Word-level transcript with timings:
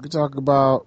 We 0.00 0.08
can 0.08 0.18
talk 0.18 0.36
about. 0.36 0.86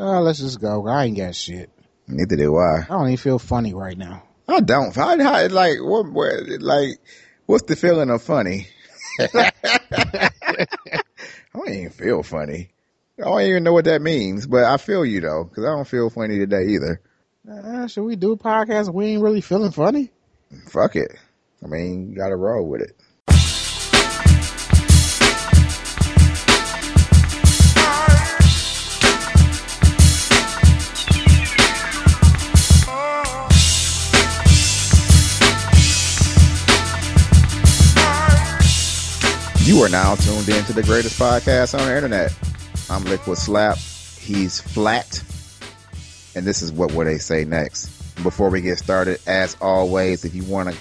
Uh, 0.00 0.22
let's 0.22 0.38
just 0.38 0.58
go. 0.58 0.86
I 0.86 1.04
ain't 1.04 1.18
got 1.18 1.34
shit. 1.34 1.68
Neither 2.08 2.36
do 2.36 2.56
I. 2.56 2.78
I 2.78 2.86
don't 2.88 3.08
even 3.08 3.16
feel 3.18 3.38
funny 3.38 3.74
right 3.74 3.98
now. 3.98 4.22
I 4.48 4.60
don't. 4.60 4.96
I, 4.96 5.42
I 5.42 5.46
like 5.48 5.76
what, 5.82 6.10
what? 6.10 6.48
Like, 6.58 7.00
what's 7.44 7.64
the 7.64 7.76
feeling 7.76 8.08
of 8.08 8.22
funny? 8.22 8.68
I 9.20 10.30
don't 11.54 11.68
even 11.68 11.90
feel 11.90 12.22
funny. 12.22 12.70
I 13.18 13.24
don't 13.24 13.42
even 13.42 13.62
know 13.62 13.74
what 13.74 13.84
that 13.84 14.00
means, 14.00 14.46
but 14.46 14.64
I 14.64 14.78
feel 14.78 15.04
you 15.04 15.20
though, 15.20 15.44
because 15.44 15.66
I 15.66 15.72
don't 15.72 15.86
feel 15.86 16.08
funny 16.08 16.38
today 16.38 16.68
either. 16.68 17.02
Uh, 17.46 17.86
should 17.88 18.04
we 18.04 18.16
do 18.16 18.32
a 18.32 18.38
podcast? 18.38 18.90
We 18.90 19.04
ain't 19.04 19.22
really 19.22 19.42
feeling 19.42 19.72
funny. 19.72 20.10
Fuck 20.70 20.96
it. 20.96 21.14
I 21.62 21.66
mean, 21.66 22.08
you 22.08 22.16
got 22.16 22.28
to 22.28 22.36
roll 22.36 22.66
with 22.66 22.80
it. 22.80 22.96
You 39.64 39.82
are 39.82 39.88
now 39.88 40.14
tuned 40.14 40.46
in 40.50 40.62
to 40.66 40.74
the 40.74 40.82
greatest 40.82 41.18
podcast 41.18 41.72
on 41.72 41.86
the 41.86 41.96
internet. 41.96 42.36
I'm 42.90 43.02
Liquid 43.04 43.38
Slap. 43.38 43.78
He's 43.78 44.60
flat. 44.60 45.24
And 46.34 46.44
this 46.44 46.60
is 46.60 46.70
what 46.70 46.92
will 46.92 47.06
they 47.06 47.16
say 47.16 47.46
next. 47.46 47.86
Before 48.22 48.50
we 48.50 48.60
get 48.60 48.76
started, 48.76 49.20
as 49.26 49.56
always, 49.62 50.26
if 50.26 50.34
you 50.34 50.44
want 50.44 50.70
to 50.70 50.76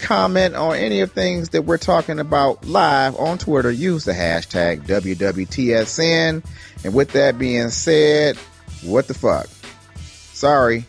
comment 0.00 0.54
on 0.54 0.76
any 0.76 1.00
of 1.00 1.12
things 1.12 1.48
that 1.48 1.62
we're 1.62 1.78
talking 1.78 2.18
about 2.18 2.66
live 2.66 3.16
on 3.16 3.38
Twitter, 3.38 3.70
use 3.70 4.04
the 4.04 4.12
hashtag 4.12 4.82
WWTSN. 4.82 6.44
And 6.84 6.94
with 6.94 7.12
that 7.12 7.38
being 7.38 7.70
said, 7.70 8.36
what 8.82 9.08
the 9.08 9.14
fuck? 9.14 9.46
Sorry. 9.94 10.84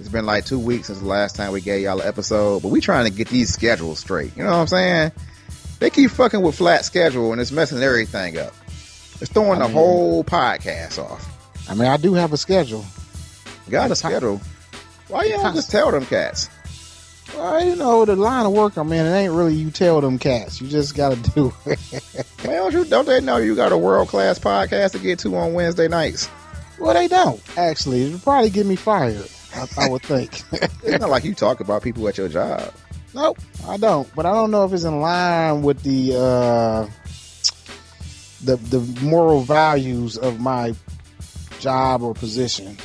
It's 0.00 0.08
been 0.08 0.24
like 0.24 0.46
two 0.46 0.58
weeks 0.58 0.86
since 0.86 1.00
the 1.00 1.06
last 1.06 1.36
time 1.36 1.52
we 1.52 1.60
gave 1.60 1.82
y'all 1.82 2.00
an 2.00 2.08
episode, 2.08 2.62
but 2.62 2.68
we 2.68 2.80
trying 2.80 3.04
to 3.04 3.12
get 3.12 3.28
these 3.28 3.52
schedules 3.52 3.98
straight. 3.98 4.34
You 4.38 4.44
know 4.44 4.52
what 4.52 4.56
I'm 4.56 4.66
saying? 4.68 5.12
They 5.78 5.90
keep 5.90 6.10
fucking 6.10 6.42
with 6.42 6.56
flat 6.56 6.84
schedule 6.84 7.32
and 7.32 7.40
it's 7.40 7.52
messing 7.52 7.82
everything 7.82 8.38
up. 8.38 8.54
It's 9.20 9.30
throwing 9.30 9.60
I 9.60 9.62
the 9.62 9.64
mean- 9.68 9.72
whole 9.74 10.24
podcast 10.24 10.98
off. 11.02 11.24
I 11.70 11.74
mean, 11.74 11.88
I 11.88 11.96
do 11.96 12.14
have 12.14 12.32
a 12.32 12.36
schedule. 12.36 12.84
Got 13.68 13.90
a 13.90 13.96
schedule. 13.96 14.40
Why 15.08 15.24
you 15.24 15.32
don't 15.34 15.54
just 15.54 15.70
tell 15.70 15.90
them 15.90 16.06
cats? 16.06 16.48
Well, 17.36 17.62
you 17.64 17.76
know, 17.76 18.04
the 18.06 18.16
line 18.16 18.46
of 18.46 18.52
work 18.52 18.76
I'm 18.78 18.90
in, 18.92 19.04
it 19.04 19.10
ain't 19.14 19.32
really 19.34 19.54
you 19.54 19.70
tell 19.70 20.00
them 20.00 20.18
cats. 20.18 20.60
You 20.60 20.68
just 20.68 20.94
got 20.96 21.10
to 21.22 21.30
do 21.34 21.54
it. 21.66 21.78
Well, 22.44 22.70
don't, 22.70 22.72
you, 22.72 22.84
don't 22.86 23.06
they 23.06 23.20
know 23.20 23.36
you 23.36 23.54
got 23.54 23.70
a 23.72 23.76
world 23.76 24.08
class 24.08 24.38
podcast 24.38 24.92
to 24.92 24.98
get 24.98 25.18
to 25.20 25.36
on 25.36 25.52
Wednesday 25.52 25.88
nights? 25.88 26.28
well, 26.78 26.94
they 26.94 27.08
don't, 27.08 27.40
actually. 27.58 28.04
It'll 28.04 28.18
probably 28.20 28.50
get 28.50 28.64
me 28.64 28.76
fired, 28.76 29.28
I, 29.54 29.66
I 29.76 29.88
would 29.90 30.02
think. 30.02 30.42
It's 30.52 31.00
not 31.00 31.10
like 31.10 31.24
you 31.24 31.34
talk 31.34 31.60
about 31.60 31.82
people 31.82 32.06
at 32.08 32.16
your 32.16 32.28
job. 32.28 32.72
Nope, 33.14 33.38
I 33.66 33.76
don't. 33.76 34.12
But 34.14 34.26
I 34.26 34.32
don't 34.32 34.50
know 34.50 34.64
if 34.64 34.72
it's 34.72 34.84
in 34.84 35.00
line 35.00 35.62
with 35.62 35.82
the 35.82 36.14
uh, 36.14 36.88
the 38.44 38.56
the 38.56 38.80
moral 39.02 39.42
values 39.42 40.16
of 40.16 40.40
my 40.40 40.74
job 41.60 42.02
or 42.02 42.14
position. 42.14 42.76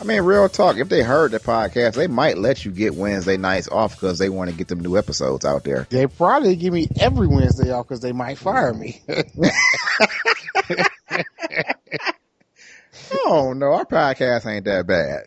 I 0.00 0.04
mean, 0.04 0.22
real 0.22 0.48
talk. 0.48 0.76
If 0.76 0.88
they 0.88 1.02
heard 1.02 1.32
the 1.32 1.40
podcast, 1.40 1.94
they 1.94 2.06
might 2.06 2.38
let 2.38 2.64
you 2.64 2.70
get 2.70 2.94
Wednesday 2.94 3.36
nights 3.36 3.68
off 3.68 3.96
because 3.96 4.18
they 4.18 4.28
want 4.28 4.48
to 4.48 4.56
get 4.56 4.68
them 4.68 4.78
new 4.78 4.96
episodes 4.96 5.44
out 5.44 5.64
there. 5.64 5.88
They 5.90 6.06
probably 6.06 6.54
give 6.54 6.72
me 6.72 6.86
every 7.00 7.26
Wednesday 7.26 7.72
off 7.72 7.88
because 7.88 8.00
they 8.00 8.12
might 8.12 8.38
fire 8.38 8.72
me. 8.72 9.02
Oh 13.24 13.52
no, 13.52 13.72
our 13.72 13.84
podcast 13.84 14.46
ain't 14.46 14.64
that 14.66 14.86
bad. 14.86 15.24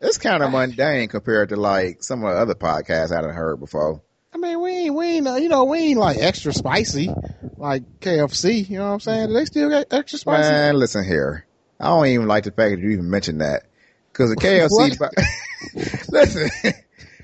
It's 0.00 0.18
kind 0.18 0.42
of 0.42 0.50
mundane 0.52 1.08
compared 1.08 1.50
to 1.50 1.56
like 1.56 2.02
some 2.02 2.24
of 2.24 2.30
the 2.34 2.40
other 2.40 2.54
podcasts 2.54 3.12
I've 3.12 3.24
heard 3.34 3.60
before. 3.60 4.02
I 4.32 4.36
mean, 4.36 4.60
we 4.60 4.70
ain't, 4.70 4.94
we 4.94 5.06
ain't, 5.06 5.26
uh, 5.26 5.34
you 5.36 5.48
know, 5.48 5.64
we 5.64 5.78
ain't 5.78 5.98
like 5.98 6.18
extra 6.18 6.52
spicy 6.52 7.10
like 7.56 8.00
KFC. 8.00 8.68
You 8.68 8.78
know 8.78 8.86
what 8.86 8.92
I'm 8.92 9.00
saying? 9.00 9.28
Do 9.28 9.34
they 9.34 9.46
still 9.46 9.70
get 9.70 9.92
extra 9.92 10.18
spicy? 10.18 10.50
Man, 10.50 10.76
listen 10.76 11.04
here. 11.04 11.46
I 11.80 11.86
don't 11.86 12.06
even 12.06 12.28
like 12.28 12.44
the 12.44 12.50
fact 12.50 12.74
that 12.74 12.80
you 12.80 12.90
even 12.90 13.10
mentioned 13.10 13.40
that 13.40 13.64
because 14.12 14.30
the 14.30 14.36
KFC. 14.36 14.98
by, 14.98 15.08
listen, 16.08 16.50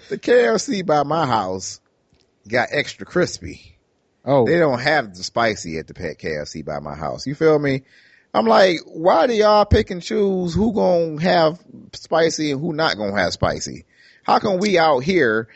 the 0.09 0.19
KFC 0.19 0.85
by 0.85 1.03
my 1.03 1.27
house 1.27 1.81
got 2.49 2.69
extra 2.73 3.07
crispy. 3.07 3.77
Oh, 4.25 4.47
They 4.47 4.59
don't 4.59 4.81
have 4.81 5.15
the 5.15 5.23
spicy 5.23 5.79
at 5.79 5.87
the 5.87 5.95
pet 5.95 6.19
KFC 6.19 6.65
by 6.65 6.81
my 6.81 6.95
house. 6.95 7.27
You 7.27 7.35
feel 7.35 7.59
me? 7.59 7.83
I'm 8.35 8.47
like, 8.47 8.81
why 8.87 9.29
do 9.29 9.33
y'all 9.33 9.65
pick 9.65 9.91
and 9.91 10.03
choose 10.03 10.55
who 10.55 10.73
gonna 10.73 11.23
have 11.23 11.61
spicy 11.93 12.51
and 12.51 12.61
who 12.61 12.73
not 12.73 12.97
gonna 12.97 13.17
have 13.17 13.33
spicy? 13.33 13.87
How 14.25 14.41
come 14.41 14.59
we 14.59 14.77
out 14.77 15.01
here 15.05 15.49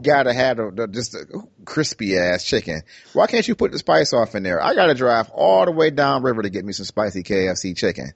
gotta 0.00 0.32
have 0.32 0.58
the, 0.58 0.70
the, 0.70 0.86
just 0.86 1.14
a 1.14 1.26
crispy 1.64 2.16
ass 2.16 2.44
chicken? 2.44 2.82
Why 3.14 3.26
can't 3.26 3.48
you 3.48 3.56
put 3.56 3.72
the 3.72 3.78
spice 3.78 4.12
off 4.12 4.36
in 4.36 4.44
there? 4.44 4.62
I 4.62 4.76
gotta 4.76 4.94
drive 4.94 5.28
all 5.30 5.64
the 5.64 5.72
way 5.72 5.90
down 5.90 6.22
river 6.22 6.42
to 6.42 6.50
get 6.50 6.64
me 6.64 6.72
some 6.72 6.84
spicy 6.84 7.24
KFC 7.24 7.76
chicken. 7.76 8.12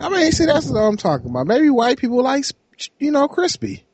I 0.00 0.10
mean, 0.10 0.30
see, 0.32 0.44
that's 0.44 0.68
what 0.68 0.80
I'm 0.80 0.98
talking 0.98 1.30
about. 1.30 1.46
Maybe 1.46 1.70
white 1.70 1.96
people 1.96 2.22
like, 2.22 2.44
you 2.98 3.10
know, 3.10 3.26
crispy. 3.26 3.84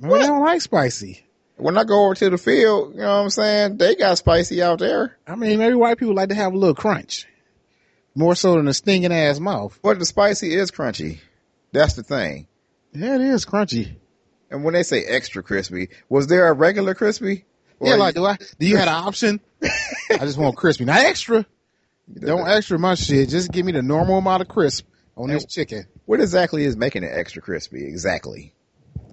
Maybe 0.00 0.14
they 0.14 0.26
don't 0.26 0.44
like 0.44 0.62
spicy. 0.62 1.24
When 1.56 1.78
I 1.78 1.84
go 1.84 2.06
over 2.06 2.14
to 2.16 2.30
the 2.30 2.38
field, 2.38 2.94
you 2.94 3.00
know 3.00 3.18
what 3.18 3.24
I'm 3.24 3.30
saying? 3.30 3.76
They 3.76 3.94
got 3.94 4.18
spicy 4.18 4.60
out 4.62 4.80
there. 4.80 5.18
I 5.26 5.36
mean, 5.36 5.58
maybe 5.58 5.74
white 5.74 5.98
people 5.98 6.14
like 6.14 6.30
to 6.30 6.34
have 6.34 6.52
a 6.52 6.58
little 6.58 6.74
crunch. 6.74 7.26
More 8.18 8.34
so 8.34 8.56
than 8.56 8.66
a 8.66 8.74
stinging 8.74 9.12
ass 9.12 9.38
mouth. 9.38 9.78
But 9.80 10.00
the 10.00 10.04
spicy 10.04 10.52
is 10.52 10.72
crunchy. 10.72 11.20
That's 11.70 11.94
the 11.94 12.02
thing. 12.02 12.48
Yeah, 12.92 13.14
it 13.14 13.20
is 13.20 13.46
crunchy. 13.46 13.94
And 14.50 14.64
when 14.64 14.74
they 14.74 14.82
say 14.82 15.04
extra 15.04 15.40
crispy, 15.40 15.90
was 16.08 16.26
there 16.26 16.48
a 16.48 16.52
regular 16.52 16.96
crispy? 16.96 17.44
yeah, 17.80 17.94
like, 17.94 18.16
do 18.16 18.24
I, 18.24 18.36
do 18.58 18.66
you 18.66 18.76
have 18.76 18.88
an 18.88 18.94
option? 18.94 19.40
I 19.62 20.18
just 20.18 20.36
want 20.36 20.56
crispy. 20.56 20.84
Not 20.84 20.98
extra. 20.98 21.46
Don't 22.12 22.48
extra 22.48 22.76
my 22.76 22.96
shit. 22.96 23.28
Just 23.28 23.52
give 23.52 23.64
me 23.64 23.70
the 23.70 23.82
normal 23.82 24.18
amount 24.18 24.42
of 24.42 24.48
crisp 24.48 24.84
on 25.16 25.28
this 25.28 25.44
chicken. 25.44 25.86
What 26.06 26.20
exactly 26.20 26.64
is 26.64 26.76
making 26.76 27.04
it 27.04 27.12
extra 27.14 27.40
crispy? 27.40 27.86
Exactly. 27.86 28.52
You 28.96 29.12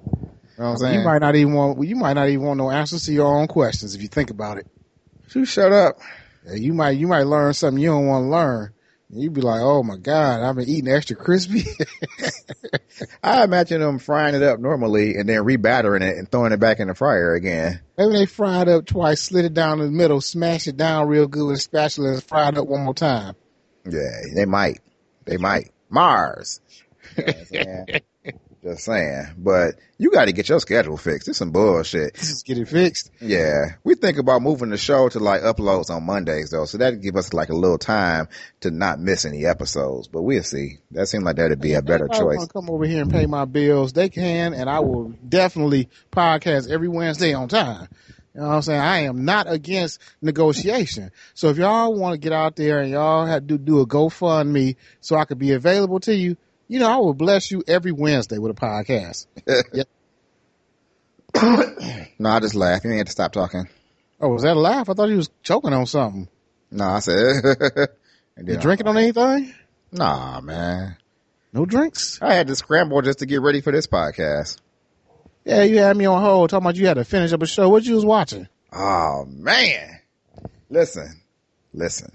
know 0.58 0.66
what 0.66 0.66
I'm 0.66 0.78
saying? 0.78 1.00
You 1.02 1.06
might 1.06 1.20
not 1.20 1.36
even 1.36 1.54
want, 1.54 1.88
you 1.88 1.96
might 1.96 2.14
not 2.14 2.28
even 2.30 2.44
want 2.44 2.58
no 2.58 2.72
answers 2.72 3.06
to 3.06 3.14
your 3.14 3.28
own 3.28 3.46
questions 3.48 3.94
if 3.94 4.02
you 4.02 4.08
think 4.08 4.32
about 4.32 4.58
it. 4.58 4.66
you 5.36 5.46
shut 5.46 5.72
up. 5.72 6.00
Yeah, 6.48 6.56
You 6.56 6.74
might, 6.74 6.98
you 6.98 7.08
might 7.08 7.24
learn 7.28 7.54
something 7.54 7.80
you 7.84 7.90
don't 7.90 8.08
want 8.08 8.24
to 8.24 8.30
learn. 8.30 8.72
You'd 9.10 9.34
be 9.34 9.42
like, 9.42 9.62
oh 9.62 9.84
my 9.84 9.98
God, 9.98 10.42
I've 10.42 10.56
been 10.56 10.68
eating 10.68 10.92
extra 10.92 11.16
crispy. 11.16 11.64
I 13.24 13.44
imagine 13.44 13.82
them 13.82 14.00
frying 14.00 14.34
it 14.34 14.42
up 14.42 14.60
normally 14.60 15.16
and 15.16 15.30
then 15.30 15.44
rebattering 15.44 16.02
it 16.02 16.18
and 16.18 16.30
throwing 16.30 16.52
it 16.52 16.60
back 16.60 16.80
in 16.80 16.88
the 16.88 16.96
fryer 16.96 17.34
again. 17.34 17.82
Maybe 17.98 18.14
they 18.14 18.26
fry 18.26 18.64
it 18.64 18.68
up 18.68 18.86
twice, 18.86 19.22
slit 19.22 19.46
it 19.46 19.54
down 19.54 19.80
in 19.80 19.86
the 19.86 19.92
middle, 19.92 20.22
smash 20.22 20.68
it 20.68 20.76
down 20.76 21.08
real 21.08 21.28
good 21.28 21.46
with 21.46 21.58
a 21.58 21.62
spatula 21.62 22.14
and 22.14 22.24
fry 22.24 22.50
it 22.50 22.58
up 22.58 22.68
one 22.68 22.84
more 22.84 22.96
time. 22.96 23.36
Yeah, 23.88 24.22
they 24.36 24.46
might. 24.46 24.80
They 25.26 25.38
might. 25.38 25.72
Mars. 25.90 26.62
Just 28.66 28.86
saying. 28.86 29.28
But 29.38 29.76
you 30.00 30.10
got 30.10 30.26
to 30.26 30.32
get 30.32 30.50
your 30.50 30.60
schedule 30.60 30.98
fixed. 30.98 31.28
It's 31.28 31.38
some 31.38 31.52
bullshit. 31.52 32.16
Just 32.16 32.48
get 32.48 32.58
it 32.58 32.68
fixed. 32.68 33.12
Yeah. 33.22 33.76
We 33.84 33.94
think 33.94 34.18
about 34.18 34.42
moving 34.42 34.72
the 34.72 34.78
show 34.78 35.08
to 35.08 35.20
like 35.20 35.42
uploads 35.42 35.92
on 35.92 36.04
Mondays 36.04 36.50
though. 36.50 36.66
So 36.66 36.80
that'd 36.80 37.00
give 37.00 37.16
us 37.16 37.32
like 37.32 37.50
a 37.50 37.56
little 37.56 37.78
time 37.78 38.28
to 38.62 38.72
not 38.72 39.00
miss 39.00 39.24
any 39.24 39.46
episodes. 39.46 40.08
But 40.08 40.24
we'll 40.24 40.42
see. 40.42 40.80
That 40.92 41.08
seemed 41.08 41.26
like 41.26 41.36
that'd 41.36 41.62
be 41.62 41.76
a 41.76 41.84
better 41.84 42.08
choice. 42.08 42.48
come 42.48 42.72
over 42.72 42.86
here 42.86 43.04
and 43.04 43.12
pay 43.12 43.28
my 43.28 43.46
bills, 43.46 43.94
they 43.94 44.10
can, 44.10 44.56
and 44.56 44.68
I 44.68 44.80
will 44.80 45.14
definitely 45.30 45.90
podcast 46.12 46.68
every 46.68 46.88
Wednesday 46.88 47.36
on 47.36 47.48
time. 47.48 47.88
You 48.34 48.42
know 48.42 48.48
what 48.48 48.56
I'm 48.56 48.62
saying? 48.64 48.82
I 48.82 48.98
am 49.02 49.26
not 49.26 49.46
against 49.50 50.02
negotiation. 50.24 51.12
So 51.36 51.50
if 51.50 51.58
y'all 51.58 51.94
want 51.94 52.14
to 52.14 52.18
get 52.18 52.34
out 52.34 52.56
there 52.56 52.80
and 52.80 52.90
y'all 52.90 53.28
have 53.28 53.46
to 53.48 53.58
do 53.60 53.80
a 53.82 53.88
GoFundMe 53.88 54.76
so 55.02 55.18
I 55.18 55.26
could 55.26 55.40
be 55.40 55.52
available 55.52 56.00
to 56.02 56.16
you, 56.16 56.36
you 56.68 56.80
know, 56.80 56.90
I 56.90 56.98
will 56.98 57.14
bless 57.14 57.52
you 57.52 57.64
every 57.68 57.92
Wednesday 57.92 58.38
with 58.38 58.52
a 58.52 58.60
podcast. 58.60 59.28
No, 62.18 62.30
I 62.30 62.40
just 62.40 62.56
laughed. 62.56 62.86
You 62.86 62.92
ain't 62.92 63.00
have 63.00 63.08
to 63.08 63.12
stop 63.12 63.34
talking. 63.34 63.68
Oh, 64.22 64.30
was 64.30 64.44
that 64.44 64.56
a 64.56 64.60
laugh? 64.60 64.90
I 64.90 64.94
thought 64.94 65.10
you 65.10 65.18
was 65.18 65.30
choking 65.44 65.74
on 65.74 65.86
something. 65.86 66.30
No, 66.72 66.86
I 66.86 67.00
said. 67.00 67.90
You 68.38 68.58
drinking 68.58 68.88
on 68.88 68.98
anything? 68.98 69.54
Nah, 69.94 70.42
man. 70.42 70.98
No 71.54 71.66
drinks? 71.66 72.20
I 72.22 72.34
had 72.34 72.48
to 72.48 72.56
scramble 72.56 73.02
just 73.02 73.20
to 73.20 73.26
get 73.26 73.42
ready 73.42 73.62
for 73.62 73.72
this 73.72 73.88
podcast. 73.88 74.60
Yeah, 75.46 75.64
you 75.64 75.80
had 75.80 75.96
me 75.96 76.06
on 76.06 76.22
hold 76.22 76.50
talking 76.50 76.66
about 76.66 76.76
you 76.76 76.86
had 76.86 76.96
to 76.96 77.06
finish 77.06 77.32
up 77.32 77.42
a 77.42 77.46
show. 77.48 77.70
What 77.70 77.86
you 77.86 77.96
was 77.96 78.04
watching? 78.04 78.50
Oh 78.74 79.26
man. 79.26 80.02
Listen, 80.70 81.22
listen. 81.74 82.12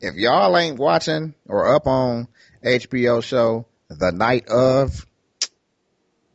If 0.00 0.14
y'all 0.14 0.56
ain't 0.56 0.78
watching 0.78 1.34
or 1.46 1.74
up 1.74 1.86
on 1.86 2.26
HBO 2.64 3.22
show 3.22 3.66
The 3.88 4.12
Night 4.12 4.48
of, 4.48 5.06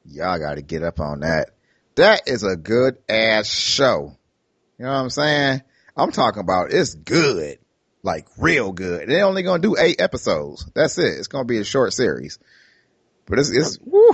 y'all 0.06 0.40
got 0.40 0.56
to 0.56 0.62
get 0.62 0.84
up 0.84 1.00
on 1.00 1.22
that. 1.22 1.52
That 1.96 2.28
is 2.28 2.44
a 2.44 2.56
good 2.56 2.98
ass 3.10 3.50
show. 3.50 4.16
You 4.78 4.86
know 4.86 4.92
what 4.92 4.98
I'm 5.00 5.10
saying? 5.10 5.62
I'm 5.96 6.12
talking 6.12 6.42
about 6.42 6.72
it's 6.72 6.94
good. 6.94 7.58
like 8.04 8.28
real 8.38 8.72
good. 8.72 9.10
They're 9.10 9.26
only 9.26 9.42
gonna 9.42 9.62
do 9.62 9.76
eight 9.78 10.00
episodes. 10.00 10.70
That's 10.76 10.98
it. 11.00 11.18
It's 11.18 11.28
gonna 11.28 11.46
be 11.46 11.58
a 11.58 11.64
short 11.64 11.94
series, 11.94 12.38
but 13.26 13.40
it's 13.40 13.50
it's 13.50 13.80
woo. 13.84 14.12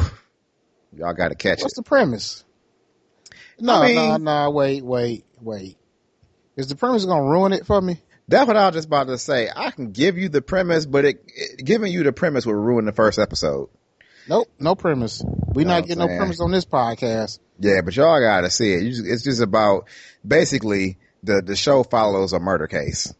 Y'all 0.95 1.13
got 1.13 1.30
to 1.30 1.36
catch 1.36 1.60
What's 1.60 1.62
it. 1.62 1.63
What's 1.63 1.75
the 1.75 1.83
premise? 1.83 2.45
No, 3.60 3.81
I 3.81 3.88
mean- 3.88 3.95
no, 4.24 4.45
no. 4.45 4.51
Wait, 4.51 4.86
wait, 4.86 5.25
wait. 5.42 5.77
Is 6.56 6.68
the 6.68 6.75
premise 6.75 7.04
gonna 7.04 7.30
ruin 7.30 7.51
it 7.51 7.65
for 7.65 7.81
me? 7.81 8.00
That's 8.28 8.48
what 8.48 8.56
I 8.56 8.68
was 8.68 8.75
just 8.75 8.88
about 8.88 9.08
to 9.08 9.18
say. 9.18 9.50
I 9.54 9.72
can 9.72 9.92
give 9.92 10.18
you 10.18 10.30
the 10.30 10.42
premise, 10.42 10.86
but 10.86 11.06
it, 11.06 11.24
it 11.28 11.66
giving 11.66 11.92
you 11.92 12.04
the 12.04 12.14
premise 12.14 12.46
would 12.46 12.56
ruin 12.56 12.86
the 12.86 12.94
first 12.94 13.20
episode. 13.20 13.70
Nope, 14.28 14.50
no 14.60 14.75
premise. 14.75 15.22
We 15.54 15.66
Know 15.66 15.72
not 15.72 15.88
getting 15.88 16.00
no 16.00 16.08
premise 16.08 16.40
on 16.40 16.52
this 16.52 16.66
podcast. 16.66 17.40
Yeah, 17.60 17.81
but 17.81 17.96
y'all 17.96 18.20
got 18.22 18.42
to 18.42 18.50
see 18.50 18.74
it. 18.74 18.90
Just, 18.90 19.06
it's 19.06 19.24
just 19.24 19.42
about 19.42 19.88
basically 20.25 20.98
the 21.24 21.42
the 21.42 21.56
show 21.56 21.84
follows 21.84 22.34
a 22.34 22.40
murder 22.40 22.68
case. 22.68 23.14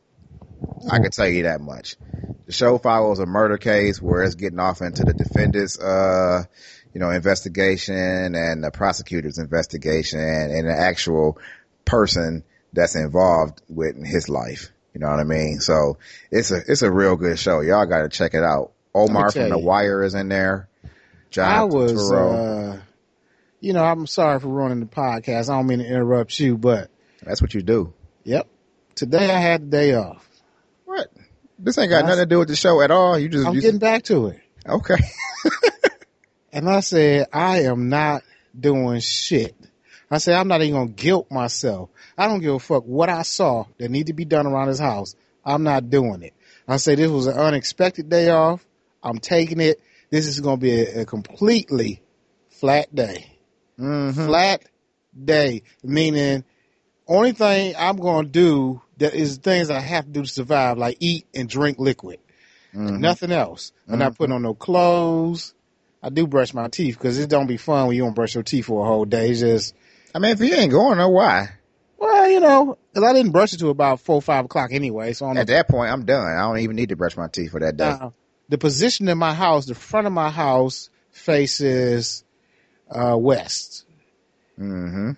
I 0.90 1.00
can 1.00 1.12
tell 1.12 1.28
you 1.28 1.44
that 1.44 1.62
much. 1.62 1.98
The 2.46 2.54
show 2.54 2.78
follows 2.78 3.20
a 3.20 3.26
murder 3.26 3.58
case 3.58 4.02
where 4.02 4.24
it's 4.24 4.36
getting 4.36 4.60
off 4.60 4.82
into 4.82 5.04
the 5.04 5.14
defendant's, 5.14 5.80
uh, 5.80 6.44
you 6.94 7.00
know, 7.00 7.10
investigation 7.10 8.36
and 8.36 8.64
the 8.64 8.72
prosecutor's 8.72 9.38
investigation 9.38 10.20
and 10.20 10.68
the 10.68 10.78
actual 10.78 11.38
person 11.86 12.44
that's 12.72 12.96
involved 12.96 13.62
with 13.70 13.96
his 14.06 14.30
life. 14.30 14.72
You 14.94 15.00
know 15.00 15.10
what 15.10 15.20
I 15.20 15.24
mean? 15.24 15.60
So 15.60 15.98
it's 16.32 16.52
a 16.52 16.58
it's 16.68 16.82
a 16.84 16.92
real 16.92 17.16
good 17.16 17.40
show. 17.40 17.62
Y'all 17.62 17.86
got 17.86 18.04
to 18.04 18.10
check 18.10 18.34
it 18.34 18.44
out. 18.44 18.72
Omar 18.94 19.32
from 19.32 19.50
The 19.50 19.58
you. 19.58 19.66
Wire 19.66 20.04
is 20.04 20.14
in 20.14 20.30
there. 20.30 20.70
John 21.32 21.52
I 21.52 21.64
was, 21.64 22.12
uh, 22.12 22.80
you 23.60 23.74
know, 23.74 23.84
I'm 23.84 24.06
sorry 24.06 24.40
for 24.40 24.50
ruining 24.50 24.82
the 24.82 24.86
podcast. 24.86 25.50
I 25.50 25.56
don't 25.56 25.66
mean 25.66 25.80
to 25.80 25.86
interrupt 25.88 26.40
you, 26.40 26.58
but 26.60 26.92
That's 27.24 27.42
what 27.42 27.56
you 27.56 27.64
do. 27.64 27.92
yep. 28.24 28.48
Today 28.94 29.32
I 29.32 29.40
had 29.40 29.62
the 29.64 29.78
day 29.78 29.96
off. 29.96 30.30
What? 30.86 31.12
This 31.58 31.78
ain't 31.80 31.90
got 31.90 32.02
That's- 32.04 32.10
nothing 32.18 32.30
to 32.30 32.36
do 32.36 32.38
with 32.40 32.50
the 32.50 32.56
show 32.56 32.82
at 32.82 32.92
all. 32.92 33.18
You 33.18 33.30
just, 33.30 33.48
I'm 33.48 33.56
you, 33.56 33.62
getting 33.62 33.80
back 33.80 34.04
to 34.04 34.28
it. 34.28 34.40
okay. 34.68 34.96
And 36.52 36.70
I 36.70 36.82
said, 36.82 37.30
I 37.34 37.62
am 37.64 37.90
not 37.90 38.22
doing 38.58 39.00
shit. 39.00 39.56
I 40.14 40.18
said, 40.20 40.36
I'm 40.36 40.48
not 40.48 40.62
even 40.62 40.74
going 40.74 40.94
to 40.94 41.04
guilt 41.04 41.32
myself. 41.32 41.90
I 42.18 42.28
don't 42.28 42.42
give 42.42 42.54
a 42.54 42.60
fuck 42.60 42.84
what 42.84 43.10
I 43.10 43.24
saw 43.24 43.66
that 43.78 43.90
need 43.90 44.08
to 44.08 44.14
be 44.14 44.26
done 44.26 44.46
around 44.46 44.68
this 44.68 44.80
house. 44.80 45.16
I'm 45.46 45.64
not 45.64 45.90
doing 45.90 46.22
it. 46.22 46.34
I 46.68 46.78
said, 46.78 46.98
this 46.98 47.10
was 47.10 47.28
an 47.28 47.38
unexpected 47.38 48.10
day 48.10 48.30
off. 48.30 48.66
I'm 49.02 49.20
taking 49.20 49.60
it. 49.60 49.82
This 50.10 50.28
is 50.28 50.40
going 50.40 50.58
to 50.58 50.62
be 50.62 50.82
a, 50.82 51.02
a 51.02 51.06
completely 51.06 52.02
flat 52.50 52.94
day. 52.94 53.38
Mm-hmm. 53.80 54.26
Flat 54.26 54.64
day, 55.24 55.64
meaning 55.84 56.44
only 57.08 57.32
thing 57.34 57.76
I'm 57.78 57.98
going 57.98 58.26
to 58.26 58.32
do 58.32 58.82
that 58.98 59.14
is 59.14 59.38
things 59.38 59.70
I 59.70 59.80
have 59.80 60.06
to 60.06 60.12
do 60.12 60.22
to 60.22 60.28
survive, 60.28 60.78
like 60.78 60.98
eat 61.00 61.28
and 61.34 61.50
drink 61.50 61.80
liquid. 61.80 62.20
Mm-hmm. 62.74 63.02
Nothing 63.02 63.32
else. 63.32 63.72
I'm 63.88 64.00
not 64.00 64.18
putting 64.18 64.34
on 64.34 64.42
no 64.42 64.54
clothes. 64.54 65.54
I 66.02 66.10
do 66.10 66.28
brush 66.28 66.54
my 66.54 66.68
teeth 66.68 66.98
because 66.98 67.20
it 67.20 67.30
don't 67.30 67.48
be 67.48 67.58
fun 67.58 67.88
when 67.88 67.96
you 67.96 68.04
don't 68.04 68.16
brush 68.16 68.36
your 68.36 68.44
teeth 68.44 68.66
for 68.66 68.84
a 68.84 68.88
whole 68.88 69.06
day. 69.06 69.30
It's 69.30 69.40
just, 69.40 69.76
I 70.14 70.20
mean, 70.20 70.32
if 70.32 70.40
you 70.40 70.54
ain't 70.54 70.72
going, 70.72 70.98
no, 70.98 71.10
why? 71.10 71.50
well, 71.98 72.30
you 72.30 72.40
know, 72.40 72.78
because 72.94 73.10
I 73.10 73.14
didn't 73.14 73.32
brush 73.32 73.54
it 73.54 73.58
till 73.58 73.70
about 73.70 74.00
four, 74.02 74.22
five 74.22 74.46
o'clock 74.46 74.72
anyway. 74.74 75.14
So 75.14 75.26
on 75.26 75.38
At 75.38 75.48
the, 75.48 75.54
that 75.54 75.70
point, 75.70 75.92
I'm 75.92 76.06
done. 76.06 76.26
I 76.28 76.42
don't 76.42 76.60
even 76.60 76.76
need 76.76 76.90
to 76.90 76.96
brush 76.96 77.16
my 77.18 77.28
teeth 77.28 77.52
for 77.52 77.60
that 77.62 77.78
day. 77.78 77.90
now, 77.90 78.14
the 78.50 78.58
position 78.58 79.08
in 79.08 79.18
my 79.18 79.34
house, 79.34 79.66
the 79.66 79.74
front 79.76 80.06
of 80.06 80.14
my 80.14 80.30
house 80.30 80.90
faces 81.12 82.24
uh, 82.92 83.16
west. 83.18 83.86
mm-hmm. 84.60 85.12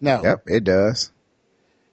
No, 0.00 0.22
Yep, 0.22 0.42
it 0.46 0.64
does. 0.64 1.10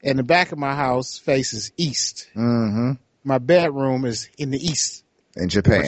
and 0.03 0.17
the 0.17 0.23
back 0.23 0.51
of 0.53 0.57
my 0.57 0.73
house 0.75 1.17
faces 1.17 1.71
east. 1.75 2.29
Mm-hmm. 2.35 2.91
My 3.25 3.37
bedroom 3.39 4.05
is 4.05 4.29
in 4.37 4.51
the 4.51 4.57
east. 4.59 5.03
In 5.35 5.49
Japan. 5.49 5.87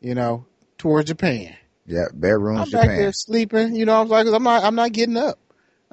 You 0.00 0.14
know, 0.14 0.44
towards 0.76 1.08
Japan. 1.08 1.56
Yeah, 1.86 2.06
bedrooms, 2.12 2.74
I'm 2.74 2.80
back 2.80 2.98
there 2.98 3.12
sleeping. 3.12 3.74
You 3.74 3.86
know, 3.86 4.00
I'm 4.02 4.08
like, 4.08 4.26
I'm 4.26 4.42
not, 4.42 4.62
I'm 4.64 4.74
not 4.74 4.92
getting 4.92 5.16
up. 5.16 5.38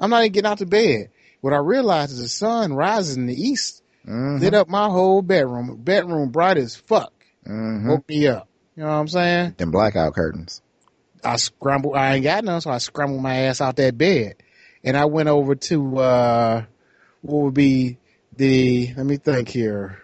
I'm 0.00 0.10
not 0.10 0.22
even 0.22 0.32
getting 0.32 0.50
out 0.50 0.58
to 0.58 0.66
bed. 0.66 1.10
What 1.40 1.52
I 1.52 1.58
realized 1.58 2.12
is 2.12 2.20
the 2.22 2.28
sun 2.28 2.72
rises 2.72 3.16
in 3.16 3.26
the 3.26 3.34
east, 3.40 3.82
Mm-hmm. 4.06 4.42
lit 4.42 4.54
up 4.54 4.66
my 4.68 4.88
whole 4.88 5.20
bedroom. 5.20 5.76
Bedroom 5.76 6.30
bright 6.30 6.56
as 6.56 6.74
fuck. 6.74 7.12
Mm-hmm. 7.46 7.88
Woke 7.90 8.08
me 8.08 8.26
up. 8.28 8.48
You 8.74 8.82
know 8.82 8.88
what 8.88 8.94
I'm 8.94 9.08
saying? 9.08 9.54
Them 9.58 9.70
blackout 9.70 10.14
curtains. 10.14 10.62
I 11.22 11.36
scrambled. 11.36 11.96
I 11.96 12.14
ain't 12.14 12.24
got 12.24 12.42
none, 12.42 12.62
so 12.62 12.70
I 12.70 12.78
scrambled 12.78 13.20
my 13.22 13.34
ass 13.40 13.60
out 13.60 13.76
that 13.76 13.98
bed, 13.98 14.36
and 14.82 14.96
I 14.96 15.04
went 15.04 15.28
over 15.28 15.54
to 15.54 15.98
uh, 15.98 16.64
what 17.20 17.42
would 17.44 17.54
be 17.54 17.98
the? 18.34 18.94
Let 18.96 19.04
me 19.04 19.18
think 19.18 19.50
here. 19.50 20.00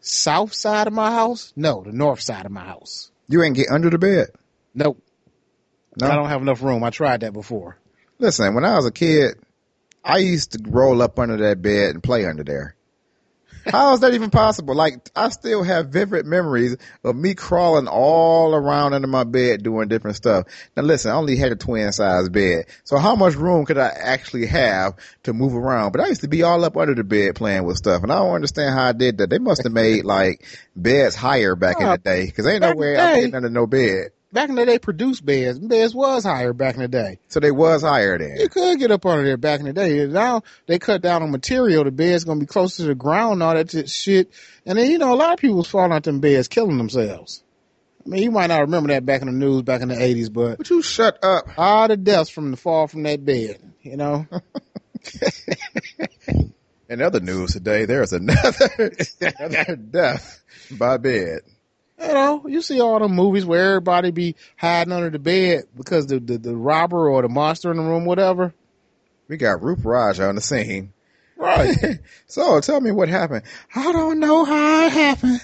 South 0.00 0.54
side 0.54 0.86
of 0.86 0.92
my 0.92 1.10
house? 1.10 1.52
No, 1.56 1.82
the 1.82 1.92
north 1.92 2.20
side 2.20 2.46
of 2.46 2.52
my 2.52 2.64
house. 2.64 3.10
You 3.28 3.42
ain't 3.42 3.56
get 3.56 3.70
under 3.70 3.90
the 3.90 3.98
bed. 3.98 4.28
Nope. 4.74 5.02
No. 6.00 6.06
I 6.06 6.14
don't 6.14 6.28
have 6.28 6.40
enough 6.40 6.62
room. 6.62 6.84
I 6.84 6.90
tried 6.90 7.20
that 7.20 7.32
before. 7.32 7.76
Listen, 8.20 8.54
when 8.54 8.64
I 8.66 8.76
was 8.76 8.84
a 8.86 8.90
kid, 8.92 9.36
I 10.04 10.18
used 10.18 10.52
to 10.52 10.70
roll 10.70 11.00
up 11.02 11.18
under 11.18 11.38
that 11.38 11.62
bed 11.62 11.90
and 11.94 12.02
play 12.02 12.26
under 12.26 12.44
there. 12.44 12.76
How 13.66 13.92
is 13.94 14.00
that 14.00 14.14
even 14.14 14.30
possible? 14.30 14.74
Like, 14.74 15.10
I 15.14 15.28
still 15.28 15.62
have 15.62 15.88
vivid 15.88 16.24
memories 16.26 16.76
of 17.04 17.14
me 17.14 17.34
crawling 17.34 17.88
all 17.88 18.54
around 18.54 18.94
under 18.94 19.06
my 19.06 19.24
bed 19.24 19.62
doing 19.62 19.88
different 19.88 20.16
stuff. 20.16 20.46
Now 20.76 20.82
listen, 20.82 21.10
I 21.10 21.14
only 21.14 21.36
had 21.36 21.52
a 21.52 21.56
twin 21.56 21.92
size 21.92 22.28
bed. 22.30 22.66
So 22.84 22.96
how 22.96 23.16
much 23.16 23.34
room 23.36 23.66
could 23.66 23.76
I 23.76 23.88
actually 23.88 24.46
have 24.46 24.94
to 25.24 25.34
move 25.34 25.54
around? 25.54 25.92
But 25.92 26.00
I 26.00 26.08
used 26.08 26.22
to 26.22 26.28
be 26.28 26.42
all 26.42 26.64
up 26.64 26.76
under 26.76 26.94
the 26.94 27.04
bed 27.04 27.34
playing 27.36 27.64
with 27.64 27.76
stuff. 27.76 28.02
And 28.02 28.10
I 28.10 28.16
don't 28.16 28.34
understand 28.34 28.74
how 28.74 28.86
I 28.86 28.92
did 28.92 29.18
that. 29.18 29.28
They 29.28 29.38
must 29.38 29.62
have 29.62 29.72
made 29.72 30.04
like 30.06 30.42
beds 30.74 31.14
higher 31.14 31.54
back 31.54 31.80
in 31.80 31.86
Uh, 31.86 31.92
the 31.92 31.98
day. 31.98 32.30
Cause 32.30 32.46
ain't 32.46 32.62
no 32.62 32.74
way 32.74 32.98
I'm 32.98 33.14
getting 33.14 33.34
under 33.34 33.50
no 33.50 33.66
bed. 33.66 34.10
Back 34.32 34.48
in 34.48 34.54
the 34.54 34.64
day, 34.64 34.78
produced 34.78 35.26
beds. 35.26 35.58
Beds 35.58 35.92
was 35.94 36.22
higher 36.22 36.52
back 36.52 36.76
in 36.76 36.82
the 36.82 36.88
day. 36.88 37.18
So 37.28 37.40
they 37.40 37.50
was 37.50 37.82
higher 37.82 38.16
then. 38.16 38.36
You 38.38 38.48
could 38.48 38.78
get 38.78 38.92
up 38.92 39.04
under 39.04 39.24
there 39.24 39.36
back 39.36 39.58
in 39.58 39.66
the 39.66 39.72
day. 39.72 40.06
Now 40.06 40.42
they 40.66 40.78
cut 40.78 41.02
down 41.02 41.22
on 41.24 41.32
material. 41.32 41.82
The 41.82 41.90
bed's 41.90 42.24
gonna 42.24 42.38
be 42.38 42.46
close 42.46 42.76
to 42.76 42.84
the 42.84 42.94
ground, 42.94 43.34
and 43.34 43.42
all 43.42 43.54
that 43.54 43.88
shit. 43.88 44.30
And 44.64 44.78
then 44.78 44.88
you 44.90 44.98
know 44.98 45.12
a 45.12 45.16
lot 45.16 45.32
of 45.32 45.38
people 45.40 45.56
was 45.56 45.66
falling 45.66 45.92
out 45.92 46.04
them 46.04 46.20
beds, 46.20 46.46
killing 46.46 46.78
themselves. 46.78 47.42
I 48.06 48.08
mean, 48.08 48.22
you 48.22 48.30
might 48.30 48.46
not 48.46 48.60
remember 48.62 48.88
that 48.90 49.04
back 49.04 49.20
in 49.20 49.26
the 49.26 49.32
news 49.32 49.62
back 49.62 49.82
in 49.82 49.88
the 49.88 50.00
eighties, 50.00 50.28
but 50.28 50.58
Would 50.58 50.70
you 50.70 50.80
shut 50.82 51.18
up? 51.24 51.46
all 51.58 51.88
the 51.88 51.96
deaths 51.96 52.30
from 52.30 52.52
the 52.52 52.56
fall 52.56 52.86
from 52.86 53.02
that 53.02 53.24
bed. 53.24 53.60
You 53.82 53.96
know, 53.96 54.26
In 56.88 57.02
other 57.02 57.20
news 57.20 57.52
today, 57.52 57.84
there's 57.84 58.12
another, 58.12 58.92
another 59.38 59.76
death 59.76 60.42
by 60.72 60.96
bed. 60.96 61.40
You 62.00 62.14
know, 62.14 62.46
you 62.46 62.62
see 62.62 62.80
all 62.80 62.98
the 62.98 63.08
movies 63.08 63.44
where 63.44 63.70
everybody 63.70 64.10
be 64.10 64.36
hiding 64.56 64.92
under 64.92 65.10
the 65.10 65.18
bed 65.18 65.64
because 65.76 66.06
the 66.06 66.18
the, 66.18 66.38
the 66.38 66.56
robber 66.56 67.08
or 67.08 67.22
the 67.22 67.28
monster 67.28 67.70
in 67.70 67.76
the 67.76 67.82
room, 67.82 68.04
whatever. 68.04 68.54
We 69.28 69.36
got 69.36 69.62
Rup 69.62 69.84
Raja 69.84 70.28
on 70.28 70.34
the 70.34 70.40
scene. 70.40 70.92
Right. 71.36 72.00
so 72.26 72.60
tell 72.60 72.80
me 72.80 72.90
what 72.90 73.08
happened. 73.08 73.44
I 73.74 73.92
don't 73.92 74.18
know 74.18 74.44
how 74.44 74.86
it 74.86 74.92
happened, 74.92 75.40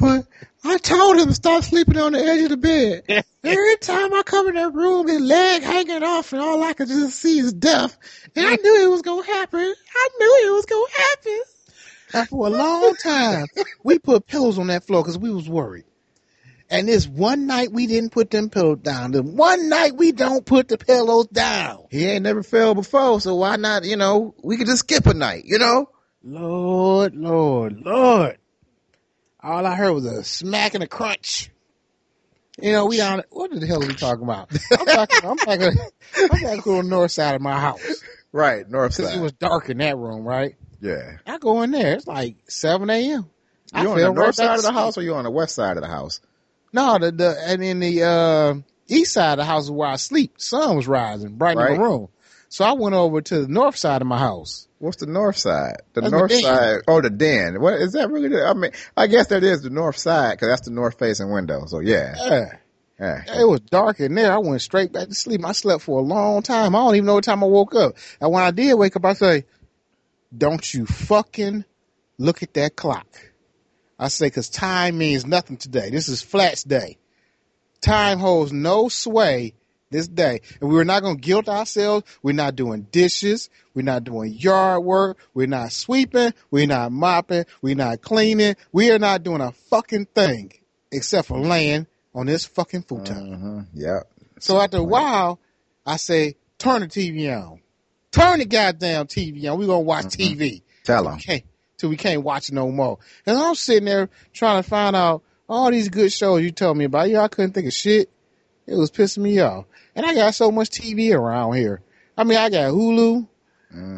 but 0.00 0.26
I 0.64 0.78
told 0.78 1.18
him 1.18 1.28
to 1.28 1.34
stop 1.34 1.64
sleeping 1.64 1.96
on 1.96 2.12
the 2.12 2.18
edge 2.18 2.42
of 2.42 2.50
the 2.50 2.56
bed. 2.56 3.04
Every 3.44 3.76
time 3.76 4.12
I 4.12 4.22
come 4.24 4.48
in 4.48 4.54
that 4.54 4.74
room, 4.74 5.06
his 5.06 5.20
leg 5.20 5.62
hanging 5.62 6.02
off, 6.02 6.32
and 6.32 6.42
all 6.42 6.62
I 6.62 6.72
could 6.72 6.88
just 6.88 7.20
see 7.20 7.38
is 7.38 7.52
death. 7.52 7.96
And 8.34 8.46
I 8.46 8.56
knew 8.56 8.84
it 8.84 8.90
was 8.90 9.02
gonna 9.02 9.24
happen. 9.24 9.60
I 9.60 10.08
knew 10.18 10.48
it 10.48 10.52
was 10.52 10.66
gonna 10.66 10.92
happen. 10.92 11.42
And 12.14 12.28
for 12.28 12.46
a 12.46 12.50
long 12.50 12.94
time, 13.02 13.46
we 13.82 13.98
put 13.98 14.26
pillows 14.26 14.58
on 14.58 14.68
that 14.68 14.86
floor 14.86 15.02
because 15.02 15.18
we 15.18 15.30
was 15.30 15.48
worried. 15.48 15.84
And 16.68 16.88
this 16.88 17.06
one 17.06 17.46
night 17.46 17.70
we 17.72 17.86
didn't 17.86 18.10
put 18.10 18.30
them 18.30 18.50
pillows 18.50 18.80
down. 18.80 19.12
The 19.12 19.22
one 19.22 19.68
night 19.68 19.96
we 19.96 20.12
don't 20.12 20.44
put 20.44 20.68
the 20.68 20.78
pillows 20.78 21.28
down. 21.28 21.86
He 21.90 22.06
ain't 22.06 22.24
never 22.24 22.42
fell 22.42 22.74
before, 22.74 23.20
so 23.20 23.36
why 23.36 23.56
not? 23.56 23.84
You 23.84 23.96
know, 23.96 24.34
we 24.42 24.56
could 24.56 24.66
just 24.66 24.80
skip 24.80 25.06
a 25.06 25.14
night. 25.14 25.44
You 25.44 25.58
know. 25.58 25.90
Lord, 26.24 27.14
Lord, 27.14 27.80
Lord. 27.82 28.38
All 29.40 29.64
I 29.64 29.76
heard 29.76 29.92
was 29.92 30.06
a 30.06 30.24
smack 30.24 30.74
and 30.74 30.82
a 30.82 30.88
crunch. 30.88 31.50
You 32.60 32.72
know, 32.72 32.86
we 32.86 32.96
down. 32.96 33.22
What 33.30 33.52
the 33.52 33.64
hell 33.64 33.84
are 33.84 33.86
we 33.86 33.94
talking 33.94 34.24
about? 34.24 34.50
I'm 34.72 34.86
talking. 34.86 35.30
I'm 35.30 35.36
talking. 35.36 35.78
I'm 36.18 36.40
talking 36.40 36.62
to 36.62 36.82
the 36.82 36.82
north 36.82 37.12
side 37.12 37.36
of 37.36 37.42
my 37.42 37.60
house 37.60 38.02
Right, 38.32 38.68
north 38.68 38.96
because 38.96 39.14
it 39.14 39.20
was 39.20 39.32
dark 39.32 39.70
in 39.70 39.78
that 39.78 39.96
room. 39.96 40.24
Right. 40.24 40.56
Yeah. 40.80 41.16
I 41.26 41.38
go 41.38 41.62
in 41.62 41.70
there. 41.70 41.94
It's 41.94 42.06
like 42.06 42.36
seven 42.48 42.90
a.m. 42.90 43.28
I 43.72 43.82
You 43.82 43.90
on 43.90 43.98
fell 43.98 44.14
the 44.14 44.20
north 44.20 44.34
side 44.36 44.56
of 44.58 44.62
the 44.64 44.72
house, 44.72 44.96
or 44.98 45.02
you 45.02 45.14
on 45.14 45.24
the 45.24 45.30
west 45.30 45.54
side 45.54 45.76
of 45.76 45.82
the 45.82 45.88
house? 45.88 46.20
No, 46.72 46.98
the, 46.98 47.10
the 47.12 47.36
and 47.46 47.62
in 47.64 47.80
the 47.80 48.02
uh, 48.02 48.54
east 48.88 49.12
side 49.14 49.32
of 49.32 49.38
the 49.38 49.44
house 49.44 49.64
is 49.64 49.70
where 49.70 49.88
I 49.88 49.96
sleep. 49.96 50.34
Sun 50.40 50.76
was 50.76 50.86
rising, 50.86 51.36
bright 51.36 51.52
in 51.52 51.58
Right. 51.58 51.76
the 51.76 51.82
room. 51.82 52.08
So 52.48 52.64
I 52.64 52.72
went 52.72 52.94
over 52.94 53.20
to 53.20 53.42
the 53.42 53.48
north 53.48 53.76
side 53.76 54.02
of 54.02 54.06
my 54.08 54.18
house. 54.18 54.68
What's 54.78 54.98
the 54.98 55.06
north 55.06 55.36
side? 55.36 55.76
The 55.94 56.02
That's 56.02 56.12
north 56.12 56.30
den. 56.30 56.42
side. 56.42 56.78
Oh, 56.86 57.00
the 57.00 57.10
den. 57.10 57.60
What 57.60 57.74
is 57.74 57.92
that 57.92 58.10
really? 58.10 58.28
The, 58.28 58.44
I 58.46 58.52
mean, 58.54 58.70
I 58.96 59.06
guess 59.08 59.28
that 59.28 59.42
is 59.42 59.62
the 59.62 59.70
north 59.70 59.96
side 59.96 60.32
because 60.34 60.48
that's 60.48 60.66
the 60.68 60.70
north 60.70 60.98
facing 60.98 61.30
window. 61.32 61.64
So 61.66 61.80
yeah, 61.80 62.14
Yeah. 62.18 62.46
yeah. 63.00 63.40
It 63.40 63.48
was 63.48 63.60
dark 63.60 64.00
in 64.00 64.14
there. 64.14 64.32
I 64.32 64.38
went 64.38 64.62
straight 64.62 64.92
back 64.92 65.08
to 65.08 65.14
sleep. 65.14 65.44
I 65.44 65.52
slept 65.52 65.82
for 65.82 65.98
a 65.98 66.02
long 66.02 66.42
time. 66.42 66.74
I 66.76 66.78
don't 66.78 66.94
even 66.94 67.06
know 67.06 67.14
what 67.14 67.24
time 67.24 67.42
I 67.42 67.46
woke 67.46 67.74
up. 67.74 67.96
And 68.20 68.30
when 68.32 68.42
I 68.44 68.50
did 68.52 68.74
wake 68.74 68.94
up, 68.96 69.04
I 69.04 69.14
say, 69.14 69.44
"Don't 70.36 70.74
you 70.74 70.86
fucking 70.86 71.64
look 72.18 72.42
at 72.42 72.54
that 72.54 72.76
clock. 72.76 73.06
I 73.98 74.08
say, 74.08 74.30
cause 74.30 74.48
time 74.48 74.98
means 74.98 75.26
nothing 75.26 75.56
today. 75.56 75.90
This 75.90 76.08
is 76.08 76.22
Flat's 76.22 76.64
day. 76.64 76.98
Time 77.80 78.18
holds 78.18 78.52
no 78.52 78.88
sway 78.88 79.54
this 79.90 80.08
day. 80.08 80.40
And 80.60 80.70
we're 80.70 80.84
not 80.84 81.02
going 81.02 81.16
to 81.16 81.20
guilt 81.20 81.48
ourselves. 81.48 82.04
We're 82.22 82.32
not 82.32 82.56
doing 82.56 82.82
dishes. 82.90 83.48
We're 83.74 83.82
not 83.82 84.04
doing 84.04 84.32
yard 84.32 84.84
work. 84.84 85.18
We're 85.34 85.46
not 85.46 85.72
sweeping. 85.72 86.34
We're 86.50 86.66
not 86.66 86.92
mopping. 86.92 87.44
We're 87.62 87.76
not 87.76 88.02
cleaning. 88.02 88.56
We 88.72 88.90
are 88.90 88.98
not 88.98 89.22
doing 89.22 89.40
a 89.40 89.52
fucking 89.52 90.06
thing 90.06 90.52
except 90.92 91.28
for 91.28 91.38
laying 91.38 91.86
on 92.14 92.26
this 92.26 92.44
fucking 92.44 92.82
futon. 92.82 93.16
Mm-hmm. 93.16 93.60
Yep. 93.74 94.12
So 94.40 94.60
after 94.60 94.78
a 94.78 94.84
while, 94.84 95.40
I 95.84 95.96
say, 95.96 96.36
turn 96.58 96.82
the 96.82 96.88
TV 96.88 97.34
on. 97.34 97.60
Turn 98.16 98.38
the 98.38 98.44
goddamn 98.46 99.06
TV 99.06 99.46
on. 99.50 99.58
We're 99.58 99.66
going 99.66 99.80
to 99.82 99.86
watch 99.86 100.06
Mhm. 100.06 100.38
TV. 100.38 100.62
Tell 100.84 101.04
them. 101.04 101.18
can't, 101.18 101.42
till 101.78 101.90
we 101.90 101.96
can't 101.96 102.22
watch 102.22 102.50
no 102.52 102.70
more. 102.70 102.98
And 103.26 103.36
I'm 103.36 103.54
sitting 103.54 103.84
there 103.84 104.08
trying 104.32 104.62
to 104.62 104.68
find 104.68 104.94
out 104.96 105.22
all 105.48 105.70
these 105.70 105.88
good 105.88 106.12
shows 106.12 106.42
you 106.42 106.50
told 106.50 106.76
me 106.76 106.84
about. 106.84 107.08
Yeah, 107.10 107.22
I 107.22 107.28
couldn't 107.28 107.52
think 107.52 107.66
of 107.66 107.72
shit. 107.72 108.08
It 108.66 108.74
was 108.74 108.90
pissing 108.90 109.18
me 109.18 109.38
off. 109.40 109.66
And 109.94 110.04
I 110.06 110.14
got 110.14 110.34
so 110.34 110.50
much 110.50 110.70
TV 110.70 111.12
around 111.14 111.54
here. 111.54 111.82
I 112.16 112.24
mean, 112.24 112.38
I 112.38 112.50
got 112.50 112.72
Hulu. 112.72 113.28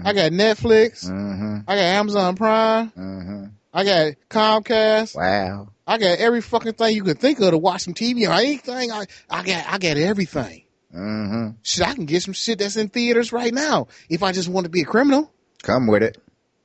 I 0.05 0.13
got 0.13 0.33
Netflix. 0.33 1.09
Mm-hmm. 1.09 1.59
I 1.69 1.75
got 1.77 1.83
Amazon 1.85 2.35
Prime. 2.37 2.91
Mm-hmm. 2.91 3.45
I 3.73 3.85
got 3.85 4.13
Comcast. 4.29 5.15
Wow. 5.17 5.69
I 5.87 5.99
got 5.99 6.19
every 6.19 6.41
fucking 6.41 6.73
thing 6.75 6.97
you 6.97 7.05
could 7.05 7.21
think 7.21 7.39
of 7.41 7.51
to 7.53 7.59
watch 7.59 7.83
some 7.83 7.95
TV 7.95 8.29
on. 8.29 8.39
Anything. 8.41 8.91
I, 8.91 9.05
I 9.31 9.43
got, 9.45 9.65
I 9.73 9.79
got 9.79 9.97
everything. 9.97 10.63
Mm-hmm. 10.95 11.57
Shit, 11.63 11.87
I 11.87 11.95
can 11.95 12.07
get 12.07 12.23
some 12.23 12.33
shit 12.35 12.59
that's 12.59 12.77
in 12.77 12.89
theaters 12.89 13.33
right 13.33 13.53
now 13.53 13.89
if 14.09 14.23
I 14.23 14.33
just 14.33 14.49
want 14.49 14.65
to 14.65 14.71
be 14.71 14.83
a 14.83 14.87
criminal. 14.87 15.31
Come 15.63 15.87
with 15.87 16.03
it. 16.03 16.19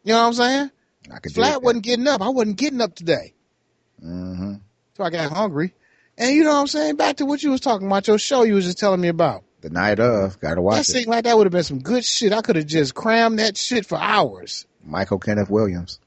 You 0.04 0.14
know 0.14 0.22
what 0.22 0.28
I'm 0.28 0.34
saying? 0.34 0.72
I 1.14 1.20
could 1.20 1.34
Flat 1.34 1.62
wasn't 1.62 1.84
getting 1.84 2.08
up. 2.08 2.22
I 2.22 2.30
wasn't 2.30 2.58
getting 2.58 2.80
up 2.82 2.96
today. 2.96 3.34
Mm-hmm. 4.04 4.54
So 4.96 5.04
I 5.04 5.10
got 5.10 5.32
hungry. 5.32 5.74
And 6.18 6.36
you 6.36 6.44
know 6.44 6.54
what 6.54 6.60
I'm 6.62 6.68
saying? 6.68 6.96
Back 6.96 7.18
to 7.18 7.26
what 7.26 7.42
you 7.44 7.52
was 7.52 7.62
talking 7.62 7.88
about, 7.88 8.08
your 8.08 8.18
show 8.20 8.44
you 8.44 8.54
was 8.54 8.66
just 8.66 8.78
telling 8.80 9.02
me 9.02 9.08
about. 9.08 9.44
The 9.62 9.70
night 9.70 10.00
of. 10.00 10.40
Gotta 10.40 10.56
That 10.56 10.62
watch 10.62 10.80
it. 10.82 10.86
seemed 10.86 11.08
like 11.08 11.24
that 11.24 11.38
would 11.38 11.46
have 11.48 11.52
been 11.54 11.64
some 11.64 11.80
good 11.80 12.06
shit. 12.06 12.32
I 12.34 12.42
could 12.42 12.56
have 12.56 12.66
just 12.68 12.94
crammed 12.94 13.40
that 13.40 13.58
shit 13.58 13.86
for 13.86 13.98
hours. 13.98 14.66
Michael 14.84 15.20
Kenneth 15.20 15.50
Williams. 15.50 16.00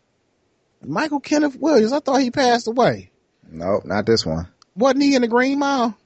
Michael 0.82 1.20
Kenneth 1.20 1.56
Williams, 1.58 1.92
I 1.92 2.00
thought 2.00 2.20
he 2.20 2.30
passed 2.30 2.68
away. 2.68 3.11
Nope, 3.50 3.85
not 3.87 4.06
this 4.06 4.25
one. 4.26 4.49
Wasn't 4.76 5.02
he 5.02 5.14
in 5.16 5.23
the 5.23 5.28
Green 5.28 5.58
Mile? 5.58 5.96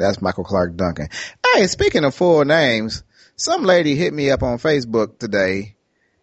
That's 0.00 0.20
Michael 0.22 0.44
Clarke 0.44 0.76
Duncan. 0.76 1.08
Hey, 1.54 1.66
speaking 1.66 2.04
of 2.04 2.14
full 2.14 2.44
names, 2.44 3.02
some 3.36 3.64
lady 3.64 3.94
hit 3.94 4.12
me 4.12 4.30
up 4.30 4.42
on 4.42 4.58
Facebook 4.58 5.18
today 5.18 5.76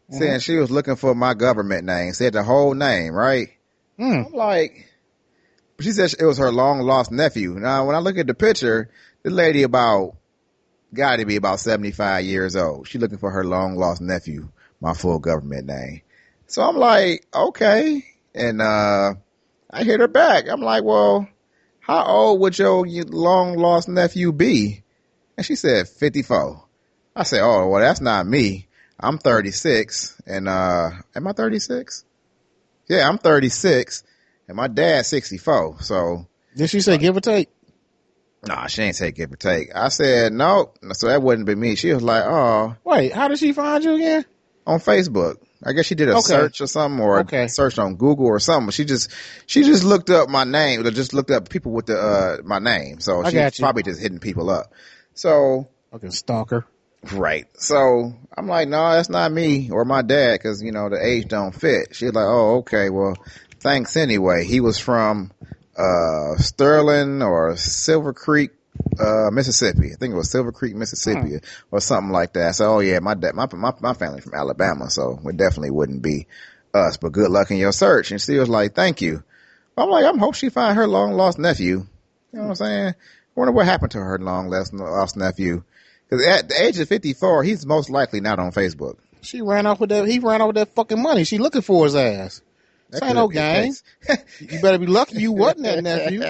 saying 0.09 0.39
she 0.39 0.55
was 0.55 0.71
looking 0.71 0.95
for 0.95 1.13
my 1.13 1.33
government 1.33 1.85
name. 1.85 2.13
Said 2.13 2.33
the 2.33 2.43
whole 2.43 2.73
name, 2.73 3.13
right? 3.13 3.49
Hmm. 3.97 4.23
I'm 4.27 4.33
like, 4.33 4.87
she 5.79 5.91
said 5.91 6.13
it 6.19 6.25
was 6.25 6.37
her 6.37 6.51
long 6.51 6.79
lost 6.81 7.11
nephew. 7.11 7.55
Now, 7.55 7.85
when 7.85 7.95
I 7.95 7.99
look 7.99 8.17
at 8.17 8.27
the 8.27 8.33
picture, 8.33 8.89
the 9.23 9.29
lady 9.29 9.63
about 9.63 10.15
got 10.93 11.17
to 11.17 11.25
be 11.25 11.35
about 11.35 11.59
75 11.59 12.23
years 12.23 12.55
old. 12.55 12.87
She 12.87 12.97
looking 12.97 13.17
for 13.17 13.31
her 13.31 13.43
long 13.43 13.75
lost 13.75 14.01
nephew, 14.01 14.49
my 14.79 14.93
full 14.93 15.19
government 15.19 15.67
name. 15.67 16.01
So 16.47 16.61
I'm 16.61 16.77
like, 16.77 17.25
okay. 17.33 18.05
And, 18.33 18.61
uh, 18.61 19.15
I 19.69 19.83
hit 19.83 19.99
her 19.99 20.07
back. 20.07 20.47
I'm 20.47 20.61
like, 20.61 20.83
well, 20.83 21.27
how 21.87 22.03
old 22.03 22.41
would 22.41 22.59
your 22.59 22.85
long 22.85 23.55
lost 23.57 23.87
nephew 23.87 24.33
be? 24.33 24.83
And 25.37 25.45
she 25.45 25.55
said 25.55 25.87
54. 25.87 26.61
I 27.15 27.23
said, 27.23 27.39
oh, 27.41 27.69
well, 27.69 27.79
that's 27.81 28.01
not 28.01 28.27
me. 28.27 28.67
I'm 28.99 29.17
36 29.17 30.21
and, 30.27 30.49
uh, 30.49 30.89
am 31.15 31.27
I 31.27 31.31
36? 31.31 32.03
Yeah, 32.89 33.07
I'm 33.07 33.17
36 33.17 34.03
and 34.49 34.57
my 34.57 34.67
dad's 34.67 35.07
64. 35.07 35.81
So, 35.81 36.27
Did 36.57 36.69
she 36.69 36.81
say 36.81 36.97
give 36.97 37.15
or 37.15 37.21
take? 37.21 37.49
nah, 38.45 38.67
she 38.67 38.81
ain't 38.81 38.95
say 38.95 39.11
give 39.11 39.31
or 39.31 39.37
take. 39.37 39.73
I 39.73 39.87
said, 39.87 40.33
no. 40.33 40.73
So 40.91 41.07
that 41.07 41.21
wouldn't 41.21 41.47
be 41.47 41.55
me. 41.55 41.75
She 41.75 41.93
was 41.93 42.03
like, 42.03 42.23
oh, 42.25 42.75
Wait, 42.83 43.13
how 43.13 43.29
did 43.29 43.39
she 43.39 43.53
find 43.53 43.81
you 43.83 43.95
again? 43.95 44.25
on 44.65 44.79
Facebook. 44.79 45.37
I 45.63 45.73
guess 45.73 45.85
she 45.85 45.95
did 45.95 46.07
a 46.09 46.15
Okay. 46.15 46.21
search 46.21 46.61
or 46.61 46.67
something 46.67 46.99
or 46.99 47.21
Okay. 47.21 47.45
a 47.45 47.49
search 47.49 47.79
on 47.79 47.95
Google 47.95 48.27
or 48.27 48.39
something. 48.39 48.71
She 48.71 48.85
just, 48.85 49.11
she 49.47 49.63
just 49.63 49.83
looked 49.83 50.09
up 50.09 50.29
my 50.29 50.43
name 50.43 50.85
or 50.85 50.91
just 50.91 51.13
looked 51.13 51.31
up 51.31 51.49
people 51.49 51.71
with 51.71 51.87
the, 51.87 51.97
uh, 51.99 52.37
my 52.43 52.59
name. 52.59 52.99
So 52.99 53.23
I 53.23 53.31
she's 53.31 53.59
probably 53.59 53.83
just 53.83 53.99
hitting 54.01 54.19
people 54.19 54.49
up. 54.49 54.73
So, 55.13 55.67
Fucking 55.91 56.11
stalker. 56.11 56.65
Right. 57.13 57.45
So 57.57 58.13
I'm 58.35 58.47
like, 58.47 58.67
no, 58.67 58.91
that's 58.91 59.09
not 59.09 59.31
me 59.31 59.69
or 59.71 59.85
my 59.85 60.01
dad 60.01 60.33
because, 60.33 60.61
you 60.61 60.71
know, 60.71 60.89
the 60.89 61.03
age 61.03 61.27
don't 61.27 61.53
fit. 61.53 61.95
She's 61.95 62.13
like, 62.13 62.25
oh, 62.27 62.57
okay. 62.57 62.89
Well, 62.89 63.15
thanks 63.59 63.95
anyway. 63.95 64.45
He 64.45 64.59
was 64.59 64.77
from, 64.77 65.31
uh, 65.77 66.35
Sterling 66.37 67.21
or 67.21 67.55
Silver 67.55 68.13
Creek, 68.13 68.51
uh, 68.99 69.29
Mississippi. 69.31 69.91
I 69.91 69.95
think 69.95 70.13
it 70.13 70.17
was 70.17 70.31
Silver 70.31 70.51
Creek, 70.51 70.75
Mississippi 70.75 71.39
or 71.71 71.81
something 71.81 72.11
like 72.11 72.33
that. 72.33 72.55
So, 72.55 72.75
oh 72.75 72.79
yeah, 72.79 72.99
my 72.99 73.13
dad, 73.13 73.35
my, 73.35 73.47
my, 73.53 73.73
my 73.79 73.93
family 73.93 74.21
from 74.21 74.33
Alabama. 74.33 74.89
So 74.89 75.19
it 75.25 75.37
definitely 75.37 75.71
wouldn't 75.71 76.01
be 76.01 76.27
us, 76.73 76.97
but 76.97 77.11
good 77.11 77.29
luck 77.29 77.51
in 77.51 77.57
your 77.57 77.71
search. 77.71 78.11
And 78.11 78.21
she 78.21 78.37
was 78.37 78.49
like, 78.49 78.75
thank 78.75 79.01
you. 79.01 79.23
I'm 79.77 79.89
like, 79.89 80.05
I'm 80.05 80.17
hope 80.17 80.35
she 80.35 80.49
find 80.49 80.75
her 80.75 80.87
long 80.87 81.13
lost 81.13 81.37
nephew. 81.37 81.85
You 82.33 82.39
know 82.39 82.41
what 82.43 82.49
I'm 82.49 82.55
saying? 82.55 82.87
I 82.87 82.93
wonder 83.35 83.51
what 83.51 83.65
happened 83.65 83.91
to 83.91 83.99
her 83.99 84.17
long 84.17 84.49
lost, 84.49 84.73
lost 84.73 85.15
nephew. 85.17 85.63
Cause 86.09 86.25
at 86.25 86.49
the 86.49 86.63
age 86.63 86.79
of 86.79 86.87
54, 86.87 87.43
he's 87.43 87.65
most 87.65 87.89
likely 87.89 88.21
not 88.21 88.39
on 88.39 88.51
Facebook. 88.51 88.97
She 89.21 89.41
ran 89.41 89.65
off 89.65 89.79
with 89.79 89.89
that. 89.89 90.07
He 90.07 90.19
ran 90.19 90.41
off 90.41 90.47
with 90.47 90.55
that 90.55 90.73
fucking 90.73 91.01
money. 91.01 91.25
She 91.25 91.37
looking 91.37 91.61
for 91.61 91.83
his 91.83 91.95
ass. 91.95 92.41
That 92.89 93.03
ain't 93.03 93.15
no 93.15 93.27
could 93.27 93.33
be 93.33 93.39
the 93.39 93.73
game. 94.07 94.17
You 94.51 94.61
better 94.61 94.77
be 94.77 94.85
lucky 94.85 95.19
you 95.19 95.31
wasn't 95.31 95.63
that 95.63 95.83
nephew. 95.83 96.21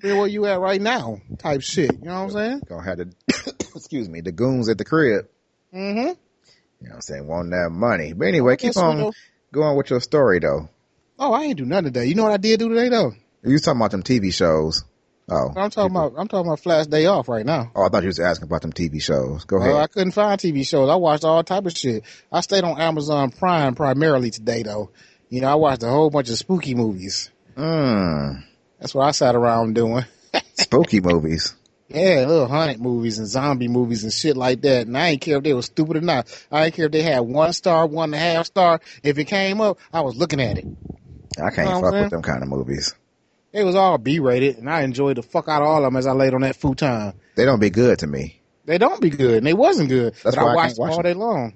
Be 0.00 0.12
where 0.16 0.26
you 0.26 0.46
at 0.46 0.60
right 0.60 0.80
now, 0.80 1.20
type 1.38 1.62
shit. 1.62 1.92
You 1.92 2.04
know 2.04 2.14
what 2.14 2.20
I'm 2.20 2.30
saying? 2.30 2.62
Gonna 2.68 2.84
have 2.84 2.98
the, 2.98 3.14
excuse 3.74 4.08
me, 4.08 4.20
the 4.20 4.32
goons 4.32 4.68
at 4.68 4.78
the 4.78 4.84
crib. 4.84 5.26
Mm-hmm. 5.74 5.98
You 5.98 6.04
know 6.04 6.14
what 6.80 6.94
I'm 6.94 7.00
saying? 7.00 7.26
Want 7.26 7.50
that 7.50 7.70
money. 7.70 8.12
But 8.12 8.28
anyway, 8.28 8.56
keep 8.56 8.76
on 8.76 9.12
going 9.52 9.76
with 9.76 9.90
your 9.90 10.00
story 10.00 10.38
though. 10.38 10.68
Oh, 11.18 11.32
I 11.32 11.44
ain't 11.44 11.58
do 11.58 11.66
nothing 11.66 11.86
today. 11.86 12.06
You 12.06 12.14
know 12.14 12.22
what 12.22 12.32
I 12.32 12.38
did 12.38 12.60
do 12.60 12.68
today 12.68 12.88
though? 12.88 13.12
You 13.42 13.52
was 13.52 13.62
talking 13.62 13.80
about 13.80 13.90
them 13.90 14.02
TV 14.02 14.32
shows. 14.32 14.84
Oh. 15.30 15.52
I'm 15.56 15.70
talking 15.70 15.92
about. 15.92 16.14
I'm 16.16 16.26
talking 16.26 16.46
about 16.46 16.60
Flat's 16.60 16.88
Day 16.88 17.06
Off 17.06 17.28
right 17.28 17.46
now. 17.46 17.70
Oh, 17.74 17.84
I 17.84 17.88
thought 17.88 18.02
you 18.02 18.08
was 18.08 18.18
asking 18.18 18.48
about 18.48 18.62
them 18.62 18.72
TV 18.72 19.00
shows. 19.00 19.44
Go 19.44 19.58
ahead. 19.58 19.68
Well, 19.72 19.80
I 19.80 19.86
couldn't 19.86 20.10
find 20.12 20.40
TV 20.40 20.66
shows. 20.66 20.88
I 20.88 20.96
watched 20.96 21.24
all 21.24 21.44
type 21.44 21.66
of 21.66 21.76
shit. 21.76 22.04
I 22.32 22.40
stayed 22.40 22.64
on 22.64 22.80
Amazon 22.80 23.30
Prime 23.30 23.74
primarily 23.74 24.30
today 24.30 24.62
though. 24.62 24.90
You 25.30 25.40
know, 25.40 25.48
I 25.48 25.54
watched 25.54 25.82
a 25.82 25.88
whole 25.88 26.10
bunch 26.10 26.28
of 26.28 26.36
spooky 26.36 26.74
movies. 26.74 27.30
Mmm. 27.56 28.42
That's 28.78 28.94
what 28.94 29.06
I 29.06 29.10
sat 29.12 29.34
around 29.34 29.74
doing. 29.74 30.04
Spooky 30.54 31.00
movies. 31.00 31.54
Yeah, 31.88 32.24
little 32.26 32.46
haunted 32.46 32.80
movies 32.80 33.18
and 33.18 33.26
zombie 33.26 33.68
movies 33.68 34.04
and 34.04 34.12
shit 34.12 34.36
like 34.36 34.60
that. 34.62 34.86
And 34.86 34.96
I 34.96 35.08
ain't 35.08 35.20
care 35.20 35.38
if 35.38 35.42
they 35.44 35.52
were 35.54 35.62
stupid 35.62 35.96
or 35.96 36.00
not. 36.00 36.28
I 36.50 36.66
ain't 36.66 36.74
care 36.74 36.86
if 36.86 36.92
they 36.92 37.02
had 37.02 37.20
one 37.20 37.52
star, 37.52 37.86
one 37.86 38.10
and 38.10 38.14
a 38.14 38.18
half 38.18 38.46
star. 38.46 38.80
If 39.02 39.18
it 39.18 39.24
came 39.24 39.60
up, 39.60 39.78
I 39.92 40.00
was 40.02 40.16
looking 40.16 40.40
at 40.40 40.58
it. 40.58 40.66
I 41.42 41.50
can't 41.50 41.68
Know 41.70 41.80
fuck 41.80 41.92
with 41.92 42.10
them 42.10 42.22
kind 42.22 42.42
of 42.42 42.48
movies. 42.48 42.94
It 43.52 43.64
was 43.64 43.74
all 43.74 43.98
B 43.98 44.20
rated 44.20 44.58
and 44.58 44.70
I 44.70 44.82
enjoyed 44.82 45.16
the 45.16 45.22
fuck 45.22 45.48
out 45.48 45.62
of 45.62 45.68
all 45.68 45.78
of 45.78 45.84
them 45.84 45.96
as 45.96 46.06
I 46.06 46.12
laid 46.12 46.34
on 46.34 46.42
that 46.42 46.56
futon. 46.56 47.14
They 47.34 47.44
don't 47.44 47.60
be 47.60 47.70
good 47.70 47.98
to 48.00 48.06
me. 48.06 48.40
They 48.64 48.78
don't 48.78 49.00
be 49.00 49.10
good 49.10 49.38
and 49.38 49.46
they 49.46 49.54
wasn't 49.54 49.88
good. 49.88 50.14
That's 50.22 50.36
but 50.36 50.44
why 50.44 50.50
I 50.50 50.52
I 50.52 50.54
watched 50.56 50.78
watch 50.78 50.90
them 50.90 50.96
all 50.96 51.02
them. 51.02 51.12
day 51.12 51.14
long. 51.14 51.54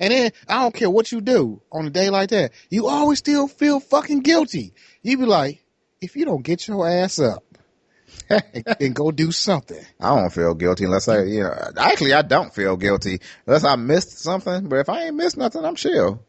And 0.00 0.12
then 0.12 0.32
I 0.48 0.62
don't 0.62 0.74
care 0.74 0.90
what 0.90 1.12
you 1.12 1.20
do 1.20 1.62
on 1.70 1.86
a 1.86 1.90
day 1.90 2.10
like 2.10 2.30
that. 2.30 2.52
You 2.70 2.88
always 2.88 3.18
still 3.18 3.48
feel 3.48 3.80
fucking 3.80 4.20
guilty. 4.20 4.74
You 5.02 5.18
be 5.18 5.26
like, 5.26 5.64
if 6.00 6.16
you 6.16 6.24
don't 6.24 6.42
get 6.42 6.66
your 6.66 6.88
ass 6.88 7.18
up 7.18 7.44
and, 8.30 8.64
and 8.80 8.94
go 8.94 9.10
do 9.10 9.32
something. 9.32 9.82
I 10.00 10.14
don't 10.14 10.30
feel 10.30 10.54
guilty 10.54 10.84
unless 10.84 11.08
I, 11.08 11.22
you 11.22 11.42
know, 11.42 11.54
actually 11.76 12.12
I 12.12 12.22
don't 12.22 12.54
feel 12.54 12.76
guilty 12.76 13.20
unless 13.46 13.64
I 13.64 13.76
missed 13.76 14.18
something. 14.18 14.68
But 14.68 14.80
if 14.80 14.88
I 14.88 15.04
ain't 15.04 15.16
missed 15.16 15.36
nothing, 15.36 15.64
I'm 15.64 15.76
chill. 15.76 16.22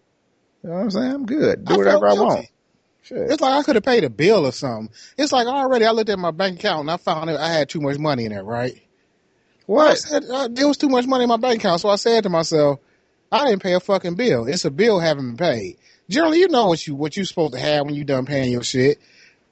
You 0.63 0.69
know 0.69 0.75
what 0.75 0.81
I'm 0.81 0.91
saying? 0.91 1.12
I'm 1.12 1.25
good. 1.25 1.65
Do 1.65 1.74
I 1.74 1.77
whatever 1.77 2.07
I 2.07 2.13
want. 2.13 2.48
Shit. 3.03 3.29
It's 3.29 3.39
like 3.39 3.53
I 3.53 3.62
could 3.62 3.75
have 3.75 3.84
paid 3.84 4.03
a 4.03 4.10
bill 4.10 4.48
or 4.48 4.51
something. 4.51 4.93
It's 5.15 5.31
like 5.31 5.45
already 5.45 5.86
I 5.86 5.91
looked 5.91 6.10
at 6.10 6.17
my 6.17 6.31
bank 6.31 6.60
account 6.60 6.81
and 6.81 6.91
I 6.91 6.98
found 6.98 7.29
out 7.29 7.39
I 7.39 7.50
had 7.50 7.69
too 7.69 7.79
much 7.79 8.00
money 8.00 8.25
in 8.25 8.31
there, 8.31 8.43
right? 8.43 8.81
What? 9.67 9.91
I 9.91 9.93
said, 9.93 10.24
uh, 10.25 10.48
there 10.51 10.67
was 10.67 10.77
too 10.77 10.89
much 10.89 11.05
money 11.05 11.24
in 11.24 11.29
my 11.29 11.38
bank 11.38 11.60
account. 11.60 11.81
So 11.81 11.89
I 11.89 11.98
said 11.98 12.24
to 12.24 12.29
myself, 12.29 12.79
I 13.32 13.46
didn't 13.46 13.63
pay 13.63 13.74
a 13.74 13.79
fucking 13.79 14.15
bill. 14.15 14.46
It's 14.46 14.65
a 14.65 14.72
bill 14.72 15.00
having 15.00 15.36
been 15.36 15.38
paid. 15.38 15.77
Generally, 16.10 16.39
you 16.39 16.48
know 16.50 16.67
what 16.67 16.86
you, 16.86 16.96
what 16.96 17.15
you're 17.15 17.25
supposed 17.25 17.53
to 17.53 17.60
have 17.60 17.86
when 17.86 17.96
you 17.96 18.03
done 18.03 18.25
paying 18.25 18.51
your 18.51 18.63
shit. 18.63 19.00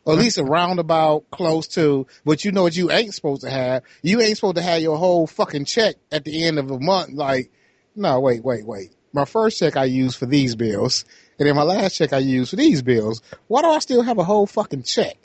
Or 0.06 0.14
at 0.14 0.20
least 0.20 0.38
a 0.38 0.44
roundabout 0.44 1.32
close 1.32 1.66
to, 1.70 2.08
but 2.26 2.44
you 2.44 2.52
know 2.52 2.64
what 2.64 2.76
you 2.76 2.92
ain't 2.92 3.14
supposed 3.14 3.42
to 3.44 3.50
have. 3.50 3.84
You 4.02 4.20
ain't 4.20 4.36
supposed 4.36 4.58
to 4.58 4.62
have 4.62 4.82
your 4.82 4.98
whole 4.98 5.28
fucking 5.28 5.64
check 5.64 5.96
at 6.12 6.26
the 6.26 6.44
end 6.44 6.60
of 6.60 6.70
a 6.72 6.78
month. 6.80 7.12
Like, 7.14 7.52
no, 7.96 8.20
wait, 8.20 8.44
wait, 8.44 8.66
wait. 8.66 8.92
My 9.14 9.24
first 9.24 9.60
check 9.60 9.78
I 9.78 9.86
used 9.86 10.18
for 10.18 10.26
these 10.26 10.56
bills, 10.58 11.06
and 11.40 11.48
then 11.48 11.56
my 11.56 11.64
last 11.64 11.96
check 11.96 12.12
I 12.12 12.18
used 12.18 12.50
for 12.50 12.58
these 12.58 12.82
bills. 12.82 13.22
Why 13.48 13.62
do 13.62 13.70
I 13.70 13.80
still 13.80 14.02
have 14.02 14.18
a 14.18 14.26
whole 14.26 14.46
fucking 14.46 14.84
check? 14.84 15.16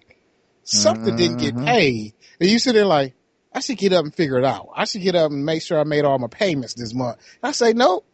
Something 0.62 1.16
didn't 1.16 1.40
get 1.40 1.56
Mhm. 1.56 1.66
paid. 1.66 2.12
And 2.40 2.48
you 2.48 2.60
sit 2.60 2.74
there 2.74 2.84
like, 2.84 3.14
I 3.52 3.58
should 3.58 3.78
get 3.78 3.92
up 3.92 4.04
and 4.04 4.14
figure 4.14 4.38
it 4.38 4.44
out. 4.44 4.68
I 4.76 4.84
should 4.84 5.02
get 5.02 5.16
up 5.16 5.32
and 5.32 5.44
make 5.44 5.62
sure 5.62 5.80
I 5.80 5.84
made 5.84 6.04
all 6.04 6.18
my 6.20 6.28
payments 6.28 6.74
this 6.74 6.94
month. 6.94 7.16
I 7.42 7.50
say, 7.52 7.72
nope. 7.72 8.04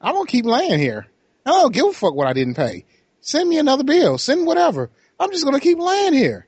I'm 0.00 0.14
gonna 0.14 0.26
keep 0.26 0.44
laying 0.44 0.78
here. 0.78 1.06
I 1.44 1.50
don't 1.50 1.72
give 1.72 1.86
a 1.86 1.92
fuck 1.92 2.14
what 2.14 2.26
I 2.26 2.32
didn't 2.32 2.54
pay. 2.54 2.84
Send 3.20 3.48
me 3.48 3.58
another 3.58 3.84
bill. 3.84 4.18
Send 4.18 4.46
whatever. 4.46 4.90
I'm 5.18 5.30
just 5.32 5.44
gonna 5.44 5.60
keep 5.60 5.78
laying 5.78 6.12
here. 6.12 6.46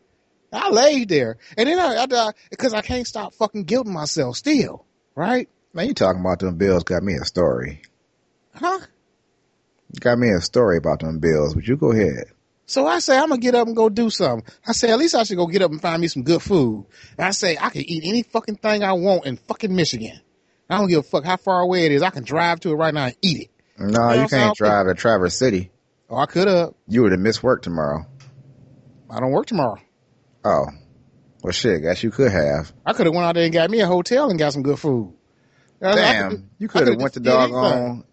I 0.53 0.71
laid 0.71 1.09
there, 1.09 1.39
and 1.57 1.69
then 1.69 1.79
I, 1.79 2.05
I 2.11 2.33
because 2.51 2.75
I 2.75 2.83
can't 2.83 3.07
stop 3.07 3.35
fucking 3.35 3.67
guilting 3.67 3.93
myself 3.93 4.37
still. 4.37 4.85
Right? 5.15 5.49
Man, 5.73 5.87
you 5.87 5.95
talking 5.95 6.21
about 6.21 6.41
them 6.41 6.57
bills 6.57 6.85
got 6.85 7.03
me 7.03 7.15
a 7.15 7.25
story. 7.25 7.83
Huh? 8.55 8.81
Got 10.01 10.19
me 10.19 10.31
a 10.31 10.41
story 10.41 10.77
about 10.77 11.01
them 11.01 11.19
bills, 11.19 11.55
but 11.55 11.67
you 11.67 11.77
go 11.77 11.93
ahead. 11.93 12.25
So 12.67 12.87
I 12.87 13.01
say 13.01 13.19
I'm 13.19 13.31
gonna 13.31 13.41
get 13.41 13.55
up 13.55 13.67
and 13.67 13.77
go 13.77 13.89
do 13.89 14.11
something. 14.11 14.49
I 14.67 14.73
say 14.73 14.91
at 14.91 14.99
least 14.99 15.15
I 15.15 15.25
should 15.25 15.37
go 15.37 15.47
get 15.47 15.63
up 15.63 15.73
and 15.73 15.83
find 15.83 16.01
me 16.01 16.09
some 16.09 16.23
good 16.23 16.43
food. 16.43 16.87
And 17.19 17.27
I 17.27 17.31
say 17.33 17.57
I 17.61 17.71
can 17.71 17.83
eat 17.83 18.05
any 18.05 18.23
fucking 18.23 18.57
thing 18.57 18.85
I 18.85 18.93
want 18.93 19.27
in 19.27 19.37
fucking 19.37 19.75
Michigan. 19.75 20.21
I 20.71 20.79
don't 20.79 20.89
give 20.89 21.01
a 21.01 21.03
fuck 21.03 21.25
how 21.25 21.37
far 21.37 21.61
away 21.61 21.87
it 21.87 21.93
is. 21.93 22.03
I 22.03 22.11
can 22.11 22.23
drive 22.25 22.61
to 22.61 22.71
it 22.71 22.75
right 22.75 22.95
now 22.95 23.07
and 23.07 23.17
eat 23.23 23.41
it. 23.43 23.51
No, 23.79 23.87
You 23.87 23.93
know 23.93 24.23
you 24.23 24.29
can't 24.29 24.57
drive 24.57 24.87
to 24.87 24.95
Traverse 24.95 25.37
City. 25.37 25.71
Oh, 26.09 26.17
I 26.17 26.27
could 26.27 26.49
have. 26.49 26.75
You 26.87 27.03
would 27.03 27.13
have 27.13 27.21
missed 27.21 27.43
work 27.43 27.63
tomorrow. 27.63 28.07
I 29.11 29.21
don't 29.21 29.33
work 29.33 29.47
tomorrow. 29.47 29.77
Oh. 30.45 30.67
Well, 31.43 31.53
shit, 31.53 31.83
guess 31.83 32.03
you 32.03 32.11
could 32.11 32.31
have. 32.33 32.73
I 32.85 32.93
could 32.93 33.07
have 33.07 33.15
went 33.15 33.27
out 33.27 33.35
there 33.35 33.45
and 33.45 33.53
got 33.53 33.71
me 33.71 33.81
a 33.81 33.87
hotel 33.87 34.29
and 34.31 34.39
got 34.39 34.53
some 34.53 34.63
good 34.63 34.79
food. 34.79 35.15
Damn, 35.81 36.31
could've- 36.31 36.45
you 36.59 36.69
could 36.69 36.87
have 36.87 36.97
went 37.01 37.15
to 37.15 37.21
anything. 37.21 37.53
doggone 37.53 38.05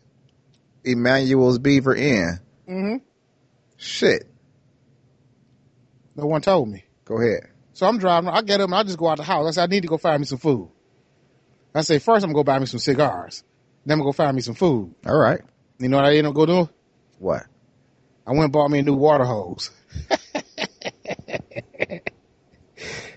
Emmanuel's 0.85 1.59
Beaver 1.59 1.93
Inn. 1.95 2.39
Mm 2.67 2.73
Mhm. 2.83 3.01
Shit. 3.75 4.23
No 6.15 6.25
one 6.25 6.41
told 6.41 6.69
me. 6.69 6.85
Go 7.05 7.19
ahead. 7.19 7.49
So 7.73 7.85
I'm 7.85 7.97
driving. 7.99 8.29
I 8.29 8.41
get 8.41 8.61
up 8.61 8.67
and 8.69 8.75
I 8.75 8.83
just 8.83 8.97
go 8.97 9.07
out 9.09 9.17
the 9.17 9.23
house. 9.23 9.45
I 9.47 9.51
said, 9.51 9.63
I 9.63 9.67
need 9.67 9.81
to 9.81 9.87
go 9.87 9.97
find 9.97 10.19
me 10.19 10.25
some 10.25 10.39
food. 10.39 10.69
I 11.77 11.81
say 11.81 11.99
first 11.99 12.23
I'm 12.23 12.29
gonna 12.31 12.39
go 12.39 12.43
buy 12.43 12.59
me 12.59 12.65
some 12.65 12.79
cigars. 12.79 13.43
Then 13.85 13.93
I'm 13.95 13.99
gonna 13.99 14.09
go 14.09 14.13
find 14.13 14.35
me 14.35 14.41
some 14.41 14.55
food. 14.55 14.93
All 15.05 15.17
right. 15.17 15.41
You 15.79 15.89
know 15.89 15.97
what 15.97 16.05
I 16.05 16.09
ended 16.09 16.25
up 16.27 16.33
go 16.35 16.45
do? 16.45 16.69
What? 17.19 17.43
I 18.25 18.31
went 18.31 18.43
and 18.43 18.51
bought 18.53 18.69
me 18.69 18.79
a 18.79 18.83
new 18.83 18.93
water 18.95 19.23
hose. 19.25 19.71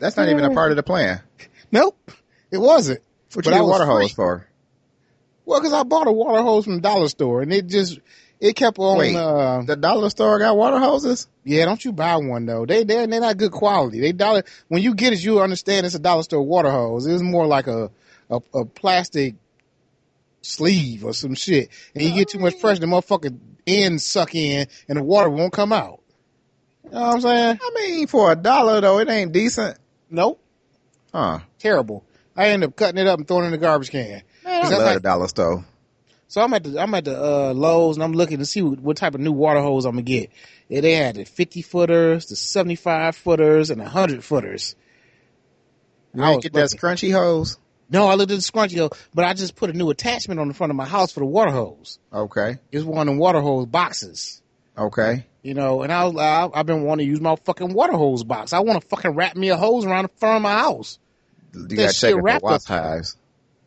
That's 0.00 0.17
not 0.17 0.29
even 0.29 0.45
a 0.45 0.50
part 0.55 0.71
of 0.73 0.76
the 0.76 0.83
plan. 0.83 1.21
Nope, 1.73 2.11
it 2.50 2.59
wasn't. 2.59 3.00
What 3.35 3.45
But 3.45 3.47
you 3.47 3.52
I 3.52 3.55
need 3.57 3.61
a 3.61 3.64
was 3.64 3.71
water 3.73 3.85
free. 3.85 4.02
hose 4.02 4.12
for? 4.12 4.47
Well, 5.45 5.61
because 5.61 5.73
I 5.73 5.83
bought 5.83 6.07
a 6.07 6.12
water 6.12 6.43
hose 6.43 6.64
from 6.64 6.76
the 6.76 6.81
dollar 6.81 7.09
store 7.09 7.43
and 7.43 7.52
it 7.52 7.67
just 7.67 8.00
it 8.40 8.55
kept 8.57 8.79
on. 8.79 8.99
Wait. 8.99 9.14
uh 9.17 9.62
The 9.67 9.76
dollar 9.76 10.09
store 10.11 10.38
got 10.38 10.57
water 10.57 10.79
hoses? 10.79 11.29
Yeah, 11.45 11.64
don't 11.67 11.85
you 11.85 11.93
buy 11.93 12.17
one 12.17 12.47
though? 12.47 12.64
They 12.67 12.85
they 12.85 13.07
they're 13.07 13.21
not 13.21 13.37
good 13.37 13.52
quality. 13.52 14.00
They 14.00 14.12
dollar 14.12 14.45
when 14.69 14.83
you 14.83 14.95
get 14.95 15.12
it, 15.12 15.23
you 15.23 15.40
understand 15.40 15.87
it's 15.87 15.95
a 15.95 15.99
dollar 15.99 16.23
store 16.23 16.43
water 16.43 16.71
hose. 16.71 17.07
It's 17.07 17.23
more 17.23 17.47
like 17.47 17.67
a 17.67 17.90
a, 18.31 18.41
a 18.55 18.65
plastic 18.65 19.35
sleeve 20.43 21.05
or 21.05 21.13
some 21.13 21.35
shit, 21.35 21.69
and 21.95 22.03
you 22.05 22.15
get 22.15 22.29
too 22.29 22.39
much 22.39 22.59
pressure, 22.61 22.81
the 22.81 22.87
motherfucker 22.87 23.37
ends 23.67 24.07
suck 24.07 24.35
in, 24.35 24.67
and 24.89 24.99
the 24.99 25.03
water 25.03 25.29
won't 25.29 25.53
come 25.53 25.73
out. 25.73 26.01
You 26.85 26.91
know 26.93 27.01
what 27.01 27.15
I'm 27.17 27.21
saying? 27.21 27.59
I 27.63 27.71
mean, 27.75 28.07
for 28.07 28.33
a 28.33 28.37
dollar 28.37 28.81
though, 28.81 28.99
it 29.01 29.09
ain't 29.09 29.33
decent. 29.33 29.79
Nope, 30.09 30.41
Huh. 31.13 31.41
terrible. 31.59 32.05
I 32.37 32.49
end 32.49 32.65
up 32.65 32.75
cutting 32.75 32.99
it 32.99 33.07
up 33.07 33.19
and 33.19 33.29
throwing 33.29 33.45
it 33.45 33.47
in 33.49 33.53
the 33.53 33.59
garbage 33.59 33.91
can. 33.91 34.23
Man, 34.45 34.65
I 34.65 34.69
love 34.69 34.83
like- 34.83 34.95
the 34.95 35.01
dollar 35.01 35.29
store. 35.29 35.65
So 36.29 36.41
I'm 36.41 36.55
at 36.55 36.63
the 36.63 36.81
I'm 36.81 36.95
at 36.95 37.05
the 37.07 37.21
uh, 37.21 37.53
Lowe's 37.55 37.97
and 37.97 38.05
I'm 38.05 38.13
looking 38.13 38.39
to 38.39 38.47
see 38.47 38.63
what, 38.63 38.79
what 38.79 38.97
type 38.97 39.17
of 39.17 39.21
new 39.21 39.33
water 39.33 39.61
hose 39.61 39.85
I'm 39.85 39.93
gonna 39.95 40.03
get. 40.03 40.31
Yeah, 40.69 40.81
they 40.81 40.95
had 40.95 41.17
the 41.17 41.25
50 41.25 41.61
footers, 41.63 42.27
the 42.27 42.37
75 42.37 43.17
footers, 43.17 43.71
and 43.71 43.81
the 43.81 43.85
100 43.85 44.23
footers. 44.23 44.77
You 46.15 46.23
I 46.23 46.33
ain't 46.35 46.43
get 46.45 46.53
that 46.53 46.69
scrunchy 46.71 47.13
hose? 47.13 47.59
No, 47.91 48.07
I 48.07 48.15
looked 48.15 48.31
at 48.31 48.37
the 48.37 48.41
scrunchy 48.43 48.79
hose, 48.79 48.91
but 49.13 49.25
I 49.25 49.35
just 49.35 49.57
put 49.57 49.69
a 49.69 49.73
new 49.73 49.91
attachment 49.91 50.39
on 50.39 50.47
the 50.49 50.55
front 50.55 50.71
of 50.71 50.77
my 50.77 50.87
house 50.87 51.11
for 51.13 51.21
the 51.21 51.27
water 51.27 51.51
hose. 51.51 51.99
Okay. 52.13 52.59
It's 52.71 52.85
one 52.85 53.09
of 53.09 53.13
them 53.13 53.19
water 53.19 53.41
hose 53.41 53.67
boxes, 53.67 54.41
Okay. 54.79 55.27
you 55.43 55.55
know. 55.55 55.83
And 55.83 55.93
I 55.93 56.05
was 56.05 56.17
I, 56.17 56.49
I've 56.55 56.67
been 56.67 56.83
wanting 56.85 57.07
to 57.07 57.11
use 57.11 57.21
my 57.21 57.35
fucking 57.37 57.73
water 57.75 57.95
hose 57.95 58.23
box. 58.23 58.53
I 58.53 58.61
want 58.61 58.81
to 58.81 58.87
fucking 58.89 59.11
wrap 59.11 59.35
me 59.37 59.49
a 59.49 59.57
hose 59.57 59.85
around 59.85 60.05
the 60.05 60.11
front 60.19 60.37
of 60.37 60.43
my 60.43 60.53
house, 60.59 60.99
You 61.53 61.67
That 61.67 61.76
gotta 61.76 61.93
check 61.95 62.11
it 62.15 62.21
for 62.21 62.23
wasp 62.43 62.69
hives. 62.69 63.17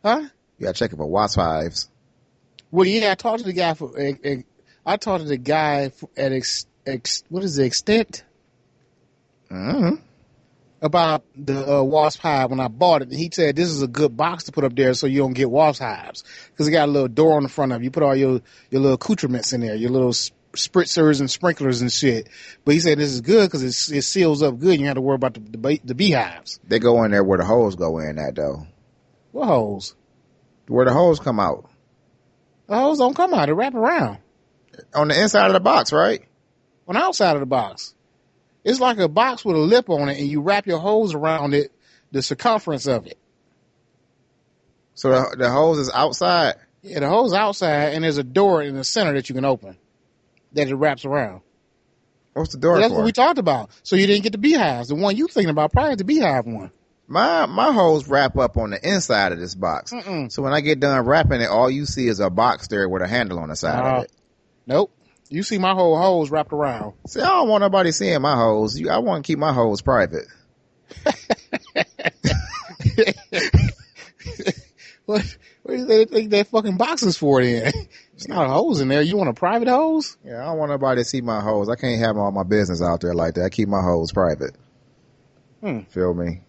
huh? 0.02 0.20
You 0.58 0.66
gotta 0.66 0.78
check 0.78 0.92
it 0.92 0.96
for 0.96 1.06
wasp 1.06 1.38
hives. 1.38 1.90
Well, 2.70 2.86
yeah, 2.86 3.12
I 3.12 3.14
talked 3.16 3.40
to 3.40 3.44
the 3.44 3.52
guy 3.52 3.74
for. 3.74 3.92
eh, 3.98 4.14
eh, 4.24 4.36
I 4.86 4.96
talked 4.96 5.22
to 5.22 5.28
the 5.28 5.36
guy 5.36 5.92
at 6.16 6.32
ex, 6.32 6.66
ex, 6.86 7.22
what 7.28 7.44
is 7.44 7.56
the 7.56 7.64
extent 7.64 8.24
Mm-hmm. 9.50 9.96
About 10.82 11.24
the 11.36 11.78
uh, 11.78 11.82
wasp 11.82 12.20
hive 12.20 12.50
when 12.50 12.60
I 12.60 12.68
bought 12.68 13.02
it. 13.02 13.08
And 13.08 13.18
he 13.18 13.30
said 13.32 13.56
this 13.56 13.68
is 13.70 13.82
a 13.82 13.88
good 13.88 14.16
box 14.16 14.44
to 14.44 14.52
put 14.52 14.64
up 14.64 14.74
there 14.76 14.94
so 14.94 15.06
you 15.06 15.20
don't 15.20 15.32
get 15.32 15.50
wasp 15.50 15.80
hives 15.80 16.24
because 16.50 16.68
it 16.68 16.72
got 16.72 16.88
a 16.88 16.92
little 16.92 17.08
door 17.08 17.36
on 17.36 17.42
the 17.42 17.48
front 17.48 17.72
of 17.72 17.80
it. 17.80 17.84
You 17.84 17.90
put 17.90 18.02
all 18.02 18.14
your 18.14 18.40
your 18.70 18.80
little 18.80 18.94
accoutrements 18.94 19.52
in 19.52 19.60
there, 19.62 19.74
your 19.74 19.90
little 19.90 20.12
spritzers 20.52 21.20
and 21.20 21.30
sprinklers 21.30 21.80
and 21.80 21.90
shit. 21.92 22.28
But 22.64 22.74
he 22.74 22.80
said 22.80 22.98
this 22.98 23.10
is 23.12 23.20
good 23.22 23.46
because 23.50 23.62
it, 23.62 23.96
it 23.96 24.02
seals 24.02 24.42
up 24.42 24.58
good. 24.58 24.72
You 24.72 24.78
don't 24.78 24.86
have 24.86 24.94
to 24.96 25.00
worry 25.00 25.16
about 25.16 25.34
the 25.34 25.40
the, 25.40 25.80
the 25.84 25.94
beehives. 25.94 26.60
They 26.66 26.78
go 26.78 27.02
in 27.04 27.10
there 27.12 27.24
where 27.24 27.38
the 27.38 27.44
holes 27.44 27.76
go 27.76 27.98
in 27.98 28.18
at 28.18 28.34
though. 28.34 28.66
What 29.32 29.46
holes? 29.46 29.96
Where 30.68 30.84
the 30.84 30.92
holes 30.92 31.18
come 31.20 31.40
out. 31.40 31.68
The 32.66 32.78
holes 32.78 32.98
don't 32.98 33.14
come 33.16 33.34
out. 33.34 33.46
They 33.46 33.52
wrap 33.52 33.74
around 33.74 34.18
On 34.94 35.08
the 35.08 35.20
inside 35.20 35.48
of 35.48 35.52
the 35.54 35.60
box, 35.60 35.92
right? 35.92 36.24
on 36.86 36.94
the 36.94 37.00
outside 37.00 37.34
of 37.34 37.40
the 37.40 37.46
box. 37.46 37.93
It's 38.64 38.80
like 38.80 38.98
a 38.98 39.08
box 39.08 39.44
with 39.44 39.56
a 39.56 39.60
lip 39.60 39.90
on 39.90 40.08
it, 40.08 40.18
and 40.18 40.26
you 40.26 40.40
wrap 40.40 40.66
your 40.66 40.78
hose 40.78 41.14
around 41.14 41.54
it, 41.54 41.70
the 42.12 42.22
circumference 42.22 42.86
of 42.86 43.06
it. 43.06 43.18
So 44.94 45.10
the, 45.10 45.36
the 45.36 45.50
hose 45.50 45.78
is 45.78 45.90
outside. 45.92 46.54
Yeah, 46.82 47.00
the 47.00 47.08
hose 47.08 47.32
outside, 47.34 47.94
and 47.94 48.04
there's 48.04 48.18
a 48.18 48.22
door 48.24 48.62
in 48.62 48.74
the 48.76 48.84
center 48.84 49.12
that 49.14 49.28
you 49.28 49.34
can 49.34 49.44
open 49.44 49.76
that 50.52 50.68
it 50.68 50.74
wraps 50.74 51.04
around. 51.04 51.40
What's 52.34 52.52
the 52.52 52.58
door 52.58 52.78
That's 52.78 52.90
for? 52.92 52.98
what 52.98 53.04
we 53.04 53.12
talked 53.12 53.38
about. 53.38 53.70
So 53.82 53.96
you 53.96 54.06
didn't 54.06 54.22
get 54.22 54.32
the 54.32 54.38
beehives. 54.38 54.88
The 54.88 54.94
one 54.94 55.16
you 55.16 55.26
thinking 55.28 55.50
about 55.50 55.72
probably 55.72 55.90
had 55.90 55.98
the 55.98 56.04
beehive 56.04 56.46
one. 56.46 56.70
my 57.06 57.46
my 57.46 57.72
hose 57.72 58.08
wrap 58.08 58.36
up 58.38 58.56
on 58.56 58.70
the 58.70 58.88
inside 58.88 59.32
of 59.32 59.38
this 59.38 59.54
box. 59.54 59.92
Mm-mm. 59.92 60.30
So 60.32 60.42
when 60.42 60.52
I 60.52 60.60
get 60.60 60.80
done 60.80 61.04
wrapping 61.04 61.40
it, 61.40 61.48
all 61.48 61.70
you 61.70 61.86
see 61.86 62.06
is 62.08 62.20
a 62.20 62.30
box 62.30 62.68
there 62.68 62.88
with 62.88 63.02
a 63.02 63.06
handle 63.08 63.38
on 63.38 63.48
the 63.50 63.56
side 63.56 63.84
Uh, 63.84 63.96
of 63.98 64.04
it. 64.04 64.12
Nope. 64.66 64.90
You 65.30 65.42
see 65.42 65.58
my 65.58 65.72
whole 65.74 66.00
hose 66.00 66.30
wrapped 66.30 66.52
around. 66.52 66.94
See, 67.06 67.20
I 67.20 67.26
don't 67.26 67.48
want 67.48 67.62
nobody 67.62 67.92
seeing 67.92 68.20
my 68.20 68.36
hose. 68.36 68.78
You, 68.78 68.90
I 68.90 68.98
want 68.98 69.24
to 69.24 69.32
keep 69.32 69.38
my 69.38 69.52
hose 69.52 69.80
private. 69.82 70.26
What, 75.06 75.36
what 75.64 75.76
do 75.76 75.84
they 75.84 76.06
think 76.06 76.30
that 76.30 76.46
fucking 76.46 76.78
box 76.78 77.02
is 77.02 77.18
for 77.18 77.42
then? 77.42 77.72
It's 78.14 78.28
not 78.28 78.46
a 78.46 78.48
hose 78.48 78.80
in 78.80 78.88
there. 78.88 79.02
You 79.02 79.16
want 79.16 79.28
a 79.28 79.34
private 79.34 79.68
hose? 79.68 80.16
Yeah, 80.24 80.40
I 80.40 80.46
don't 80.46 80.58
want 80.58 80.70
nobody 80.70 81.02
to 81.02 81.04
see 81.04 81.20
my 81.20 81.40
hose. 81.40 81.68
I 81.68 81.74
can't 81.76 82.00
have 82.00 82.16
all 82.16 82.30
my 82.30 82.44
business 82.44 82.80
out 82.80 83.00
there 83.00 83.12
like 83.12 83.34
that. 83.34 83.44
I 83.44 83.48
keep 83.50 83.68
my 83.68 83.82
hose 83.82 84.12
private. 84.12 84.54
Hmm. 85.60 85.80
Feel 85.90 86.14
me? 86.14 86.40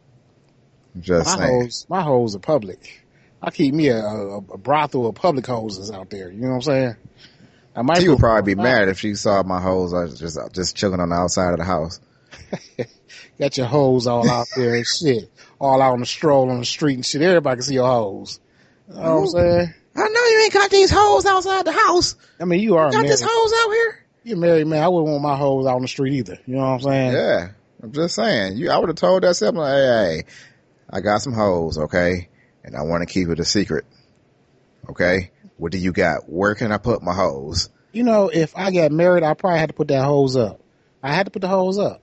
Just 1.00 1.38
My 1.38 1.46
saying. 1.48 1.62
hose, 1.64 1.86
my 1.90 2.02
hose 2.02 2.36
are 2.36 2.40
public. 2.40 3.04
I 3.42 3.52
keep 3.52 3.74
me 3.74 3.90
a, 3.90 3.98
a, 3.98 4.38
a 4.38 4.58
brothel 4.58 5.08
of 5.08 5.16
public 5.16 5.46
hoses 5.48 5.92
out 5.92 6.10
there. 6.10 6.32
You 6.32 6.42
know 6.42 6.50
what 6.50 6.56
I'm 6.56 6.62
saying? 6.62 6.96
I 7.76 7.82
might 7.82 8.02
She 8.02 8.08
would 8.08 8.20
probably 8.20 8.56
be 8.56 8.62
mad 8.62 8.88
if 8.88 9.00
she 9.00 9.16
saw 9.16 9.44
my 9.44 9.60
hose. 9.60 9.94
I 9.94 10.04
was 10.04 10.18
just 10.18 10.38
just 10.54 10.76
chilling 10.76 11.00
on 11.02 11.10
the 11.10 11.16
outside 11.16 11.52
of 11.52 11.58
the 11.58 11.66
house. 11.66 12.00
Got 13.40 13.58
your 13.58 13.66
hose 13.66 14.08
all 14.08 14.30
out 14.30 14.48
there 14.56 14.76
and 14.76 14.86
shit. 14.86 15.30
All 15.60 15.82
out 15.82 15.94
on 15.94 16.00
the 16.00 16.06
stroll 16.06 16.50
on 16.50 16.60
the 16.60 16.66
street 16.66 16.96
and 16.96 17.06
shit. 17.06 17.22
Everybody 17.22 17.58
can 17.58 17.64
see 17.64 17.74
your 17.74 17.88
hose. 17.88 18.40
You 18.88 18.96
know 18.96 19.02
what 19.02 19.22
I'm 19.22 19.28
saying? 19.28 19.74
I 19.96 20.08
know 20.08 20.26
you 20.26 20.42
ain't 20.44 20.54
got 20.54 20.70
these 20.72 20.92
hoes 20.92 21.26
outside 21.26 21.66
the 21.66 21.72
house. 21.72 22.16
I 22.40 22.46
mean, 22.46 22.60
you 22.60 22.76
are 22.78 22.88
you 22.88 22.92
Got 22.92 23.02
married. 23.04 23.12
this 23.12 23.22
hose 23.26 23.54
out 23.54 23.72
here. 23.72 24.06
You're 24.24 24.38
married, 24.38 24.68
man. 24.68 24.84
I 24.84 24.88
wouldn't 24.88 25.12
want 25.12 25.24
my 25.24 25.36
hose 25.36 25.66
out 25.66 25.76
on 25.76 25.82
the 25.82 25.88
street 25.88 26.14
either. 26.14 26.40
You 26.46 26.56
know 26.56 26.62
what 26.62 26.68
I'm 26.68 26.82
saying? 26.82 27.14
Yeah, 27.14 27.50
I'm 27.84 27.92
just 27.92 28.16
saying. 28.16 28.58
You, 28.58 28.72
I 28.72 28.78
would 28.78 28.90
have 28.90 28.98
told 28.98 29.24
that 29.24 29.36
something 29.36 29.62
like, 29.62 29.72
hey, 29.72 30.16
hey, 30.18 30.24
I 30.90 31.02
got 31.02 31.22
some 31.22 31.34
hoes, 31.34 31.78
okay, 31.78 32.30
and 32.64 32.76
I 32.76 32.84
want 32.84 33.08
to 33.08 33.14
keep 33.14 33.30
it 33.30 33.40
a 33.40 33.46
secret. 33.46 33.86
Okay, 34.90 35.32
what 35.58 35.72
do 35.72 35.78
you 35.78 35.92
got? 35.92 36.30
Where 36.30 36.56
can 36.56 36.72
I 36.72 36.78
put 36.78 37.02
my 37.02 37.14
hose? 37.14 37.70
You 37.92 38.04
know, 38.04 38.30
if 38.30 38.56
I 38.58 38.72
got 38.72 38.92
married, 38.92 39.24
I 39.24 39.34
probably 39.34 39.60
had 39.60 39.70
to 39.70 39.76
put 39.76 39.88
that 39.88 40.04
hose 40.04 40.36
up. 40.36 40.60
I 41.02 41.14
had 41.14 41.26
to 41.26 41.32
put 41.32 41.42
the 41.42 41.48
hose 41.48 41.78
up. 41.78 42.02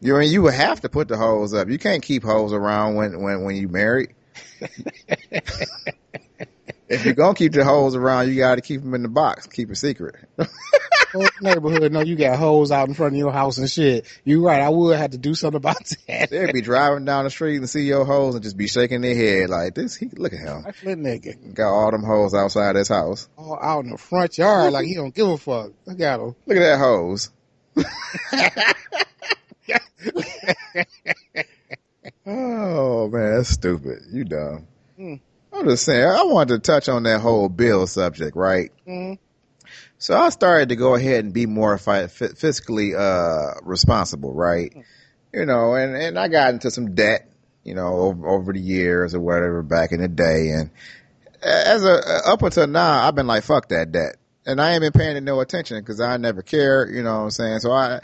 You 0.00 0.18
mean 0.18 0.30
you 0.30 0.42
would 0.42 0.54
have 0.54 0.80
to 0.82 0.88
put 0.88 1.08
the 1.08 1.16
hose 1.16 1.54
up. 1.54 1.68
You 1.68 1.78
can't 1.78 2.02
keep 2.02 2.24
hoes 2.24 2.52
around 2.52 2.96
when 2.96 3.20
when 3.22 3.44
when 3.44 3.56
you 3.56 3.68
married. 3.68 4.14
if 6.94 7.04
you're 7.04 7.14
gonna 7.14 7.34
keep 7.34 7.52
the 7.52 7.64
hoes 7.64 7.94
around, 7.94 8.28
you 8.28 8.36
got 8.36 8.56
to 8.56 8.60
keep 8.60 8.82
them 8.82 8.94
in 8.94 9.02
the 9.02 9.08
box. 9.08 9.46
Keep 9.46 9.70
it 9.70 9.76
secret. 9.76 10.16
Neighborhood 11.40 11.92
no, 11.92 12.00
you 12.00 12.16
got 12.16 12.36
hoes 12.38 12.72
out 12.72 12.88
in 12.88 12.94
front 12.94 13.14
of 13.14 13.18
your 13.18 13.30
house 13.30 13.58
and 13.58 13.70
shit. 13.70 14.04
You 14.24 14.44
right. 14.44 14.60
I 14.60 14.68
would 14.68 14.98
have 14.98 15.12
to 15.12 15.18
do 15.18 15.36
something 15.36 15.58
about 15.58 15.76
that. 16.08 16.30
They'd 16.30 16.52
be 16.52 16.60
driving 16.60 17.04
down 17.04 17.22
the 17.24 17.30
street 17.30 17.58
and 17.58 17.70
see 17.70 17.84
your 17.84 18.04
hoes 18.04 18.34
and 18.34 18.42
just 18.42 18.56
be 18.56 18.66
shaking 18.66 19.00
their 19.00 19.14
head 19.14 19.48
like 19.48 19.76
this. 19.76 19.94
He, 19.94 20.08
look 20.08 20.32
at 20.32 20.40
him. 20.40 20.64
Flint 20.72 21.02
nigga 21.02 21.54
Got 21.54 21.72
all 21.72 21.92
them 21.92 22.02
hoes 22.02 22.34
outside 22.34 22.74
his 22.74 22.88
house. 22.88 23.28
all 23.38 23.56
out 23.62 23.84
in 23.84 23.90
the 23.90 23.98
front 23.98 24.36
yard 24.38 24.72
like 24.72 24.86
he 24.86 24.94
don't 24.94 25.14
give 25.14 25.28
a 25.28 25.38
fuck. 25.38 25.70
Look 25.86 26.00
at 26.00 26.18
him. 26.18 26.34
Look 26.46 26.56
at 26.56 26.60
that 26.60 26.78
hose. 26.80 27.30
oh 32.26 33.08
man, 33.08 33.36
that's 33.36 33.50
stupid. 33.50 34.00
You 34.10 34.24
dumb. 34.24 34.66
Hmm. 34.96 35.14
I'm 35.64 35.70
just 35.70 35.84
saying. 35.86 36.04
I 36.06 36.24
wanted 36.24 36.62
to 36.62 36.72
touch 36.72 36.90
on 36.90 37.04
that 37.04 37.20
whole 37.22 37.48
bill 37.48 37.86
subject, 37.86 38.36
right? 38.36 38.70
Mhm. 38.86 39.18
So 39.96 40.14
I 40.14 40.28
started 40.28 40.68
to 40.68 40.76
go 40.76 40.94
ahead 40.94 41.24
and 41.24 41.32
be 41.32 41.46
more 41.46 41.78
fi- 41.78 42.04
fiscally 42.04 42.94
uh, 42.94 43.58
responsible, 43.62 44.34
right? 44.34 44.74
You 45.32 45.46
know, 45.46 45.74
and 45.74 45.96
and 45.96 46.18
I 46.18 46.28
got 46.28 46.52
into 46.52 46.70
some 46.70 46.94
debt, 46.94 47.30
you 47.62 47.74
know, 47.74 47.94
over, 47.96 48.28
over 48.28 48.52
the 48.52 48.60
years 48.60 49.14
or 49.14 49.20
whatever 49.20 49.62
back 49.62 49.92
in 49.92 50.00
the 50.02 50.08
day, 50.08 50.50
and 50.50 50.70
as 51.42 51.82
a 51.84 51.98
up 52.26 52.42
until 52.42 52.66
now, 52.66 53.06
I've 53.08 53.14
been 53.14 53.26
like, 53.26 53.44
fuck 53.44 53.68
that 53.68 53.90
debt. 53.90 54.16
And 54.46 54.60
I 54.60 54.72
ain't 54.72 54.82
been 54.82 54.92
paying 54.92 55.16
it 55.16 55.22
no 55.22 55.40
attention 55.40 55.78
because 55.78 56.00
I 56.00 56.18
never 56.18 56.42
care, 56.42 56.86
you 56.90 57.02
know 57.02 57.14
what 57.14 57.22
I'm 57.24 57.30
saying? 57.30 57.60
So 57.60 57.72
I, 57.72 58.00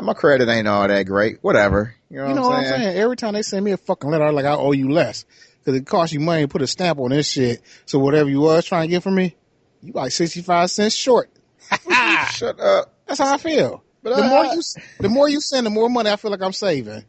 my 0.00 0.14
credit 0.14 0.48
ain't 0.48 0.68
all 0.68 0.86
that 0.86 1.02
great. 1.06 1.38
Whatever. 1.42 1.96
You 2.08 2.18
know, 2.18 2.28
You 2.28 2.34
know 2.36 2.42
what, 2.42 2.50
what 2.50 2.56
I'm, 2.58 2.60
I'm 2.60 2.66
saying? 2.68 2.82
saying? 2.82 2.96
Every 2.98 3.16
time 3.16 3.34
they 3.34 3.42
send 3.42 3.64
me 3.64 3.72
a 3.72 3.76
fucking 3.76 4.08
letter, 4.08 4.24
I'm 4.24 4.34
like, 4.36 4.44
I 4.44 4.54
owe 4.54 4.70
you 4.70 4.88
less. 4.90 5.24
Cause 5.64 5.74
it 5.74 5.86
costs 5.86 6.12
you 6.14 6.20
money 6.20 6.42
to 6.42 6.48
put 6.48 6.62
a 6.62 6.66
stamp 6.66 6.98
on 6.98 7.10
this 7.10 7.28
shit. 7.30 7.60
So 7.86 7.98
whatever 7.98 8.30
you 8.30 8.40
was 8.40 8.64
trying 8.64 8.88
to 8.88 8.90
get 8.90 9.02
from 9.02 9.14
me, 9.16 9.36
you 9.82 9.92
like 9.92 10.10
65 10.12 10.70
cents 10.70 10.94
short. 10.94 11.30
Shut 12.32 12.58
up. 12.60 12.94
That's 13.06 13.20
how 13.20 13.34
I 13.34 13.36
feel. 13.38 13.82
But 14.02 14.16
the 14.16 14.22
I- 14.22 14.28
more 14.28 14.44
I- 14.46 14.52
you, 14.54 14.62
the 15.00 15.08
more 15.08 15.28
you 15.28 15.40
send, 15.40 15.66
the 15.66 15.70
more 15.70 15.88
money 15.90 16.10
I 16.10 16.16
feel 16.16 16.30
like 16.30 16.42
I'm 16.42 16.52
saving. 16.52 17.04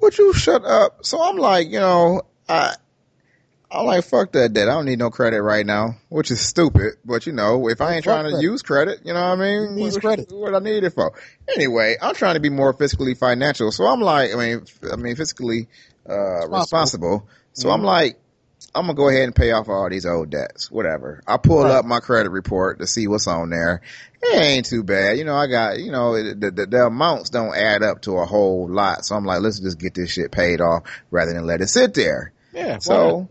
Would 0.00 0.16
you 0.16 0.32
shut 0.32 0.64
up? 0.64 1.04
So 1.04 1.20
I'm 1.22 1.36
like, 1.36 1.68
you 1.68 1.78
know, 1.78 2.22
I, 2.48 2.74
I'm 3.70 3.84
like, 3.84 4.04
fuck 4.04 4.32
that 4.32 4.54
debt. 4.54 4.68
I 4.68 4.72
don't 4.72 4.86
need 4.86 4.98
no 4.98 5.10
credit 5.10 5.42
right 5.42 5.66
now, 5.66 5.96
which 6.08 6.30
is 6.30 6.40
stupid. 6.40 6.94
But 7.04 7.26
you 7.26 7.32
know, 7.34 7.68
if 7.68 7.82
I 7.82 7.96
ain't 7.96 8.04
Fuck 8.04 8.14
trying 8.14 8.24
to 8.24 8.30
credit. 8.30 8.42
use 8.44 8.62
credit, 8.62 9.00
you 9.04 9.12
know 9.12 9.20
what 9.20 9.38
I 9.40 9.66
mean? 9.66 9.76
Use 9.78 9.98
credit. 9.98 10.32
What 10.32 10.54
I 10.54 10.60
need 10.60 10.84
it 10.84 10.94
for? 10.94 11.12
Anyway, 11.54 11.96
I'm 12.00 12.14
trying 12.14 12.34
to 12.34 12.40
be 12.40 12.48
more 12.48 12.72
fiscally 12.72 13.14
financial. 13.16 13.70
So 13.72 13.84
I'm 13.84 14.00
like, 14.00 14.32
I 14.32 14.36
mean, 14.38 14.64
I 14.90 14.96
mean, 14.96 15.16
fiscally, 15.16 15.66
uh, 16.08 16.48
responsible. 16.48 17.28
So 17.54 17.70
I'm 17.70 17.78
mm-hmm. 17.78 17.86
like, 17.86 18.20
I'm 18.74 18.86
gonna 18.86 18.94
go 18.94 19.08
ahead 19.08 19.22
and 19.22 19.34
pay 19.34 19.52
off 19.52 19.68
all 19.68 19.88
these 19.88 20.06
old 20.06 20.30
debts, 20.30 20.70
whatever. 20.70 21.22
I 21.26 21.36
pull 21.36 21.62
Right. 21.62 21.72
up 21.72 21.84
my 21.84 22.00
credit 22.00 22.30
report 22.30 22.80
to 22.80 22.86
see 22.86 23.06
what's 23.06 23.26
on 23.26 23.50
there. 23.50 23.82
It 24.20 24.42
ain't 24.42 24.66
too 24.66 24.82
bad. 24.82 25.16
You 25.16 25.24
know, 25.24 25.36
I 25.36 25.46
got, 25.46 25.78
you 25.78 25.92
know, 25.92 26.14
the, 26.14 26.50
the, 26.50 26.66
the 26.66 26.86
amounts 26.86 27.30
don't 27.30 27.54
add 27.54 27.82
up 27.82 28.02
to 28.02 28.18
a 28.18 28.24
whole 28.24 28.68
lot. 28.68 29.04
So 29.04 29.14
I'm 29.14 29.24
like, 29.24 29.40
let's 29.40 29.60
just 29.60 29.78
get 29.78 29.94
this 29.94 30.10
shit 30.10 30.32
paid 30.32 30.60
off 30.60 30.84
rather 31.10 31.32
than 31.32 31.46
let 31.46 31.60
it 31.60 31.68
sit 31.68 31.94
there. 31.94 32.32
Yeah. 32.52 32.78
So 32.78 33.28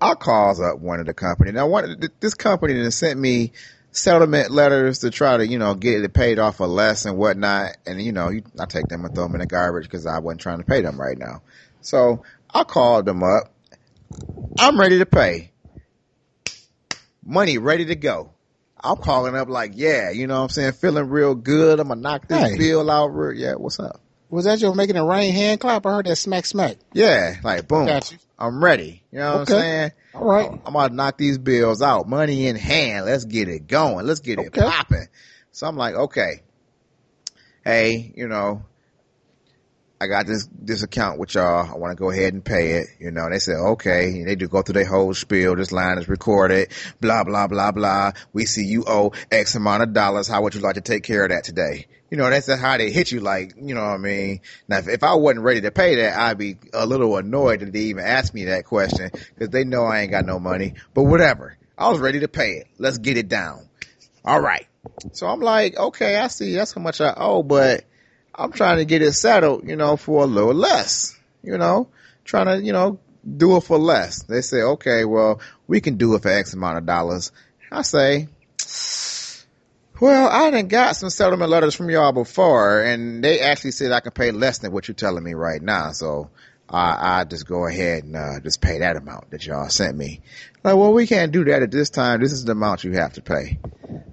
I 0.00 0.14
calls 0.14 0.60
up 0.60 0.78
one 0.78 0.98
of 0.98 1.06
the 1.06 1.14
company. 1.14 1.52
Now 1.52 1.68
one 1.68 2.00
this 2.20 2.34
company 2.34 2.82
that 2.82 2.90
sent 2.92 3.20
me 3.20 3.52
settlement 3.92 4.50
letters 4.50 5.00
to 5.00 5.10
try 5.10 5.36
to, 5.36 5.46
you 5.46 5.58
know, 5.58 5.74
get 5.74 6.02
it 6.02 6.12
paid 6.14 6.38
off 6.38 6.56
for 6.56 6.66
less 6.66 7.04
and 7.04 7.16
whatnot. 7.16 7.76
And 7.86 8.02
you 8.02 8.12
know, 8.12 8.30
you, 8.30 8.42
I 8.58 8.66
take 8.66 8.88
them 8.88 9.04
and 9.04 9.14
throw 9.14 9.24
them 9.24 9.34
in 9.36 9.40
the 9.40 9.46
garbage 9.46 9.84
because 9.84 10.06
I 10.06 10.18
wasn't 10.18 10.40
trying 10.40 10.58
to 10.58 10.64
pay 10.64 10.80
them 10.80 11.00
right 11.00 11.16
now. 11.18 11.42
So 11.80 12.22
I 12.52 12.64
called 12.64 13.06
them 13.06 13.22
up. 13.22 13.52
I'm 14.58 14.78
ready 14.78 14.98
to 14.98 15.06
pay. 15.06 15.50
Money 17.24 17.58
ready 17.58 17.84
to 17.86 17.94
go. 17.94 18.32
I'm 18.84 18.96
calling 18.96 19.36
up 19.36 19.48
like, 19.48 19.72
yeah, 19.76 20.10
you 20.10 20.26
know 20.26 20.38
what 20.38 20.42
I'm 20.44 20.48
saying? 20.48 20.72
Feeling 20.72 21.08
real 21.08 21.34
good. 21.36 21.78
I'm 21.78 21.88
gonna 21.88 22.00
knock 22.00 22.26
this 22.28 22.38
Hey. 22.38 22.56
bill 22.56 22.90
out 22.90 23.08
real. 23.08 23.38
Yeah, 23.38 23.54
what's 23.54 23.78
up? 23.78 24.00
Was 24.32 24.44
that 24.46 24.60
your 24.60 24.74
making 24.74 24.96
a 24.96 25.04
rain 25.04 25.32
hand 25.32 25.60
clap? 25.60 25.86
I 25.86 25.90
heard 25.90 26.06
that 26.06 26.16
smack 26.16 26.46
smack. 26.46 26.76
Yeah, 26.92 27.36
like 27.44 27.68
boom. 27.68 27.86
Got 27.86 28.10
you. 28.10 28.18
I'm 28.38 28.62
ready. 28.62 29.02
You 29.12 29.18
know 29.20 29.32
what 29.38 29.40
Okay. 29.42 29.54
I'm 29.54 29.60
saying? 29.60 29.90
All 30.14 30.24
right. 30.24 30.50
I'm 30.66 30.74
about 30.74 30.88
to 30.88 30.94
knock 30.94 31.16
these 31.18 31.38
bills 31.38 31.80
out. 31.82 32.08
Money 32.08 32.46
in 32.48 32.56
hand. 32.56 33.06
Let's 33.06 33.24
get 33.24 33.48
it 33.48 33.66
going. 33.68 34.04
Let's 34.06 34.20
get 34.20 34.38
it 34.40 34.48
Okay. 34.48 34.60
popping. 34.62 35.06
So 35.52 35.66
I'm 35.66 35.76
like, 35.76 35.94
okay. 35.94 36.42
Hey, 37.64 38.12
you 38.16 38.26
know, 38.26 38.64
I 40.00 40.08
got 40.08 40.26
this, 40.26 40.48
this 40.52 40.82
account 40.82 41.20
with 41.20 41.34
y'all. 41.34 41.70
I 41.72 41.76
want 41.76 41.96
to 41.96 42.02
go 42.02 42.10
ahead 42.10 42.34
and 42.34 42.44
pay 42.44 42.72
it. 42.78 42.88
You 42.98 43.12
know, 43.12 43.28
they 43.30 43.38
said, 43.38 43.54
okay. 43.54 44.06
And 44.06 44.26
they 44.26 44.34
do 44.34 44.48
go 44.48 44.62
through 44.62 44.72
their 44.74 44.84
whole 44.84 45.14
spiel. 45.14 45.54
This 45.54 45.70
line 45.70 45.98
is 45.98 46.08
recorded. 46.08 46.72
Blah, 47.00 47.22
blah, 47.22 47.46
blah, 47.46 47.70
blah. 47.70 48.12
We 48.32 48.46
see 48.46 48.64
you 48.64 48.82
owe 48.86 49.12
X 49.30 49.54
amount 49.54 49.84
of 49.84 49.92
dollars. 49.92 50.26
How 50.26 50.42
would 50.42 50.54
you 50.56 50.60
like 50.60 50.74
to 50.74 50.80
take 50.80 51.04
care 51.04 51.22
of 51.24 51.30
that 51.30 51.44
today? 51.44 51.86
You 52.12 52.18
know, 52.18 52.28
that's 52.28 52.52
how 52.60 52.76
they 52.76 52.90
hit 52.90 53.10
you 53.10 53.20
like, 53.20 53.54
you 53.56 53.74
know 53.74 53.80
what 53.80 53.94
I 53.94 53.96
mean? 53.96 54.42
Now, 54.68 54.76
if, 54.80 54.88
if 54.88 55.02
I 55.02 55.14
wasn't 55.14 55.46
ready 55.46 55.62
to 55.62 55.70
pay 55.70 55.94
that, 55.94 56.14
I'd 56.14 56.36
be 56.36 56.58
a 56.74 56.84
little 56.84 57.16
annoyed 57.16 57.60
that 57.60 57.72
they 57.72 57.84
even 57.84 58.04
asked 58.04 58.34
me 58.34 58.44
that 58.44 58.66
question 58.66 59.10
because 59.14 59.48
they 59.48 59.64
know 59.64 59.84
I 59.84 60.00
ain't 60.00 60.10
got 60.10 60.26
no 60.26 60.38
money, 60.38 60.74
but 60.92 61.04
whatever. 61.04 61.56
I 61.78 61.88
was 61.88 62.00
ready 62.00 62.20
to 62.20 62.28
pay 62.28 62.56
it. 62.58 62.66
Let's 62.76 62.98
get 62.98 63.16
it 63.16 63.30
down. 63.30 63.66
All 64.26 64.38
right. 64.38 64.66
So 65.12 65.26
I'm 65.26 65.40
like, 65.40 65.78
okay, 65.78 66.18
I 66.18 66.26
see 66.26 66.54
that's 66.54 66.74
how 66.74 66.82
much 66.82 67.00
I 67.00 67.14
owe, 67.16 67.42
but 67.42 67.84
I'm 68.34 68.52
trying 68.52 68.76
to 68.76 68.84
get 68.84 69.00
it 69.00 69.14
settled, 69.14 69.66
you 69.66 69.76
know, 69.76 69.96
for 69.96 70.24
a 70.24 70.26
little 70.26 70.52
less, 70.52 71.18
you 71.42 71.56
know, 71.56 71.88
trying 72.26 72.44
to, 72.44 72.62
you 72.62 72.74
know, 72.74 73.00
do 73.38 73.56
it 73.56 73.62
for 73.62 73.78
less. 73.78 74.24
They 74.24 74.42
say, 74.42 74.60
okay, 74.60 75.06
well, 75.06 75.40
we 75.66 75.80
can 75.80 75.96
do 75.96 76.14
it 76.14 76.20
for 76.20 76.28
X 76.28 76.52
amount 76.52 76.76
of 76.76 76.84
dollars. 76.84 77.32
I 77.70 77.80
say, 77.80 78.28
well, 80.02 80.28
I 80.28 80.50
done 80.50 80.66
got 80.66 80.96
some 80.96 81.10
settlement 81.10 81.48
letters 81.48 81.76
from 81.76 81.88
y'all 81.88 82.10
before 82.10 82.82
and 82.82 83.22
they 83.22 83.38
actually 83.38 83.70
said 83.70 83.92
I 83.92 84.00
can 84.00 84.10
pay 84.10 84.32
less 84.32 84.58
than 84.58 84.72
what 84.72 84.88
you're 84.88 84.96
telling 84.96 85.22
me 85.22 85.34
right 85.34 85.62
now. 85.62 85.92
So 85.92 86.28
I, 86.68 87.20
I 87.20 87.24
just 87.24 87.46
go 87.46 87.68
ahead 87.68 88.02
and, 88.02 88.16
uh, 88.16 88.40
just 88.40 88.60
pay 88.60 88.80
that 88.80 88.96
amount 88.96 89.30
that 89.30 89.46
y'all 89.46 89.68
sent 89.68 89.96
me. 89.96 90.20
Like, 90.64 90.74
well, 90.74 90.92
we 90.92 91.06
can't 91.06 91.30
do 91.30 91.44
that 91.44 91.62
at 91.62 91.70
this 91.70 91.88
time. 91.88 92.20
This 92.20 92.32
is 92.32 92.44
the 92.44 92.50
amount 92.50 92.82
you 92.82 92.94
have 92.94 93.12
to 93.12 93.22
pay. 93.22 93.60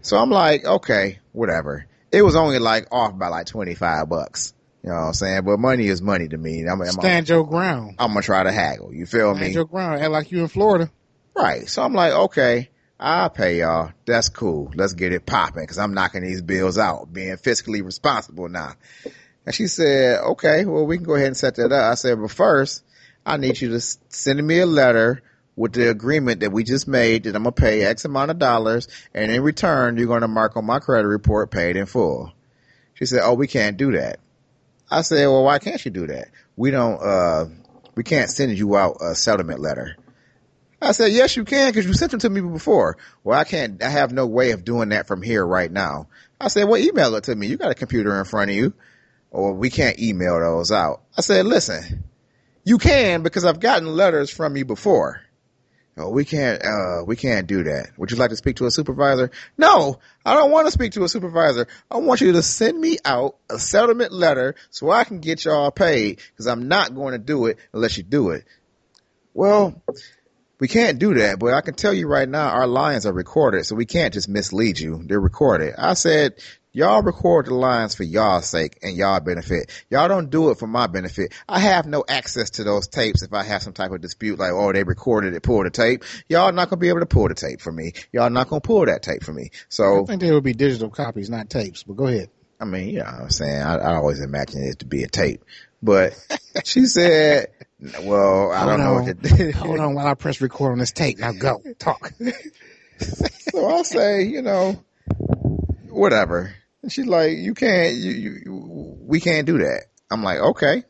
So 0.03 0.17
I'm 0.17 0.29
like, 0.29 0.63
okay, 0.63 1.17
whatever. 1.31 1.87
It 2.11 2.21
was 2.21 2.35
only 2.35 2.59
like 2.59 2.85
off 2.91 3.17
by 3.17 3.29
like 3.29 3.47
25 3.47 4.07
bucks. 4.07 4.53
You 4.83 4.91
know 4.91 4.95
what 4.95 5.01
I'm 5.01 5.13
saying? 5.13 5.43
But 5.43 5.57
money 5.57 5.87
is 5.87 6.03
money 6.03 6.27
to 6.27 6.37
me. 6.37 6.67
I'm, 6.67 6.79
I'm, 6.81 6.91
Stand 6.91 7.27
your 7.27 7.47
ground. 7.47 7.95
I'm 7.97 8.09
gonna 8.09 8.21
try 8.21 8.43
to 8.43 8.51
haggle. 8.51 8.93
You 8.93 9.07
feel 9.07 9.33
Stand 9.33 9.39
me? 9.39 9.45
Stand 9.45 9.55
your 9.55 9.65
ground. 9.65 10.03
Act 10.03 10.11
like 10.11 10.31
you 10.31 10.41
in 10.41 10.49
Florida. 10.49 10.91
Right. 11.35 11.67
So 11.67 11.81
I'm 11.81 11.95
like, 11.95 12.13
okay, 12.13 12.69
I'll 12.99 13.29
pay 13.29 13.59
y'all. 13.59 13.93
That's 14.05 14.27
cool. 14.27 14.71
Let's 14.75 14.93
get 14.93 15.13
it 15.13 15.25
popping 15.25 15.63
because 15.63 15.77
I'm 15.77 15.93
knocking 15.93 16.21
these 16.21 16.41
bills 16.41 16.77
out, 16.77 17.13
being 17.13 17.37
fiscally 17.37 17.83
responsible 17.83 18.49
now. 18.49 18.73
And 19.45 19.55
she 19.55 19.67
said, 19.67 20.19
okay, 20.19 20.65
well, 20.65 20.85
we 20.85 20.97
can 20.97 21.05
go 21.05 21.15
ahead 21.15 21.27
and 21.27 21.37
set 21.37 21.55
that 21.55 21.71
up. 21.71 21.91
I 21.91 21.95
said, 21.95 22.19
but 22.19 22.29
first, 22.29 22.83
I 23.25 23.37
need 23.37 23.61
you 23.61 23.69
to 23.69 23.79
send 23.79 24.45
me 24.45 24.59
a 24.59 24.65
letter 24.65 25.21
with 25.55 25.73
the 25.73 25.89
agreement 25.89 26.41
that 26.41 26.51
we 26.51 26.63
just 26.63 26.87
made 26.87 27.23
that 27.23 27.35
I'm 27.35 27.43
going 27.43 27.53
to 27.53 27.61
pay 27.61 27.83
X 27.83 28.03
amount 28.03 28.31
of 28.31 28.39
dollars. 28.39 28.87
And 29.13 29.31
in 29.31 29.43
return, 29.43 29.97
you're 29.97 30.07
going 30.07 30.21
to 30.21 30.27
mark 30.27 30.57
on 30.57 30.65
my 30.65 30.79
credit 30.79 31.07
report 31.07 31.51
paid 31.51 31.77
in 31.77 31.85
full. 31.85 32.33
She 32.95 33.05
said, 33.05 33.21
oh, 33.23 33.33
we 33.33 33.47
can't 33.47 33.77
do 33.77 33.93
that. 33.93 34.19
I 34.91 35.03
said, 35.03 35.25
well, 35.27 35.43
why 35.45 35.59
can't 35.59 35.83
you 35.85 35.91
do 35.91 36.07
that? 36.07 36.29
We 36.57 36.71
don't, 36.71 37.01
uh, 37.01 37.45
we 37.95 38.03
can't 38.03 38.29
send 38.29 38.57
you 38.57 38.75
out 38.75 38.97
a 39.01 39.15
settlement 39.15 39.61
letter. 39.61 39.95
I 40.81 40.93
said, 40.93 41.11
yes, 41.11 41.35
you 41.35 41.43
can 41.43 41.69
because 41.69 41.85
you 41.85 41.93
sent 41.93 42.11
them 42.11 42.21
to 42.21 42.29
me 42.29 42.41
before. 42.41 42.97
Well, 43.23 43.37
I 43.37 43.43
can't, 43.43 43.83
I 43.83 43.89
have 43.89 44.13
no 44.13 44.25
way 44.25 44.51
of 44.51 44.63
doing 44.63 44.89
that 44.89 45.07
from 45.07 45.21
here 45.21 45.45
right 45.45 45.71
now. 45.71 46.07
I 46.39 46.47
said, 46.47 46.65
well, 46.65 46.81
email 46.81 47.15
it 47.15 47.25
to 47.25 47.35
me. 47.35 47.47
You 47.47 47.57
got 47.57 47.71
a 47.71 47.75
computer 47.75 48.17
in 48.17 48.25
front 48.25 48.51
of 48.51 48.55
you 48.55 48.73
or 49.31 49.53
we 49.53 49.69
can't 49.69 49.99
email 49.99 50.39
those 50.39 50.71
out. 50.71 51.01
I 51.17 51.21
said, 51.21 51.45
listen, 51.45 52.03
you 52.63 52.77
can 52.77 53.23
because 53.23 53.45
I've 53.45 53.59
gotten 53.59 53.87
letters 53.87 54.29
from 54.29 54.55
you 54.55 54.65
before. 54.65 55.21
Oh, 55.97 56.09
we 56.09 56.23
can't, 56.23 56.63
uh, 56.63 57.03
we 57.05 57.17
can't 57.17 57.45
do 57.45 57.63
that. 57.63 57.89
Would 57.97 58.11
you 58.11 58.17
like 58.17 58.29
to 58.29 58.37
speak 58.37 58.55
to 58.57 58.65
a 58.65 58.71
supervisor? 58.71 59.31
No, 59.57 59.99
I 60.25 60.33
don't 60.33 60.49
want 60.49 60.67
to 60.67 60.71
speak 60.71 60.93
to 60.93 61.03
a 61.03 61.09
supervisor. 61.09 61.67
I 61.91 61.97
want 61.97 62.21
you 62.21 62.31
to 62.31 62.41
send 62.41 62.79
me 62.79 62.99
out 63.03 63.35
a 63.49 63.59
settlement 63.59 64.13
letter 64.13 64.55
so 64.69 64.89
I 64.91 65.03
can 65.03 65.19
get 65.19 65.43
y'all 65.43 65.71
paid 65.71 66.21
because 66.31 66.47
I'm 66.47 66.69
not 66.69 66.95
going 66.95 67.11
to 67.11 67.17
do 67.17 67.47
it 67.47 67.57
unless 67.73 67.97
you 67.97 68.03
do 68.03 68.29
it. 68.29 68.45
Well, 69.33 69.81
we 70.59 70.67
can't 70.67 70.99
do 70.99 71.13
that, 71.15 71.39
but 71.39 71.53
I 71.53 71.61
can 71.61 71.73
tell 71.73 71.93
you 71.93 72.07
right 72.07 72.27
now, 72.27 72.49
our 72.49 72.67
lines 72.67 73.05
are 73.05 73.13
recorded, 73.13 73.65
so 73.65 73.75
we 73.75 73.85
can't 73.85 74.13
just 74.13 74.27
mislead 74.27 74.79
you. 74.79 75.01
They're 75.05 75.19
recorded. 75.19 75.75
I 75.77 75.93
said, 75.93 76.33
y'all 76.73 77.01
record 77.01 77.47
the 77.47 77.53
lines 77.53 77.95
for 77.95 78.03
y'all's 78.03 78.47
sake 78.47 78.77
and 78.83 78.95
y'all 78.95 79.19
benefit. 79.19 79.71
Y'all 79.89 80.07
don't 80.07 80.29
do 80.29 80.51
it 80.51 80.59
for 80.59 80.67
my 80.67 80.87
benefit. 80.87 81.33
I 81.47 81.59
have 81.59 81.85
no 81.87 82.03
access 82.07 82.51
to 82.51 82.63
those 82.63 82.87
tapes 82.87 83.23
if 83.23 83.33
I 83.33 83.43
have 83.43 83.63
some 83.63 83.73
type 83.73 83.91
of 83.91 84.01
dispute 84.01 84.37
like, 84.37 84.51
oh, 84.51 84.73
they 84.73 84.83
recorded 84.83 85.33
it, 85.33 85.43
pull 85.43 85.63
the 85.63 85.69
tape. 85.69 86.03
Y'all 86.27 86.51
not 86.51 86.69
gonna 86.69 86.79
be 86.79 86.89
able 86.89 86.99
to 86.99 87.05
pull 87.05 87.27
the 87.27 87.35
tape 87.35 87.61
for 87.61 87.71
me. 87.71 87.93
Y'all 88.11 88.29
not 88.29 88.49
gonna 88.49 88.61
pull 88.61 88.85
that 88.85 89.01
tape 89.01 89.23
for 89.23 89.33
me. 89.33 89.51
So 89.69 90.03
I 90.03 90.05
think 90.05 90.21
they 90.21 90.31
would 90.31 90.43
be 90.43 90.53
digital 90.53 90.89
copies, 90.89 91.29
not 91.29 91.49
tapes. 91.49 91.83
But 91.83 91.95
go 91.95 92.07
ahead. 92.07 92.29
I 92.59 92.65
mean, 92.65 92.89
you 92.89 92.99
know 92.99 93.05
what 93.05 93.21
I'm 93.21 93.29
saying? 93.29 93.61
I, 93.61 93.75
I 93.77 93.95
always 93.95 94.19
imagine 94.19 94.63
it 94.63 94.79
to 94.79 94.85
be 94.85 95.03
a 95.03 95.07
tape, 95.07 95.45
but 95.81 96.13
she 96.65 96.85
said, 96.85 97.47
well, 98.01 98.51
I 98.51 98.65
don't 98.65 98.79
know 98.79 98.99
Hold 98.99 99.23
what 99.23 99.55
Hold 99.55 99.79
on 99.79 99.95
while 99.95 100.07
I 100.07 100.13
press 100.13 100.41
record 100.41 100.73
on 100.73 100.79
this 100.79 100.91
tape. 100.91 101.19
Now 101.19 101.31
go 101.31 101.61
talk. 101.77 102.13
So 102.99 103.67
I 103.67 103.81
say, 103.83 104.23
you 104.23 104.41
know, 104.41 104.83
whatever. 105.87 106.53
And 106.81 106.91
she's 106.91 107.07
like, 107.07 107.37
you 107.37 107.53
can't, 107.53 107.95
you, 107.95 108.11
you, 108.11 108.31
you, 108.45 108.97
we 109.01 109.19
can't 109.19 109.45
do 109.45 109.59
that. 109.59 109.85
I'm 110.11 110.23
like, 110.23 110.39
okay, 110.39 110.83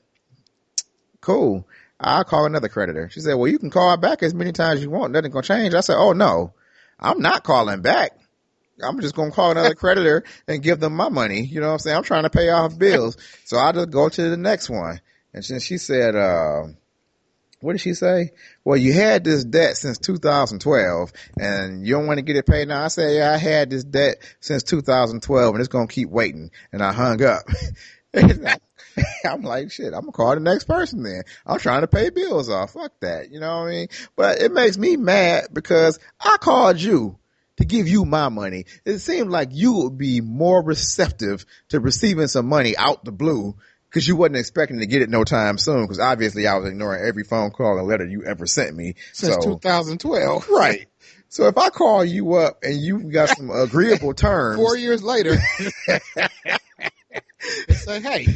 cool. 1.22 1.68
I'll 2.00 2.24
call 2.24 2.46
another 2.46 2.70
creditor. 2.70 3.10
She 3.10 3.20
said, 3.20 3.36
well, 3.36 3.48
you 3.48 3.60
can 3.60 3.70
call 3.70 3.96
back 3.98 4.24
as 4.24 4.34
many 4.34 4.52
times 4.52 4.78
as 4.78 4.84
you 4.84 4.90
want. 4.90 5.14
Nothing 5.14 5.32
gonna 5.32 5.44
change. 5.44 5.74
I 5.74 5.82
said, 5.82 5.98
oh 5.98 6.14
no, 6.14 6.54
I'm 7.00 7.20
not 7.22 7.44
calling 7.44 7.82
back. 7.82 8.12
I'm 8.82 9.02
just 9.02 9.16
gonna 9.16 9.32
call 9.32 9.52
another 9.52 9.76
creditor 9.76 10.24
and 10.48 10.64
give 10.64 10.80
them 10.80 10.96
my 10.96 11.10
money. 11.10 11.42
You 11.42 11.60
know 11.60 11.68
what 11.68 11.74
I'm 11.74 11.80
saying? 11.80 11.98
I'm 11.98 12.04
trying 12.04 12.24
to 12.24 12.30
pay 12.30 12.50
off 12.50 12.78
bills. 12.78 13.18
So 13.46 13.58
I 13.58 13.72
just 13.72 13.90
go 13.90 14.10
to 14.10 14.30
the 14.30 14.38
next 14.38 14.70
one. 14.70 15.02
And 15.34 15.44
she, 15.44 15.60
she 15.60 15.78
said, 15.78 16.16
uh, 16.16 16.64
what 17.62 17.74
did 17.74 17.82
she 17.82 17.94
say? 17.94 18.32
Well, 18.64 18.78
you 18.78 18.94
had 18.94 19.24
this 19.24 19.44
debt 19.44 19.78
since 19.78 19.98
2012 19.98 21.12
and 21.40 21.86
you 21.86 21.94
don't 21.94 22.08
want 22.08 22.18
to 22.18 22.24
get 22.24 22.38
it 22.38 22.46
paid 22.46 22.68
now. 22.68 22.84
I 22.84 22.88
said, 22.88 23.16
yeah, 23.16 23.32
I 23.32 23.38
had 23.38 23.70
this 23.70 23.84
debt 23.84 24.18
since 24.40 24.64
2012 24.64 25.54
and 25.54 25.60
it's 25.60 25.68
going 25.68 25.88
to 25.88 25.94
keep 25.94 26.10
waiting. 26.10 26.52
And 26.72 26.82
I 26.82 26.94
hung 26.94 27.22
up. 27.24 27.44
I'm 29.26 29.44
like, 29.44 29.72
shit, 29.72 29.94
I'm 29.94 30.02
gonna 30.02 30.12
call 30.12 30.34
the 30.34 30.40
next 30.40 30.66
person 30.66 31.04
then. 31.04 31.24
I'm 31.46 31.60
trying 31.60 31.82
to 31.82 31.88
pay 31.88 32.10
bills 32.10 32.50
off. 32.50 32.74
Fuck 32.74 32.94
that. 33.02 33.32
You 33.32 33.40
know 33.40 33.60
what 33.60 33.68
I 33.68 33.70
mean? 33.70 33.88
But 34.16 34.42
it 34.42 34.52
makes 34.52 34.78
me 34.78 34.98
mad 34.98 35.48
because 35.54 36.00
I 36.20 36.38
called 36.40 36.82
you 36.82 37.18
to 37.58 37.66
give 37.66 37.88
you 37.88 38.06
my 38.06 38.30
money. 38.30 38.66
It 38.86 39.00
seemed 39.00 39.30
like 39.30 39.50
you 39.52 39.74
would 39.74 39.98
be 39.98 40.22
more 40.22 40.64
receptive 40.64 41.46
to 41.70 41.80
receiving 41.80 42.28
some 42.28 42.48
money 42.48 42.76
out 42.78 43.04
the 43.04 43.12
blue 43.12 43.56
because 43.90 44.08
you 44.08 44.16
wasn't 44.16 44.38
expecting 44.38 44.80
to 44.80 44.86
get 44.86 45.02
it 45.02 45.10
no 45.10 45.24
time 45.24 45.58
soon. 45.58 45.82
Because 45.84 46.00
obviously 46.00 46.48
I 46.48 46.58
was 46.58 46.70
ignoring 46.70 47.04
every 47.06 47.24
phone 47.24 47.52
call 47.52 47.78
and 47.80 47.88
letter 47.88 48.06
you 48.06 48.24
ever 48.24 48.46
sent 48.46 48.76
me 48.76 48.96
since 49.14 49.36
so, 49.36 49.42
2012. 49.42 50.50
Right. 50.50 50.88
So 51.30 51.48
if 51.48 51.58
I 51.58 51.70
call 51.70 52.04
you 52.06 52.34
up 52.36 52.60
and 52.64 52.76
you've 52.76 53.12
got 53.12 53.30
some 53.38 53.50
agreeable 53.50 54.14
terms, 54.14 54.58
four 54.58 54.78
years 54.78 55.04
later, 55.04 55.38
say, 57.70 58.02
hey, 58.02 58.28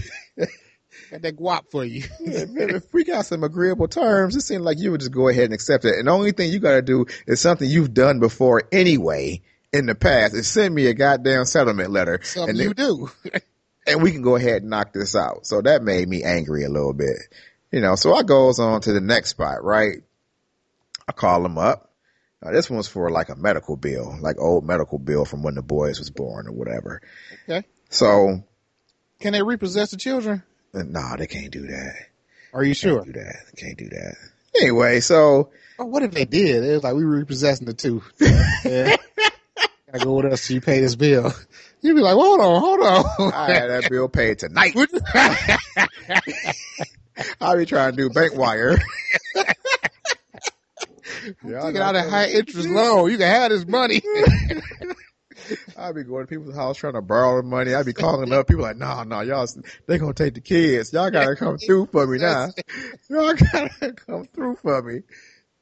got 1.11 1.21
that 1.21 1.37
guap 1.37 1.71
for 1.71 1.83
you. 1.83 2.03
if 2.19 2.93
we 2.93 3.03
got 3.03 3.25
some 3.25 3.43
agreeable 3.43 3.87
terms, 3.87 4.35
it 4.35 4.41
seemed 4.41 4.63
like 4.63 4.79
you 4.79 4.91
would 4.91 5.01
just 5.01 5.11
go 5.11 5.27
ahead 5.27 5.45
and 5.45 5.53
accept 5.53 5.85
it. 5.85 5.95
And 5.97 6.07
the 6.07 6.11
only 6.11 6.31
thing 6.31 6.51
you 6.51 6.59
got 6.59 6.73
to 6.73 6.81
do 6.81 7.05
is 7.27 7.39
something 7.41 7.69
you've 7.69 7.93
done 7.93 8.19
before 8.19 8.63
anyway 8.71 9.41
in 9.71 9.87
the 9.87 9.95
past 9.95 10.35
is 10.35 10.47
send 10.47 10.73
me 10.73 10.85
a 10.85 10.93
goddamn 10.93 11.45
settlement 11.45 11.91
letter. 11.91 12.19
Something 12.23 12.55
and 12.55 12.59
you 12.59 12.73
do. 12.73 13.09
And 13.87 14.01
we 14.01 14.11
can 14.11 14.21
go 14.21 14.35
ahead 14.35 14.61
and 14.61 14.69
knock 14.69 14.93
this 14.93 15.15
out. 15.15 15.45
So 15.45 15.61
that 15.61 15.83
made 15.83 16.07
me 16.07 16.23
angry 16.23 16.63
a 16.63 16.69
little 16.69 16.93
bit. 16.93 17.17
You 17.71 17.81
know, 17.81 17.95
so 17.95 18.13
I 18.13 18.23
goes 18.23 18.59
on 18.59 18.81
to 18.81 18.93
the 18.93 19.01
next 19.01 19.29
spot, 19.29 19.63
right? 19.63 20.03
I 21.07 21.11
call 21.11 21.41
them 21.41 21.57
up. 21.57 21.89
Uh, 22.41 22.51
this 22.51 22.69
one's 22.69 22.87
for 22.87 23.09
like 23.09 23.29
a 23.29 23.35
medical 23.35 23.77
bill, 23.77 24.17
like 24.21 24.37
old 24.37 24.65
medical 24.65 24.99
bill 24.99 25.25
from 25.25 25.43
when 25.43 25.55
the 25.55 25.61
boys 25.61 25.97
was 25.99 26.09
born 26.09 26.47
or 26.47 26.51
whatever. 26.51 27.01
Okay. 27.47 27.65
So 27.89 28.43
can 29.19 29.33
they 29.33 29.41
repossess 29.41 29.91
the 29.91 29.97
children? 29.97 30.43
Nah, 30.73 31.15
they 31.15 31.27
can't 31.27 31.51
do 31.51 31.67
that. 31.67 31.93
Are 32.53 32.63
you 32.63 32.73
sure? 32.73 33.03
Can't 33.03 33.13
do 33.13 33.19
that. 33.21 33.35
They 33.47 33.61
can't 33.61 33.77
do 33.77 33.89
that. 33.89 34.15
Anyway, 34.59 34.99
so. 34.99 35.49
Oh, 35.79 35.85
what 35.85 36.03
if 36.03 36.11
they 36.11 36.25
did? 36.25 36.63
It 36.63 36.73
was 36.73 36.83
like 36.83 36.93
we 36.93 37.05
were 37.05 37.17
repossessing 37.17 37.65
the 37.65 37.73
two. 37.73 38.03
yeah. 38.19 38.95
Gotta 39.91 40.05
go 40.05 40.13
with 40.15 40.25
us 40.25 40.41
so 40.41 40.53
you 40.53 40.61
pay 40.61 40.81
this 40.81 40.95
bill. 40.95 41.31
You'd 41.83 41.95
be 41.95 42.01
like, 42.01 42.15
well, 42.15 42.37
hold 42.37 42.39
on, 42.39 42.61
hold 42.61 42.79
on. 43.27 43.33
I 43.33 43.51
had 43.51 43.67
that 43.67 43.89
bill 43.89 44.07
paid 44.07 44.39
tonight. 44.39 44.73
I'll 47.41 47.57
be 47.57 47.65
trying 47.65 47.91
to 47.91 47.97
do 47.97 48.09
bank 48.09 48.35
wire. 48.35 48.79
yeah, 51.45 51.61
Taking 51.61 51.81
out 51.81 51.97
a 51.97 52.03
high 52.03 52.29
interest 52.29 52.69
loan. 52.69 53.11
You 53.11 53.17
can 53.17 53.27
have 53.27 53.51
this 53.51 53.67
money. 53.67 54.01
I'd 55.77 55.93
be 55.93 56.05
going 56.05 56.25
to 56.25 56.27
people's 56.27 56.55
house 56.55 56.77
trying 56.77 56.93
to 56.93 57.01
borrow 57.01 57.41
money. 57.41 57.73
I'd 57.73 57.85
be 57.85 57.91
calling 57.91 58.31
up 58.31 58.47
people 58.47 58.63
like, 58.63 58.77
no, 58.77 59.03
no, 59.03 59.19
y'all, 59.19 59.45
they 59.85 59.97
gonna 59.97 60.13
take 60.13 60.35
the 60.35 60.41
kids. 60.41 60.93
Y'all 60.93 61.11
gotta 61.11 61.35
come 61.35 61.57
through 61.57 61.87
for 61.87 62.07
me 62.07 62.17
now. 62.17 62.47
Y'all 63.09 63.33
gotta 63.33 63.91
come 63.91 64.25
through 64.33 64.55
for 64.55 64.81
me. 64.81 65.01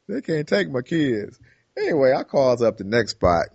They 0.08 0.22
can't 0.22 0.48
take 0.48 0.70
my 0.70 0.84
kids. 0.84 1.40
Anyway, 1.76 2.14
I 2.14 2.22
calls 2.24 2.62
up 2.62 2.78
the 2.78 2.84
next 2.84 3.14
spot 3.14 3.48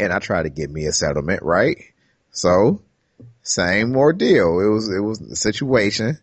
and 0.00 0.12
I 0.12 0.18
tried 0.18 0.44
to 0.44 0.50
get 0.50 0.70
me 0.70 0.86
a 0.86 0.92
settlement, 0.92 1.42
right? 1.42 1.76
So 2.32 2.80
same 3.42 3.94
ordeal. 3.96 4.60
It 4.60 4.68
was, 4.68 4.88
it 4.88 5.00
was 5.00 5.20
a 5.20 5.36
situation 5.36 6.18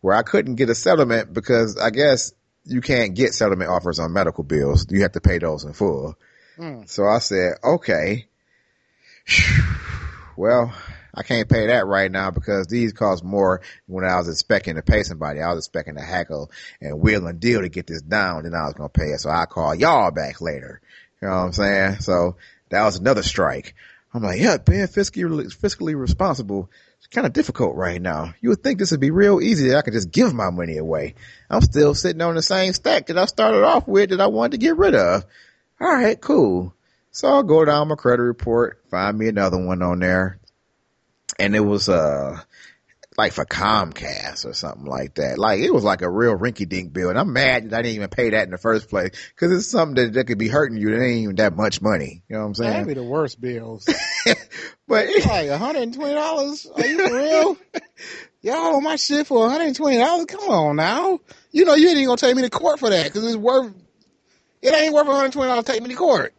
where 0.00 0.14
I 0.14 0.22
couldn't 0.22 0.56
get 0.56 0.68
a 0.68 0.74
settlement 0.74 1.32
because 1.32 1.78
I 1.78 1.90
guess 1.90 2.32
you 2.64 2.80
can't 2.80 3.14
get 3.14 3.34
settlement 3.34 3.70
offers 3.70 3.98
on 3.98 4.12
medical 4.12 4.44
bills. 4.44 4.86
You 4.90 5.02
have 5.02 5.12
to 5.12 5.20
pay 5.20 5.38
those 5.38 5.64
in 5.64 5.72
full. 5.72 6.16
Mm. 6.58 6.88
So 6.88 7.06
I 7.06 7.18
said, 7.18 7.54
okay, 7.64 8.26
well, 10.36 10.72
I 11.14 11.22
can't 11.22 11.48
pay 11.48 11.68
that 11.68 11.86
right 11.86 12.10
now 12.10 12.30
because 12.30 12.66
these 12.66 12.92
cost 12.92 13.22
more 13.22 13.62
when 13.86 14.04
I 14.04 14.16
was 14.16 14.28
expecting 14.28 14.74
to 14.74 14.82
pay 14.82 15.04
somebody. 15.04 15.40
I 15.40 15.48
was 15.48 15.64
expecting 15.64 15.94
to 15.94 16.02
hackle 16.02 16.50
and 16.80 17.00
wheel 17.00 17.26
and 17.26 17.40
deal 17.40 17.60
to 17.60 17.68
get 17.68 17.86
this 17.86 18.02
down. 18.02 18.42
Then 18.42 18.54
I 18.54 18.64
was 18.64 18.74
going 18.74 18.90
to 18.90 18.98
pay 18.98 19.10
it. 19.10 19.20
So 19.20 19.30
I 19.30 19.46
call 19.46 19.74
y'all 19.74 20.10
back 20.10 20.40
later. 20.40 20.80
You 21.22 21.28
know 21.28 21.36
what 21.36 21.44
I'm 21.44 21.52
saying? 21.52 22.00
So 22.00 22.36
that 22.70 22.84
was 22.84 22.96
another 22.96 23.22
strike. 23.22 23.74
I'm 24.12 24.22
like, 24.22 24.40
yeah, 24.40 24.58
being 24.58 24.86
fiscally, 24.86 25.46
fiscally 25.56 25.98
responsible 25.98 26.70
is 27.00 27.08
kind 27.08 27.26
of 27.26 27.32
difficult 27.32 27.74
right 27.74 28.00
now. 28.00 28.32
You 28.40 28.50
would 28.50 28.62
think 28.62 28.78
this 28.78 28.92
would 28.92 29.00
be 29.00 29.10
real 29.10 29.40
easy 29.40 29.68
that 29.68 29.78
I 29.78 29.82
could 29.82 29.92
just 29.92 30.12
give 30.12 30.32
my 30.32 30.50
money 30.50 30.76
away. 30.76 31.16
I'm 31.50 31.62
still 31.62 31.94
sitting 31.94 32.22
on 32.22 32.36
the 32.36 32.42
same 32.42 32.72
stack 32.72 33.06
that 33.06 33.18
I 33.18 33.24
started 33.24 33.64
off 33.64 33.88
with 33.88 34.10
that 34.10 34.20
I 34.20 34.28
wanted 34.28 34.52
to 34.52 34.58
get 34.58 34.76
rid 34.76 34.94
of. 34.94 35.24
All 35.80 35.92
right, 35.92 36.20
cool. 36.20 36.72
So 37.10 37.28
I'll 37.28 37.42
go 37.42 37.64
down 37.64 37.88
my 37.88 37.96
credit 37.96 38.22
report, 38.22 38.82
find 38.88 39.18
me 39.18 39.28
another 39.28 39.58
one 39.58 39.82
on 39.82 39.98
there. 39.98 40.38
And 41.38 41.56
it 41.56 41.60
was, 41.60 41.88
uh, 41.88 42.40
like 43.16 43.32
for 43.32 43.44
Comcast 43.44 44.44
or 44.44 44.52
something 44.52 44.86
like 44.86 45.14
that. 45.14 45.38
Like 45.38 45.60
it 45.60 45.72
was 45.72 45.84
like 45.84 46.02
a 46.02 46.10
real 46.10 46.36
rinky 46.36 46.68
dink 46.68 46.92
bill. 46.92 47.10
And 47.10 47.18
I'm 47.18 47.32
mad 47.32 47.70
that 47.70 47.78
I 47.78 47.82
didn't 47.82 47.96
even 47.96 48.08
pay 48.08 48.30
that 48.30 48.44
in 48.44 48.50
the 48.50 48.58
first 48.58 48.88
place 48.88 49.10
because 49.34 49.52
it's 49.52 49.70
something 49.70 49.94
that, 49.94 50.12
that 50.14 50.24
could 50.24 50.38
be 50.38 50.48
hurting 50.48 50.76
you. 50.76 50.90
That 50.90 51.02
ain't 51.02 51.22
even 51.22 51.36
that 51.36 51.56
much 51.56 51.80
money. 51.80 52.22
You 52.28 52.36
know 52.36 52.42
what 52.42 52.48
I'm 52.48 52.54
saying? 52.54 52.70
That'd 52.72 52.88
be 52.88 52.94
the 52.94 53.04
worst 53.04 53.40
bills. 53.40 53.84
but 54.86 55.06
it's 55.08 55.26
like 55.26 55.48
$120. 55.48 56.78
Are 56.78 56.86
you 56.86 57.08
for 57.08 57.14
real? 57.14 57.56
Y'all 58.42 58.76
on 58.76 58.82
my 58.82 58.96
shit 58.96 59.26
for 59.26 59.48
$120. 59.48 60.28
Come 60.28 60.50
on 60.50 60.76
now. 60.76 61.20
You 61.50 61.64
know, 61.64 61.74
you 61.74 61.88
ain't 61.88 61.96
even 61.96 62.08
gonna 62.08 62.18
take 62.18 62.36
me 62.36 62.42
to 62.42 62.50
court 62.50 62.78
for 62.78 62.90
that 62.90 63.04
because 63.04 63.24
it's 63.24 63.36
worth, 63.36 63.72
it 64.60 64.74
ain't 64.74 64.92
worth 64.92 65.06
$120 65.06 65.56
to 65.56 65.62
take 65.62 65.82
me 65.82 65.88
to 65.88 65.94
court 65.94 66.34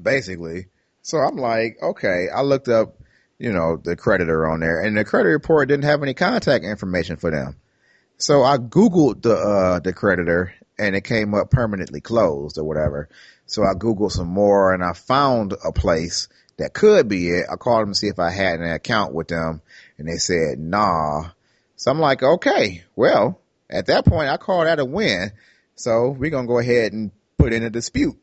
basically. 0.00 0.66
So 1.02 1.18
I'm 1.18 1.36
like, 1.36 1.78
okay, 1.82 2.28
I 2.34 2.42
looked 2.42 2.68
up, 2.68 2.95
you 3.38 3.52
know, 3.52 3.76
the 3.76 3.96
creditor 3.96 4.46
on 4.46 4.60
there 4.60 4.80
and 4.80 4.96
the 4.96 5.04
credit 5.04 5.28
report 5.28 5.68
didn't 5.68 5.84
have 5.84 6.02
any 6.02 6.14
contact 6.14 6.64
information 6.64 7.16
for 7.16 7.30
them. 7.30 7.56
So 8.18 8.42
I 8.42 8.56
Googled 8.56 9.22
the, 9.22 9.34
uh, 9.34 9.80
the 9.80 9.92
creditor 9.92 10.54
and 10.78 10.96
it 10.96 11.04
came 11.04 11.34
up 11.34 11.50
permanently 11.50 12.00
closed 12.00 12.58
or 12.58 12.64
whatever. 12.64 13.08
So 13.46 13.62
I 13.62 13.74
Googled 13.74 14.12
some 14.12 14.28
more 14.28 14.72
and 14.72 14.82
I 14.82 14.92
found 14.92 15.54
a 15.64 15.72
place 15.72 16.28
that 16.56 16.72
could 16.72 17.08
be 17.08 17.28
it. 17.28 17.46
I 17.50 17.56
called 17.56 17.82
them 17.82 17.92
to 17.92 17.98
see 17.98 18.08
if 18.08 18.18
I 18.18 18.30
had 18.30 18.60
an 18.60 18.70
account 18.70 19.12
with 19.12 19.28
them 19.28 19.60
and 19.98 20.08
they 20.08 20.16
said, 20.16 20.58
nah. 20.58 21.30
So 21.76 21.90
I'm 21.90 22.00
like, 22.00 22.22
okay, 22.22 22.84
well, 22.94 23.38
at 23.68 23.86
that 23.86 24.06
point 24.06 24.30
I 24.30 24.38
called 24.38 24.66
that 24.66 24.78
a 24.78 24.84
win. 24.84 25.32
So 25.74 26.08
we're 26.08 26.30
to 26.30 26.46
go 26.46 26.58
ahead 26.58 26.94
and 26.94 27.10
put 27.36 27.52
in 27.52 27.62
a 27.62 27.70
dispute. 27.70 28.16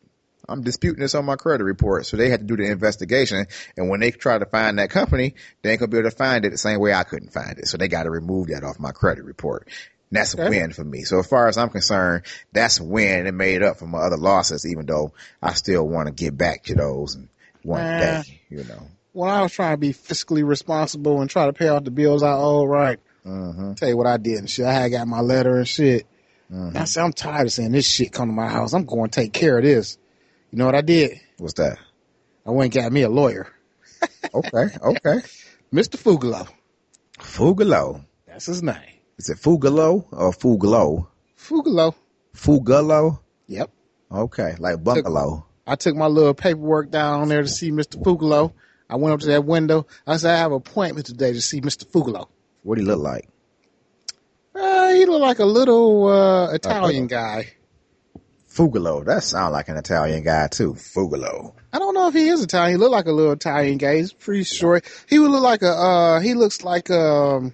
I'm 0.47 0.62
disputing 0.62 0.99
this 0.99 1.15
on 1.15 1.25
my 1.25 1.36
credit 1.36 1.63
report. 1.63 2.06
So 2.06 2.17
they 2.17 2.29
had 2.29 2.41
to 2.41 2.45
do 2.45 2.58
the 2.58 2.69
investigation. 2.69 3.45
And 3.77 3.89
when 3.89 3.99
they 3.99 4.12
try 4.12 4.38
to 4.38 4.45
find 4.45 4.79
that 4.79 4.89
company, 4.89 5.36
they 5.62 5.71
ain't 5.71 5.79
gonna 5.79 5.89
be 5.89 5.97
able 5.99 6.10
to 6.10 6.15
find 6.15 6.45
it 6.45 6.51
the 6.51 6.58
same 6.58 6.79
way 6.79 6.93
I 6.93 7.03
couldn't 7.03 7.32
find 7.32 7.58
it. 7.60 7.67
So 7.67 7.77
they 7.77 7.88
got 7.88 8.03
to 8.03 8.10
remove 8.10 8.47
that 8.47 8.63
off 8.63 8.79
my 8.79 8.91
credit 8.91 9.23
report. 9.23 9.67
And 10.10 10.17
that's 10.17 10.36
okay. 10.36 10.45
a 10.45 10.49
win 10.49 10.73
for 10.73 10.84
me. 10.84 11.03
So 11.03 11.19
as 11.19 11.27
far 11.27 11.47
as 11.47 11.58
I'm 11.58 11.69
concerned, 11.69 12.25
that's 12.51 12.79
a 12.79 12.84
win 12.84 13.25
and 13.25 13.38
made 13.38 13.63
up 13.63 13.77
for 13.77 13.88
my 13.88 13.99
other 13.99 14.17
losses, 14.17 14.65
even 14.65 14.86
though 14.86 15.13
I 15.41 15.53
still 15.53 15.88
want 15.88 16.08
to 16.08 16.13
get 16.13 16.38
back 16.38 16.63
to 16.65 16.75
those 16.75 17.17
one 17.63 17.82
uh, 17.82 17.99
day, 17.99 18.41
you 18.49 18.63
know. 18.65 18.88
When 19.13 19.29
I 19.29 19.41
was 19.41 19.53
trying 19.53 19.73
to 19.73 19.77
be 19.77 19.93
fiscally 19.93 20.45
responsible 20.45 21.21
and 21.21 21.29
try 21.29 21.45
to 21.45 21.53
pay 21.53 21.67
off 21.67 21.84
the 21.84 21.91
bills 21.91 22.23
I 22.23 22.34
owe, 22.34 22.65
right? 22.65 22.99
Mm-hmm. 23.25 23.73
Tell 23.73 23.89
you 23.89 23.97
what 23.97 24.08
I 24.08 24.17
did 24.17 24.39
and 24.39 24.49
shit. 24.49 24.65
I 24.65 24.73
had 24.73 24.91
got 24.91 25.08
my 25.08 25.21
letter 25.21 25.58
and 25.58 25.67
shit. 25.67 26.06
Mm-hmm. 26.51 26.77
I 26.77 26.84
said, 26.84 27.03
I'm 27.03 27.13
tired 27.13 27.47
of 27.47 27.53
seeing 27.53 27.71
this 27.71 27.89
shit 27.89 28.12
come 28.12 28.29
to 28.29 28.34
my 28.34 28.49
house. 28.49 28.73
I'm 28.73 28.86
going 28.86 29.10
to 29.10 29.21
take 29.21 29.34
care 29.34 29.58
of 29.58 29.63
this. 29.63 29.97
You 30.53 30.59
know 30.59 30.67
what 30.67 30.75
I 30.75 30.81
did? 30.81 31.19
What's 31.39 31.55
that? 31.55 31.79
I 32.45 32.51
went 32.51 32.75
and 32.75 32.83
got 32.83 32.93
me 32.93 33.01
a 33.01 33.09
lawyer. 33.09 33.47
okay, 34.35 34.67
okay. 34.83 35.17
Mr. 35.73 35.97
Fugalo. 35.97 36.47
Fugalo. 37.17 38.05
That's 38.27 38.45
his 38.45 38.61
name. 38.61 38.75
Is 39.17 39.29
it 39.29 39.39
Fugalo 39.39 40.05
or 40.11 40.31
Fugalo? 40.31 41.07
Fugalo. 41.35 41.95
Fugalo? 42.35 43.19
Yep. 43.47 43.71
Okay, 44.11 44.55
like 44.59 44.83
bungalow. 44.83 45.47
I 45.65 45.75
took 45.75 45.95
my 45.95 46.05
little 46.05 46.35
paperwork 46.35 46.91
down 46.91 47.29
there 47.29 47.41
to 47.41 47.47
see 47.47 47.71
Mr. 47.71 47.99
Fugalo. 48.03 48.53
I 48.87 48.97
went 48.97 49.15
up 49.15 49.21
to 49.21 49.27
that 49.29 49.45
window. 49.45 49.87
I 50.05 50.17
said, 50.17 50.35
I 50.35 50.37
have 50.37 50.51
an 50.51 50.57
appointment 50.57 51.07
today 51.07 51.33
to 51.33 51.41
see 51.41 51.61
Mr. 51.61 51.83
Fugalo. 51.83 52.27
What 52.61 52.77
he 52.77 52.83
look 52.83 52.99
like? 52.99 53.27
Uh, 54.53 54.89
he 54.89 55.07
looked 55.07 55.21
like 55.23 55.39
a 55.39 55.45
little 55.45 56.05
uh, 56.05 56.53
Italian 56.53 57.07
guy. 57.07 57.53
Fugalo. 58.53 59.03
That 59.05 59.23
sounds 59.23 59.51
like 59.51 59.67
an 59.69 59.77
Italian 59.77 60.23
guy 60.23 60.47
too. 60.47 60.73
Fugalo. 60.73 61.53
I 61.71 61.79
don't 61.79 61.95
know 61.95 62.07
if 62.07 62.13
he 62.13 62.27
is 62.27 62.43
Italian. 62.43 62.71
He 62.71 62.77
look 62.77 62.91
like 62.91 63.07
a 63.07 63.11
little 63.11 63.31
Italian 63.31 63.77
guy. 63.77 63.97
He's 63.97 64.13
pretty 64.13 64.43
short. 64.43 64.85
He 65.09 65.17
would 65.19 65.31
look 65.31 65.43
like 65.43 65.63
a, 65.63 65.71
uh, 65.71 66.19
he 66.19 66.35
looks 66.35 66.63
like, 66.63 66.91
um, 66.91 67.53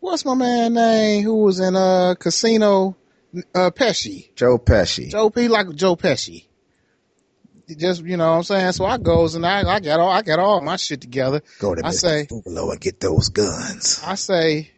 what's 0.00 0.24
my 0.24 0.34
man 0.34 0.74
name 0.74 1.24
who 1.24 1.36
was 1.42 1.60
in, 1.60 1.74
a 1.74 2.16
Casino, 2.18 2.96
uh, 3.54 3.70
Pesci. 3.70 4.34
Joe 4.34 4.58
Pesci. 4.58 5.10
Joe, 5.10 5.32
he 5.34 5.48
like 5.48 5.74
Joe 5.74 5.96
Pesci. 5.96 6.44
Just, 7.68 8.02
you 8.04 8.16
know 8.16 8.30
what 8.30 8.36
I'm 8.36 8.42
saying? 8.44 8.72
So 8.72 8.86
I 8.86 8.96
goes 8.96 9.34
and 9.34 9.44
I, 9.44 9.60
I 9.60 9.80
got 9.80 10.00
all, 10.00 10.10
I 10.10 10.22
got 10.22 10.38
all 10.38 10.60
my 10.62 10.76
shit 10.76 11.00
together. 11.02 11.42
Go 11.58 11.74
to 11.74 11.84
I 11.84 11.90
Mr. 11.90 11.94
say, 11.94 12.26
Fugalo 12.26 12.72
and 12.72 12.80
get 12.80 13.00
those 13.00 13.28
guns. 13.28 14.02
I 14.06 14.14
say, 14.14 14.70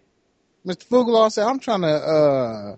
Mr. 0.66 0.86
Fugalo, 0.88 1.26
I 1.26 1.28
say, 1.28 1.42
I'm 1.42 1.60
trying 1.60 1.82
to, 1.82 1.88
uh, 1.88 2.76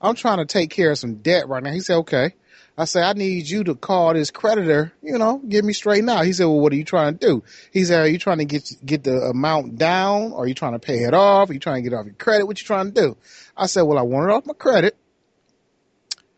I'm 0.00 0.14
trying 0.14 0.38
to 0.38 0.46
take 0.46 0.70
care 0.70 0.90
of 0.90 0.98
some 0.98 1.16
debt 1.16 1.48
right 1.48 1.62
now. 1.62 1.72
He 1.72 1.80
said, 1.80 1.96
okay. 1.98 2.34
I 2.76 2.86
said, 2.86 3.04
I 3.04 3.12
need 3.12 3.48
you 3.48 3.62
to 3.64 3.76
call 3.76 4.14
this 4.14 4.32
creditor, 4.32 4.92
you 5.00 5.16
know, 5.16 5.38
get 5.38 5.64
me 5.64 5.72
straightened 5.72 6.10
out. 6.10 6.26
He 6.26 6.32
said, 6.32 6.46
well, 6.46 6.58
what 6.58 6.72
are 6.72 6.76
you 6.76 6.84
trying 6.84 7.16
to 7.16 7.26
do? 7.26 7.44
He 7.72 7.84
said, 7.84 8.04
are 8.04 8.08
you 8.08 8.18
trying 8.18 8.38
to 8.38 8.44
get, 8.44 8.68
get 8.84 9.04
the 9.04 9.16
amount 9.16 9.78
down? 9.78 10.32
Or 10.32 10.42
are 10.42 10.46
you 10.46 10.54
trying 10.54 10.72
to 10.72 10.80
pay 10.80 11.04
it 11.04 11.14
off? 11.14 11.50
Are 11.50 11.52
you 11.52 11.60
trying 11.60 11.84
to 11.84 11.88
get 11.88 11.96
off 11.96 12.06
your 12.06 12.14
credit? 12.14 12.46
What 12.46 12.60
you 12.60 12.66
trying 12.66 12.92
to 12.92 13.00
do? 13.00 13.16
I 13.56 13.66
said, 13.66 13.82
well, 13.82 13.98
I 13.98 14.02
want 14.02 14.28
it 14.28 14.34
off 14.34 14.46
my 14.46 14.54
credit. 14.54 14.96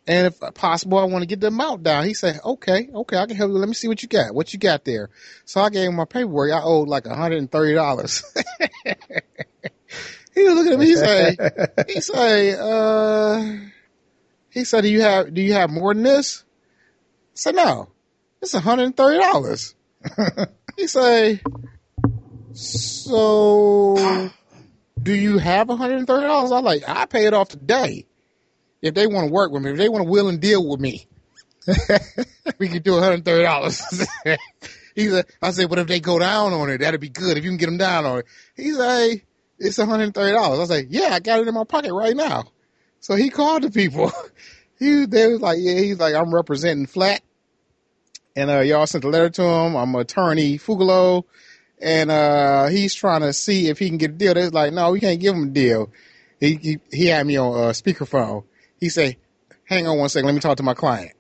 And 0.07 0.27
if 0.27 0.39
possible, 0.55 0.99
I 0.99 1.05
want 1.05 1.23
to 1.23 1.27
get 1.27 1.41
the 1.41 1.49
amount 1.49 1.83
down. 1.83 2.05
He 2.05 2.15
said, 2.15 2.39
okay, 2.45 2.89
okay, 2.95 3.17
I 3.17 3.27
can 3.27 3.37
help 3.37 3.51
you. 3.51 3.57
Let 3.57 3.69
me 3.69 3.75
see 3.75 3.89
what 3.89 4.03
you 4.03 4.09
got. 4.09 4.35
What 4.35 4.53
you 4.53 4.59
got 4.59 4.85
there? 4.85 5.11
So 5.47 5.61
I 5.63 5.71
gave 5.71 5.89
him 5.89 5.97
my 5.97 6.05
paperwork. 6.05 6.53
I 6.53 6.61
owed 6.63 6.89
like 6.89 7.05
$130. 7.05 8.23
he 10.37 10.45
was 10.45 10.55
looking 10.55 10.73
at 10.75 10.79
me. 10.79 10.87
He 10.87 10.95
said, 10.95 11.87
he 11.89 12.01
said, 12.01 12.59
uh, 12.61 13.57
he 14.51 14.63
said, 14.65 14.83
do 14.83 14.89
you 14.89 15.03
have, 15.03 15.35
do 15.35 15.43
you 15.43 15.55
have 15.55 15.71
more 15.71 15.93
than 15.93 16.05
this? 16.05 16.45
I 16.45 17.35
said, 17.35 17.55
no, 17.57 17.89
it's 18.41 18.55
$130. 18.55 19.75
he 20.77 20.87
said, 20.87 21.41
so 22.53 24.31
do 25.03 25.13
you 25.13 25.39
have 25.39 25.67
$130? 25.67 26.09
I 26.09 26.43
was 26.43 26.51
like, 26.63 26.89
I 26.89 27.07
pay 27.07 27.27
it 27.27 27.35
off 27.35 27.49
today 27.49 28.07
if 28.83 28.95
they 28.95 29.07
want 29.07 29.29
to 29.29 29.33
work 29.33 29.53
with 29.53 29.63
me, 29.63 29.73
if 29.73 29.77
they 29.77 29.89
want 29.89 30.05
to 30.05 30.11
will 30.11 30.29
and 30.29 30.41
deal 30.41 30.67
with 30.67 30.81
me, 30.81 31.07
we 32.59 32.69
can 32.69 32.83
do 32.83 32.93
$130. 32.93 34.39
he 34.95 35.09
said, 35.09 35.27
I 35.43 35.51
said, 35.51 35.69
but 35.69 35.79
if 35.79 35.87
they 35.87 36.01
go 36.01 36.19
down 36.19 36.53
on 36.53 36.71
it, 36.71 36.79
that'd 36.79 37.01
be 37.01 37.09
good. 37.09 37.37
If 37.37 37.45
you 37.45 37.51
can 37.51 37.57
get 37.57 37.67
them 37.67 37.79
down 37.79 38.07
on 38.07 38.19
it. 38.21 38.27
He 38.55 38.73
said, 38.73 39.23
it's 39.59 39.79
$130. 39.79 40.17
I 40.17 40.49
was 40.49 40.71
like, 40.71 40.87
yeah, 40.91 41.11
I 41.13 41.21
got 41.21 41.41
it 41.41 41.49
in 41.49 41.55
my 41.55 41.65
pocket 41.65 41.93
right 41.93 42.17
now. 42.17 42.45
So 43.01 43.15
he 43.15 43.31
called 43.31 43.63
the 43.63 43.71
people. 43.71 44.11
he, 44.79 45.07
they 45.07 45.29
was 45.29 45.41
like, 45.41 45.59
yeah, 45.61 45.79
he's 45.79 45.99
like, 45.99 46.15
I'm 46.15 46.35
representing 46.35 46.87
Flat. 46.87 47.23
And, 48.35 48.51
uh, 48.51 48.61
y'all 48.61 48.87
sent 48.87 49.05
a 49.05 49.09
letter 49.09 49.31
to 49.31 49.43
him. 49.43 49.77
I'm 49.77 49.95
attorney 49.95 50.59
Fugalo. 50.59 51.25
And, 51.81 52.11
uh, 52.11 52.67
he's 52.67 52.95
trying 52.95 53.23
to 53.23 53.33
see 53.33 53.69
if 53.69 53.79
he 53.79 53.89
can 53.89 53.99
get 53.99 54.11
a 54.11 54.15
deal. 54.15 54.35
They're 54.35 54.51
like, 54.51 54.73
no, 54.73 54.91
we 54.91 55.01
can't 55.01 55.21
give 55.21 55.35
him 55.35 55.45
a 55.45 55.47
deal. 55.51 55.91
He, 56.41 56.55
he, 56.57 56.79
he 56.93 57.07
had 57.07 57.27
me 57.27 57.37
on, 57.37 57.55
uh, 57.55 57.73
speakerphone. 57.73 58.45
He 58.79 58.91
say, 58.91 59.19
hang 59.65 59.87
on 59.87 59.99
one 59.99 60.09
second. 60.11 60.27
Let 60.27 60.35
me 60.35 60.41
talk 60.41 60.59
to 60.59 60.63
my 60.63 60.75
client. 60.75 61.13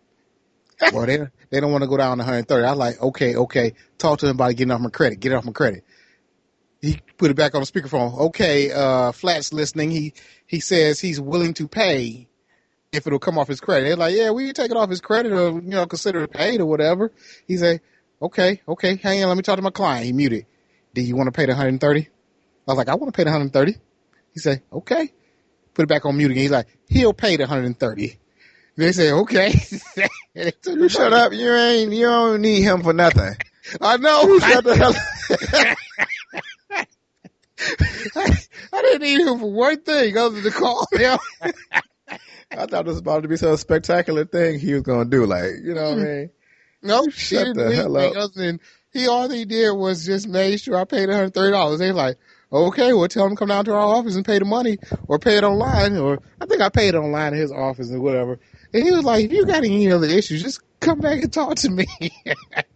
well, 0.92 1.06
they, 1.06 1.18
they 1.50 1.60
don't 1.60 1.72
want 1.72 1.82
to 1.82 1.88
go 1.88 1.96
down 1.96 2.18
to 2.18 2.22
130. 2.22 2.66
I 2.66 2.70
was 2.70 2.78
like, 2.78 3.00
okay, 3.00 3.36
okay. 3.36 3.72
Talk 3.96 4.18
to 4.18 4.26
him 4.26 4.36
about 4.36 4.54
getting 4.56 4.70
off 4.72 4.80
my 4.80 4.90
credit. 4.90 5.20
Get 5.20 5.32
it 5.32 5.36
off 5.36 5.44
my 5.44 5.52
credit. 5.52 5.84
He 6.86 7.00
put 7.16 7.30
it 7.30 7.34
back 7.36 7.54
on 7.54 7.60
the 7.60 7.66
speakerphone. 7.66 8.18
Okay, 8.28 8.72
uh, 8.72 9.12
Flat's 9.12 9.52
listening. 9.52 9.90
He, 9.90 10.14
he 10.46 10.60
says 10.60 11.00
he's 11.00 11.20
willing 11.20 11.54
to 11.54 11.68
pay 11.68 12.28
if 12.92 13.06
it'll 13.06 13.18
come 13.18 13.38
off 13.38 13.48
his 13.48 13.60
credit. 13.60 13.86
They're 13.86 13.96
like, 13.96 14.14
yeah, 14.14 14.30
we 14.30 14.52
take 14.52 14.70
it 14.70 14.76
off 14.76 14.90
his 14.90 15.00
credit 15.00 15.32
or, 15.32 15.50
you 15.52 15.70
know, 15.70 15.86
consider 15.86 16.22
it 16.24 16.32
paid 16.32 16.60
or 16.60 16.66
whatever. 16.66 17.12
He 17.46 17.56
say, 17.56 17.80
okay, 18.22 18.62
okay, 18.68 18.96
hang 18.96 19.22
on. 19.22 19.28
Let 19.28 19.36
me 19.36 19.42
talk 19.42 19.56
to 19.56 19.62
my 19.62 19.70
client. 19.70 20.06
He 20.06 20.12
muted. 20.12 20.46
Do 20.94 21.02
you 21.02 21.16
want 21.16 21.26
to 21.26 21.32
pay 21.32 21.46
the 21.46 21.52
130? 21.52 22.00
I 22.00 22.06
was 22.66 22.78
like, 22.78 22.88
I 22.88 22.94
want 22.94 23.12
to 23.12 23.16
pay 23.16 23.24
the 23.24 23.30
130. 23.30 23.74
He 24.32 24.40
say, 24.40 24.62
okay 24.72 25.12
put 25.76 25.82
it 25.84 25.88
back 25.88 26.06
on 26.06 26.16
mute 26.16 26.30
again. 26.30 26.42
He's 26.42 26.50
like, 26.50 26.66
he'll 26.88 27.12
pay 27.12 27.36
the 27.36 27.42
130. 27.42 28.18
They 28.76 28.92
say, 28.92 29.12
okay. 29.12 29.54
you 30.66 30.88
shut 30.88 31.12
up. 31.12 31.32
You 31.32 31.54
ain't, 31.54 31.92
you 31.92 32.06
don't 32.06 32.40
need 32.40 32.62
him 32.62 32.82
for 32.82 32.92
nothing. 32.92 33.36
I 33.80 33.96
know. 33.98 34.38
Shut 34.38 34.64
the 34.64 34.76
hell 34.76 35.74
I, 37.58 38.36
I, 38.72 38.82
didn't 38.82 39.02
need 39.02 39.20
him 39.26 39.38
for 39.38 39.50
one 39.50 39.80
thing 39.80 40.16
other 40.16 40.40
than 40.40 40.52
to 40.52 40.58
call 40.58 40.86
him. 40.92 41.18
I 42.50 42.66
thought 42.66 42.84
this 42.84 42.86
was 42.86 42.98
about 42.98 43.22
to 43.22 43.28
be 43.28 43.36
some 43.36 43.56
spectacular 43.56 44.24
thing 44.24 44.58
he 44.58 44.74
was 44.74 44.82
going 44.82 45.10
to 45.10 45.16
do. 45.16 45.26
Like, 45.26 45.52
you 45.62 45.74
know 45.74 45.90
what 45.90 45.98
I 45.98 46.02
mean? 46.02 46.30
Hmm. 46.82 46.86
No, 46.86 47.08
shut 47.08 47.54
the 47.56 47.74
hell 47.74 47.96
up. 47.96 48.16
Other 48.16 48.32
than 48.34 48.60
he, 48.92 49.08
all 49.08 49.28
he 49.28 49.44
did 49.44 49.72
was 49.72 50.06
just 50.06 50.28
made 50.28 50.60
sure 50.60 50.76
I 50.76 50.84
paid 50.84 51.08
$130. 51.08 51.78
They 51.78 51.92
like, 51.92 52.18
Okay, 52.52 52.92
well, 52.92 53.08
tell 53.08 53.24
him 53.24 53.30
to 53.30 53.36
come 53.36 53.48
down 53.48 53.64
to 53.64 53.72
our 53.72 53.96
office 53.96 54.14
and 54.14 54.24
pay 54.24 54.38
the 54.38 54.44
money, 54.44 54.78
or 55.08 55.18
pay 55.18 55.36
it 55.36 55.44
online, 55.44 55.96
or 55.96 56.20
I 56.40 56.46
think 56.46 56.60
I 56.60 56.68
paid 56.68 56.94
it 56.94 56.98
online 56.98 57.34
in 57.34 57.40
his 57.40 57.50
office 57.50 57.90
or 57.90 58.00
whatever. 58.00 58.38
And 58.72 58.84
he 58.84 58.92
was 58.92 59.04
like, 59.04 59.24
"If 59.24 59.32
you 59.32 59.44
got 59.46 59.64
any 59.64 59.90
other 59.90 60.06
issues, 60.06 60.42
just 60.42 60.60
come 60.78 61.00
back 61.00 61.22
and 61.22 61.32
talk 61.32 61.56
to 61.56 61.70
me." 61.70 61.86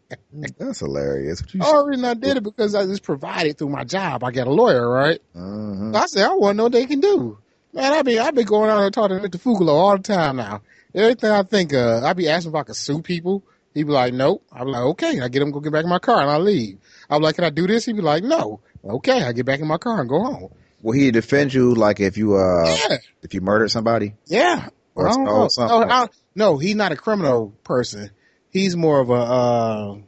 That's 0.58 0.80
hilarious. 0.80 1.42
The 1.42 1.64
only 1.64 1.90
reason 1.90 2.04
I 2.04 2.14
did 2.14 2.36
it 2.36 2.42
because 2.42 2.74
I 2.74 2.84
just 2.86 3.02
provided 3.02 3.58
through 3.58 3.68
my 3.68 3.84
job. 3.84 4.24
I 4.24 4.30
got 4.30 4.46
a 4.46 4.52
lawyer, 4.52 4.88
right? 4.88 5.20
Uh-huh. 5.34 5.92
I 5.94 6.06
said 6.06 6.28
I 6.28 6.34
want 6.34 6.54
to 6.54 6.56
know 6.56 6.62
what 6.64 6.72
they 6.72 6.86
can 6.86 7.00
do. 7.00 7.38
Man, 7.72 7.92
I 7.92 8.02
be 8.02 8.18
I 8.18 8.30
be 8.30 8.44
going 8.44 8.70
out 8.70 8.82
and 8.82 8.92
talking 8.92 9.20
to 9.20 9.28
Mr. 9.28 9.40
Fugalo 9.40 9.72
all 9.72 9.96
the 9.96 10.02
time 10.02 10.36
now. 10.36 10.62
Everything 10.94 11.30
I 11.30 11.44
think 11.44 11.72
of, 11.72 12.02
I 12.02 12.12
be 12.14 12.28
asking 12.28 12.50
if 12.52 12.56
I 12.56 12.62
could 12.64 12.76
sue 12.76 13.00
people. 13.00 13.44
He'd 13.74 13.84
be 13.84 13.92
like, 13.92 14.12
"Nope." 14.12 14.44
I'm 14.52 14.66
like, 14.66 14.82
"Okay." 14.82 15.20
I 15.20 15.28
get 15.28 15.42
him 15.42 15.52
go 15.52 15.60
get 15.60 15.72
back 15.72 15.84
in 15.84 15.90
my 15.90 16.00
car 16.00 16.20
and 16.20 16.30
I 16.30 16.38
leave. 16.38 16.78
I'm 17.08 17.22
like, 17.22 17.36
"Can 17.36 17.44
I 17.44 17.50
do 17.50 17.68
this?" 17.68 17.84
He'd 17.84 17.94
be 17.94 18.02
like, 18.02 18.24
"No." 18.24 18.60
Okay, 18.84 19.22
I 19.22 19.32
get 19.32 19.46
back 19.46 19.60
in 19.60 19.68
my 19.68 19.78
car 19.78 20.00
and 20.00 20.08
go 20.08 20.18
home. 20.20 20.52
Will 20.82 20.92
he 20.92 21.10
defend 21.10 21.52
you 21.52 21.74
like 21.74 22.00
if 22.00 22.16
you 22.16 22.34
uh 22.36 22.64
yeah. 22.66 22.96
if 23.22 23.34
you 23.34 23.40
murdered 23.40 23.70
somebody? 23.70 24.14
Yeah. 24.26 24.68
Or 24.94 25.08
I 25.08 25.16
no, 25.16 25.48
I, 25.58 26.08
no, 26.34 26.58
he's 26.58 26.74
not 26.74 26.92
a 26.92 26.96
criminal 26.96 27.52
person. 27.62 28.10
He's 28.50 28.76
more 28.76 29.00
of 29.00 29.10
a 29.10 29.14
uh 29.14 29.98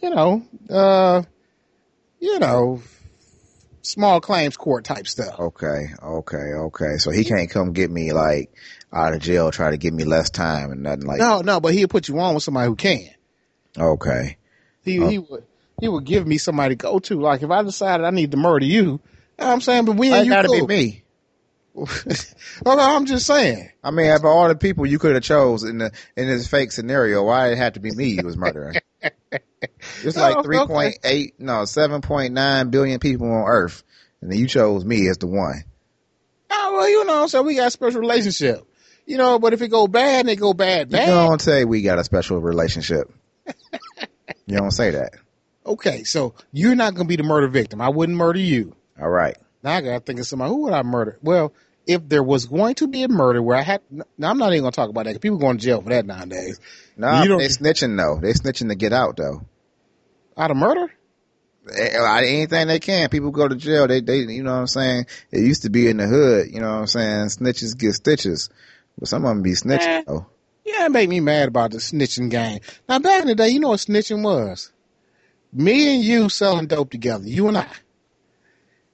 you 0.00 0.10
know, 0.10 0.42
uh 0.70 1.22
you 2.20 2.38
know, 2.38 2.82
small 3.82 4.20
claims 4.20 4.56
court 4.56 4.84
type 4.84 5.06
stuff. 5.06 5.38
Okay, 5.38 5.88
okay, 6.02 6.36
okay. 6.36 6.96
So 6.98 7.10
he 7.10 7.24
can't 7.24 7.50
come 7.50 7.72
get 7.72 7.90
me 7.90 8.12
like 8.12 8.50
out 8.92 9.14
of 9.14 9.20
jail, 9.20 9.50
try 9.50 9.70
to 9.70 9.76
give 9.76 9.94
me 9.94 10.04
less 10.04 10.30
time 10.30 10.72
and 10.72 10.82
nothing 10.82 11.06
like. 11.06 11.18
No, 11.18 11.40
no, 11.40 11.60
but 11.60 11.74
he'll 11.74 11.88
put 11.88 12.08
you 12.08 12.18
on 12.20 12.34
with 12.34 12.42
somebody 12.42 12.68
who 12.68 12.76
can. 12.76 13.10
Okay. 13.76 14.36
He 14.82 15.04
he 15.06 15.18
would 15.18 15.44
he 15.80 15.88
would 15.88 16.04
give 16.04 16.26
me 16.26 16.38
somebody 16.38 16.74
to 16.74 16.82
go 16.82 16.98
to. 16.98 17.20
Like 17.20 17.42
if 17.42 17.50
I 17.50 17.62
decided 17.62 18.04
I 18.04 18.10
need 18.10 18.30
to 18.32 18.36
murder 18.36 18.64
you, 18.64 18.72
you 18.82 18.86
know 18.86 19.00
what 19.46 19.52
I'm 19.52 19.60
saying, 19.60 19.84
but 19.84 19.96
we 19.96 20.10
ain't 20.12 20.28
gotta 20.28 20.48
cool. 20.48 20.66
be 20.66 20.74
me. 20.74 21.04
well, 22.64 22.80
I'm 22.80 23.06
just 23.06 23.26
saying. 23.26 23.70
I 23.82 23.90
mean, 23.90 24.10
of 24.10 24.24
all 24.24 24.48
the 24.48 24.56
people 24.56 24.86
you 24.86 24.98
could 24.98 25.14
have 25.14 25.22
chose 25.22 25.62
in 25.64 25.78
the 25.78 25.92
in 26.16 26.28
this 26.28 26.46
fake 26.46 26.72
scenario, 26.72 27.24
why 27.24 27.52
it 27.52 27.58
had 27.58 27.74
to 27.74 27.80
be 27.80 27.90
me 27.92 28.08
you 28.08 28.24
was 28.24 28.36
murdering? 28.36 28.76
it's 30.02 30.16
like 30.16 30.36
oh, 30.36 30.42
three 30.42 30.58
point 30.66 30.98
okay. 30.98 30.98
eight, 31.04 31.34
no, 31.38 31.64
seven 31.64 32.00
point 32.00 32.32
nine 32.32 32.70
billion 32.70 33.00
people 33.00 33.30
on 33.30 33.44
Earth, 33.46 33.82
and 34.20 34.30
then 34.30 34.38
you 34.38 34.46
chose 34.46 34.84
me 34.84 35.08
as 35.08 35.18
the 35.18 35.26
one. 35.26 35.64
Oh 36.50 36.72
well, 36.74 36.88
you 36.88 37.04
know, 37.04 37.26
so 37.26 37.42
we 37.42 37.56
got 37.56 37.68
a 37.68 37.70
special 37.70 38.00
relationship, 38.00 38.66
you 39.06 39.16
know. 39.16 39.38
But 39.38 39.52
if 39.52 39.62
it 39.62 39.68
go 39.68 39.86
bad, 39.86 40.26
they 40.26 40.36
go 40.36 40.54
bad. 40.54 40.90
Bad. 40.90 41.08
You 41.08 41.14
don't 41.14 41.40
say 41.40 41.64
we 41.64 41.82
got 41.82 41.98
a 41.98 42.04
special 42.04 42.40
relationship. 42.40 43.12
you 44.46 44.56
don't 44.56 44.70
say 44.70 44.90
that. 44.90 45.14
Okay, 45.66 46.04
so 46.04 46.34
you're 46.50 46.74
not 46.74 46.94
going 46.94 47.06
to 47.06 47.08
be 47.08 47.16
the 47.16 47.22
murder 47.22 47.48
victim. 47.48 47.80
I 47.80 47.90
wouldn't 47.90 48.16
murder 48.16 48.38
you. 48.38 48.74
All 49.00 49.08
right. 49.08 49.36
Now 49.62 49.72
I 49.76 49.80
got 49.80 49.92
to 49.92 50.00
think 50.00 50.20
of 50.20 50.26
somebody. 50.26 50.50
Who 50.50 50.62
would 50.62 50.72
I 50.72 50.82
murder? 50.82 51.18
Well, 51.22 51.52
if 51.88 52.08
there 52.08 52.22
was 52.22 52.46
going 52.46 52.76
to 52.76 52.86
be 52.86 53.02
a 53.02 53.08
murder 53.08 53.42
where 53.42 53.56
I 53.56 53.62
had, 53.62 53.80
now 53.90 54.30
I'm 54.30 54.38
not 54.38 54.52
even 54.52 54.62
going 54.62 54.72
to 54.72 54.76
talk 54.76 54.90
about 54.90 55.04
that 55.04 55.10
because 55.10 55.20
people 55.20 55.38
going 55.38 55.58
to 55.58 55.64
jail 55.64 55.82
for 55.82 55.88
that 55.88 56.06
nowadays. 56.06 56.60
No, 56.96 57.10
nah, 57.10 57.38
they 57.38 57.48
snitching 57.48 57.96
though. 57.96 58.20
They 58.20 58.32
snitching 58.32 58.68
to 58.68 58.74
get 58.74 58.92
out 58.92 59.16
though. 59.16 59.42
Out 60.36 60.50
of 60.50 60.56
murder? 60.56 60.92
Anything 61.76 62.68
they 62.68 62.78
can. 62.78 63.08
People 63.08 63.30
go 63.30 63.48
to 63.48 63.56
jail. 63.56 63.88
They, 63.88 64.00
they, 64.00 64.18
you 64.18 64.42
know 64.42 64.52
what 64.52 64.60
I'm 64.60 64.66
saying? 64.66 65.06
It 65.32 65.40
used 65.40 65.62
to 65.62 65.70
be 65.70 65.88
in 65.88 65.96
the 65.96 66.06
hood. 66.06 66.48
You 66.52 66.60
know 66.60 66.70
what 66.70 66.80
I'm 66.80 66.86
saying? 66.86 67.26
Snitches 67.26 67.76
get 67.76 67.94
stitches. 67.94 68.50
But 68.98 69.08
some 69.08 69.24
of 69.24 69.30
them 69.30 69.42
be 69.42 69.52
snitching 69.52 70.04
though. 70.06 70.26
Yeah, 70.64 70.86
it 70.86 70.92
made 70.92 71.08
me 71.08 71.20
mad 71.20 71.48
about 71.48 71.72
the 71.72 71.78
snitching 71.78 72.30
game. 72.30 72.60
Now 72.88 72.98
back 72.98 73.22
in 73.22 73.28
the 73.28 73.34
day, 73.34 73.48
you 73.48 73.60
know 73.60 73.70
what 73.70 73.80
snitching 73.80 74.22
was? 74.22 74.70
me 75.52 75.94
and 75.94 76.04
you 76.04 76.28
selling 76.28 76.66
dope 76.66 76.90
together, 76.90 77.26
you 77.26 77.48
and 77.48 77.58
I. 77.58 77.66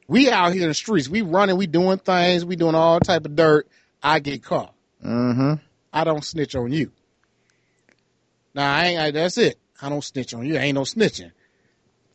We 0.06 0.30
out 0.30 0.52
here 0.52 0.62
in 0.62 0.68
the 0.68 0.74
streets. 0.74 1.08
We 1.08 1.22
running. 1.22 1.56
We 1.56 1.66
doing 1.66 1.98
things. 1.98 2.44
We 2.44 2.56
doing 2.56 2.74
all 2.74 3.00
type 3.00 3.24
of 3.24 3.36
dirt. 3.36 3.68
I 4.02 4.18
get 4.18 4.42
caught. 4.42 4.74
Mm-hmm. 5.04 5.54
I 5.92 6.04
don't 6.04 6.24
snitch 6.24 6.54
on 6.54 6.72
you. 6.72 6.92
Now 8.54 8.74
I 8.74 8.84
ain't. 8.86 9.00
I, 9.00 9.10
that's 9.10 9.38
it. 9.38 9.58
I 9.80 9.88
don't 9.88 10.04
snitch 10.04 10.34
on 10.34 10.46
you. 10.46 10.56
I 10.56 10.60
ain't 10.60 10.74
no 10.74 10.82
snitching. 10.82 11.32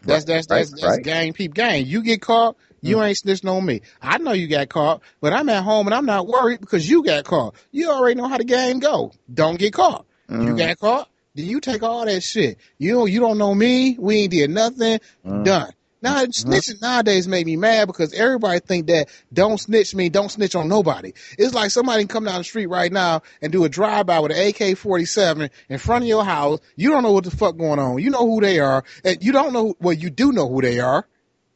That's 0.04 0.24
that's 0.24 0.48
that's 0.48 0.72
right, 0.72 0.82
that's 0.82 0.98
right. 0.98 1.04
gang 1.04 1.34
peep 1.34 1.54
gang. 1.54 1.86
You 1.86 2.02
get 2.02 2.22
caught. 2.22 2.56
You 2.82 2.98
mm. 2.98 3.08
ain't 3.08 3.18
snitching 3.18 3.52
on 3.52 3.66
me. 3.66 3.82
I 4.02 4.18
know 4.18 4.32
you 4.32 4.48
got 4.48 4.70
caught, 4.70 5.02
but 5.20 5.34
I'm 5.34 5.50
at 5.50 5.64
home 5.64 5.88
and 5.88 5.94
I'm 5.94 6.06
not 6.06 6.28
worried 6.28 6.62
because 6.62 6.90
you 6.90 7.04
got 7.04 7.26
caught. 7.26 7.56
You 7.72 7.92
already 7.92 8.16
know 8.16 8.28
how 8.28 8.38
the 8.38 8.46
game 8.46 8.80
go. 8.80 9.12
Don't 9.34 9.60
get 9.60 9.74
caught. 9.74 10.06
Mm. 10.30 10.46
You 10.46 10.56
got 10.56 10.80
caught. 10.80 11.10
Then 11.36 11.46
you 11.46 11.60
take 11.60 11.84
all 11.84 12.06
that 12.06 12.22
shit. 12.22 12.58
You 12.78 12.94
don't, 12.94 13.12
you 13.12 13.20
don't 13.20 13.38
know 13.38 13.54
me. 13.54 13.98
We 14.00 14.22
ain't 14.22 14.32
did 14.32 14.50
nothing. 14.50 15.00
Mm. 15.26 15.44
Done. 15.44 15.72
Now 16.02 16.24
snitching 16.26 16.82
nowadays 16.82 17.28
make 17.28 17.46
me 17.46 17.58
mad 17.58 17.88
because 17.88 18.14
everybody 18.14 18.60
think 18.60 18.88
that 18.88 19.10
don't 19.34 19.60
snitch 19.60 19.94
me, 19.94 20.08
don't 20.10 20.30
snitch 20.30 20.56
on 20.56 20.70
nobody. 20.70 21.12
It's 21.38 21.54
like 21.54 21.72
somebody 21.72 22.04
can 22.04 22.08
come 22.08 22.24
down 22.24 22.38
the 22.38 22.44
street 22.46 22.68
right 22.68 22.92
now 22.92 23.22
and 23.42 23.52
do 23.52 23.66
a 23.66 23.70
drive 23.70 24.06
by 24.06 24.20
with 24.20 24.32
an 24.32 24.48
AK 24.48 24.78
forty 24.78 25.06
seven 25.06 25.50
in 25.68 25.78
front 25.78 26.04
of 26.04 26.08
your 26.08 26.24
house. 26.24 26.60
You 26.78 26.92
don't 26.92 27.04
know 27.04 27.12
what 27.12 27.26
the 27.26 27.32
fuck 27.32 27.58
going 27.58 27.80
on. 27.80 28.00
You 28.00 28.12
know 28.12 28.26
who 28.26 28.40
they 28.40 28.60
are, 28.60 28.84
and 29.04 29.22
you 29.22 29.34
don't 29.34 29.52
know. 29.52 29.76
Well, 29.82 29.94
you 29.94 30.10
do 30.10 30.32
know 30.32 30.48
who 30.48 30.62
they 30.62 30.80
are. 30.80 31.06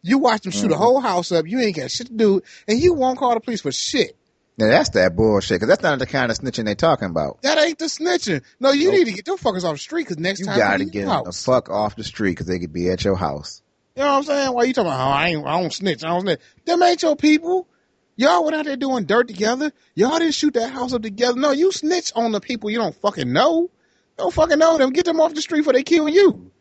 You 0.02 0.18
watch 0.18 0.41
them 0.41 0.52
shoot 0.52 0.64
mm-hmm. 0.64 0.74
a 0.74 0.78
whole 0.78 1.00
house 1.00 1.32
up. 1.32 1.48
You 1.48 1.62
ain't 1.62 1.78
got 1.78 1.89
shit 1.89 2.08
to 2.08 2.14
do, 2.14 2.41
and 2.68 2.78
you 2.78 2.94
won't 2.94 3.18
call 3.18 3.34
the 3.36 3.39
police 3.39 3.62
for 3.62 3.72
shit. 3.72 4.18
Now 4.58 4.68
that's 4.68 4.89
that 4.89 5.16
bullshit 5.16 5.56
because 5.56 5.70
that's 5.70 5.82
not 5.82 5.98
the 5.98 6.06
kind 6.06 6.30
of 6.30 6.38
snitching 6.38 6.66
they 6.66 6.76
talking 6.76 7.10
about. 7.10 7.41
That 7.41 7.58
ain't 7.58 7.80
the 7.80 7.86
snitching. 7.86 8.44
No, 8.60 8.72
you 8.72 8.91
Nope. 8.91 9.00
need 9.00 9.06
to 9.06 9.12
get 9.14 9.26
them 9.26 9.38
fuckers 9.38 9.64
off 9.64 9.74
the 9.74 9.80
street 9.80 10.04
because 10.04 10.20
next 10.20 10.41
You 10.41 10.46
time 10.46 10.56
you 10.56 10.62
got 10.62 10.78
to 10.78 10.86
get 10.86 11.26
the 11.26 11.32
fuck 11.32 11.70
off 11.70 11.96
the 11.96 12.04
street 12.04 12.32
because 12.32 12.46
they 12.46 12.60
could 12.60 12.74
be 12.74 12.89
at 12.89 13.04
your 13.04 13.16
house. 13.16 13.62
You 13.96 14.02
know 14.04 14.10
what 14.12 14.18
I'm 14.18 14.24
saying? 14.24 14.54
Why 14.54 14.64
you 14.64 14.74
talking 14.74 14.91
about? 14.91 15.08
Oh, 15.08 15.12
I 15.12 15.28
ain't. 15.30 15.46
I 15.46 15.62
don't 15.62 15.72
snitch. 15.74 16.04
I 16.04 16.08
don't 16.10 16.22
snitch. 16.22 16.39
Them 16.66 16.82
ain't 16.82 17.02
your 17.04 17.16
people. 17.16 17.68
Y'all 18.16 18.44
went 18.44 18.56
out 18.56 18.66
there 18.66 18.76
doing 18.76 19.06
dirt 19.06 19.28
together. 19.28 19.72
Y'all 19.96 20.18
didn't 20.20 20.34
shoot 20.34 20.54
that 20.56 20.72
house 20.72 20.94
up 20.94 21.02
together. 21.04 21.39
No, 21.39 21.52
you 21.52 21.72
snitch 21.72 22.12
on 22.16 22.32
the 22.32 22.39
people 22.39 22.70
you 22.70 22.78
don't 22.80 22.96
fucking 22.96 23.32
know. 23.32 23.62
You 23.62 23.70
don't 24.18 24.34
fucking 24.34 24.60
know 24.60 24.78
them. 24.78 24.91
Get 24.91 25.06
them 25.06 25.20
off 25.20 25.34
the 25.34 25.41
street 25.41 25.62
before 25.62 25.74
they 25.74 25.84
kill 25.84 26.08
you. 26.10 26.52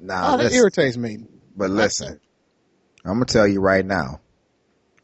Nah, 0.00 0.34
Oh, 0.34 0.36
that 0.38 0.52
irritates 0.52 0.96
me. 0.96 1.18
but 1.56 1.70
listen, 1.70 2.20
I'm 3.04 3.14
gonna 3.14 3.24
tell 3.26 3.46
you 3.46 3.60
right 3.60 3.84
now. 3.84 4.20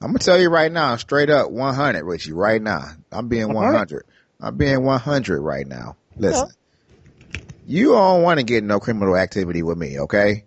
I'm 0.00 0.08
gonna 0.08 0.18
tell 0.20 0.40
you 0.40 0.48
right 0.48 0.70
now, 0.70 0.96
straight 0.96 1.30
up, 1.30 1.50
100 1.50 2.04
with 2.04 2.26
you 2.26 2.34
right 2.34 2.62
now. 2.62 2.82
I'm 3.12 3.28
being 3.28 3.48
100? 3.52 3.72
100. 3.72 4.04
I'm 4.40 4.56
being 4.56 4.82
100 4.84 5.40
right 5.40 5.66
now. 5.66 5.96
Listen, 6.16 6.48
you 7.66 7.92
don't 7.92 8.22
want 8.22 8.38
to 8.38 8.44
get 8.44 8.62
no 8.64 8.78
criminal 8.80 9.16
activity 9.16 9.62
with 9.62 9.76
me, 9.78 10.00
okay? 10.00 10.44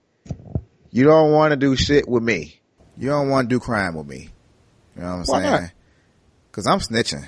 You 0.92 1.04
don't 1.04 1.32
want 1.32 1.52
to 1.52 1.58
do 1.58 1.76
shit 1.76 2.08
with 2.08 2.24
me. 2.24 2.60
You 2.98 3.10
don't 3.10 3.30
want 3.30 3.50
to 3.50 3.56
do 3.56 3.60
crime 3.60 3.96
with 3.96 4.08
me. 4.08 4.30
You 4.96 5.02
know 5.02 5.08
what 5.08 5.14
I'm 5.14 5.24
Why 5.26 5.42
saying? 5.42 5.62
not? 5.62 5.72
Cause 6.52 6.68
I'm 6.68 6.80
snitching. 6.80 7.26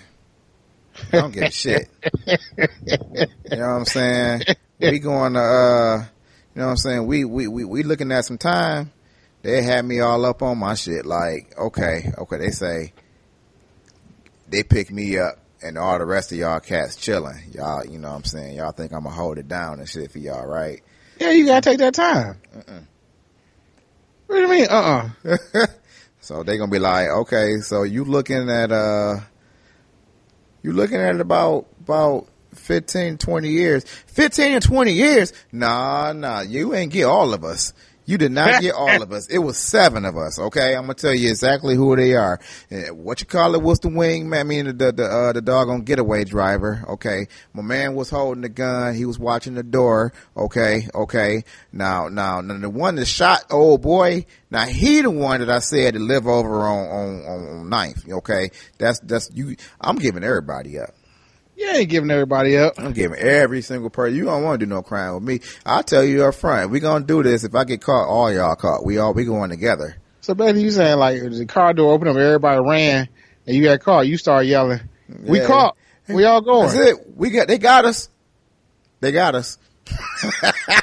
I 1.13 1.17
don't 1.17 1.33
give 1.33 1.43
a 1.43 1.51
shit. 1.51 1.87
You 2.27 3.57
know 3.57 3.67
what 3.67 3.77
I'm 3.77 3.85
saying? 3.85 4.41
We 4.79 4.99
going 4.99 5.33
to, 5.33 5.39
uh, 5.39 6.05
you 6.53 6.59
know 6.59 6.65
what 6.65 6.71
I'm 6.71 6.77
saying? 6.77 7.05
We, 7.05 7.23
we, 7.23 7.47
we, 7.47 7.63
we 7.63 7.83
looking 7.83 8.11
at 8.11 8.25
some 8.25 8.37
time. 8.37 8.91
They 9.41 9.61
had 9.61 9.85
me 9.85 10.01
all 10.01 10.25
up 10.25 10.41
on 10.41 10.57
my 10.57 10.73
shit. 10.73 11.05
Like, 11.05 11.53
okay, 11.57 12.11
okay. 12.17 12.37
They 12.37 12.51
say 12.51 12.93
they 14.49 14.63
pick 14.63 14.91
me 14.91 15.17
up 15.17 15.39
and 15.63 15.77
all 15.77 15.97
the 15.97 16.05
rest 16.05 16.31
of 16.31 16.37
y'all 16.37 16.59
cats 16.59 16.95
chilling. 16.95 17.39
Y'all, 17.51 17.85
you 17.85 17.99
know 17.99 18.09
what 18.09 18.17
I'm 18.17 18.23
saying? 18.25 18.57
Y'all 18.57 18.71
think 18.71 18.91
I'm 18.91 19.03
gonna 19.03 19.15
hold 19.15 19.37
it 19.37 19.47
down 19.47 19.79
and 19.79 19.87
shit 19.87 20.11
for 20.11 20.19
y'all, 20.19 20.45
right? 20.45 20.81
Yeah, 21.19 21.31
you 21.31 21.45
gotta 21.45 21.69
take 21.69 21.79
that 21.79 21.93
time. 21.93 22.41
Mm-mm. 22.55 22.85
What 24.31 24.37
do 24.37 24.41
you 24.43 24.49
mean? 24.49 24.67
Uh 24.69 25.09
uh 25.53 25.65
So 26.21 26.41
they 26.43 26.57
gonna 26.57 26.71
be 26.71 26.79
like, 26.79 27.09
okay, 27.09 27.57
so 27.59 27.83
you 27.83 28.05
looking 28.05 28.49
at 28.49 28.71
uh, 28.71 29.15
you 30.63 30.71
looking 30.71 31.01
at 31.01 31.19
about 31.19 31.65
about 31.81 32.27
15, 32.53 33.17
20 33.17 33.49
years, 33.49 33.83
fifteen 33.83 34.53
and 34.53 34.63
twenty 34.63 34.93
years. 34.93 35.33
Nah, 35.51 36.13
nah, 36.13 36.39
you 36.39 36.73
ain't 36.73 36.93
get 36.93 37.03
all 37.03 37.33
of 37.33 37.43
us. 37.43 37.73
You 38.11 38.17
did 38.17 38.33
not 38.33 38.61
get 38.61 38.73
all 38.75 39.01
of 39.01 39.11
us. 39.17 39.27
It 39.29 39.39
was 39.39 39.57
seven 39.57 40.03
of 40.03 40.17
us. 40.17 40.37
Okay, 40.37 40.75
I'm 40.75 40.81
gonna 40.83 40.95
tell 40.95 41.13
you 41.13 41.29
exactly 41.29 41.75
who 41.75 41.95
they 41.95 42.13
are. 42.15 42.39
Eh, 42.69 42.89
What 42.89 43.21
you 43.21 43.25
call 43.25 43.55
it 43.55 43.61
was 43.61 43.79
the 43.79 43.87
wing 43.87 44.27
man. 44.29 44.39
I 44.41 44.43
mean 44.43 44.65
the 44.65 44.73
the 44.73 44.91
the, 44.91 45.05
uh, 45.05 45.31
the 45.33 45.41
doggone 45.41 45.83
getaway 45.83 46.25
driver. 46.25 46.83
Okay, 46.89 47.27
my 47.53 47.61
man 47.61 47.95
was 47.95 48.09
holding 48.09 48.41
the 48.41 48.49
gun. 48.49 48.95
He 48.95 49.05
was 49.05 49.17
watching 49.17 49.53
the 49.53 49.63
door. 49.63 50.11
Okay, 50.35 50.87
okay. 50.93 51.43
Now 51.71 52.09
now 52.09 52.41
now 52.41 52.57
the 52.57 52.69
one 52.69 52.95
that 52.95 53.05
shot 53.05 53.45
old 53.49 53.81
boy. 53.81 54.25
Now 54.49 54.65
he 54.65 55.01
the 55.01 55.09
one 55.09 55.39
that 55.39 55.49
I 55.49 55.59
said 55.59 55.93
to 55.93 55.99
live 56.01 56.27
over 56.27 56.63
on 56.63 56.87
on 56.87 57.25
on, 57.25 57.47
on 57.59 57.69
ninth. 57.69 58.03
Okay, 58.11 58.51
that's 58.77 58.99
that's 58.99 59.29
you. 59.33 59.55
I'm 59.79 59.95
giving 59.95 60.23
everybody 60.25 60.77
up. 60.79 60.89
You 61.61 61.69
ain't 61.69 61.89
giving 61.91 62.09
everybody 62.09 62.57
up. 62.57 62.73
I'm 62.79 62.91
giving 62.91 63.19
every 63.19 63.61
single 63.61 63.91
person. 63.91 64.17
You 64.17 64.25
don't 64.25 64.43
want 64.43 64.59
to 64.59 64.65
do 64.65 64.69
no 64.69 64.81
crime 64.81 65.13
with 65.13 65.23
me. 65.23 65.41
I'll 65.63 65.83
tell 65.83 66.03
you 66.03 66.25
up 66.25 66.33
front. 66.33 66.71
We 66.71 66.79
gonna 66.79 67.05
do 67.05 67.21
this. 67.21 67.43
If 67.43 67.53
I 67.53 67.65
get 67.65 67.81
caught, 67.83 68.07
all 68.07 68.33
y'all 68.33 68.55
caught. 68.55 68.83
We 68.83 68.97
all 68.97 69.13
we 69.13 69.25
going 69.25 69.51
together. 69.51 69.95
So 70.21 70.33
basically, 70.33 70.63
you 70.63 70.71
saying 70.71 70.97
like 70.97 71.21
the 71.21 71.45
car 71.45 71.73
door 71.73 71.93
opened 71.93 72.09
up, 72.09 72.17
everybody 72.17 72.59
ran, 72.67 73.09
and 73.45 73.55
you 73.55 73.63
got 73.63 73.79
caught. 73.81 74.07
You 74.07 74.17
start 74.17 74.47
yelling, 74.47 74.79
"We 75.07 75.39
Yeah. 75.39 75.45
caught! 75.45 75.77
We 76.09 76.25
all 76.25 76.41
going!" 76.41 76.63
That's 76.63 76.73
going!" 76.73 76.87
it. 76.87 77.15
We 77.15 77.29
got. 77.29 77.47
They 77.47 77.59
got 77.59 77.85
us. 77.85 78.09
They 78.99 79.11
got 79.11 79.35
us. 79.35 79.59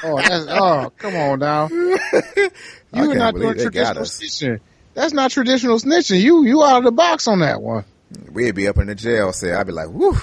Oh, 0.05 0.17
that's, 0.17 0.47
oh, 0.49 0.93
come 0.97 1.17
on 1.17 1.39
now. 1.41 1.69
You 1.71 2.51
I 2.95 3.07
are 3.07 3.15
not 3.17 3.35
doing 3.35 3.55
traditional 3.57 4.05
snitching. 4.05 4.61
That's 4.95 5.13
not 5.13 5.31
traditional 5.33 5.79
snitching. 5.79 6.21
You 6.21 6.45
you 6.45 6.63
out 6.63 6.79
of 6.79 6.85
the 6.85 6.93
box 6.93 7.27
on 7.27 7.41
that 7.41 7.61
one. 7.61 7.85
We'd 8.31 8.55
be 8.55 8.69
up 8.69 8.79
in 8.79 8.87
the 8.87 8.95
jail 8.95 9.33
cell. 9.33 9.59
I'd 9.59 9.67
be 9.67 9.73
like, 9.73 9.89
whoo, 9.89 10.17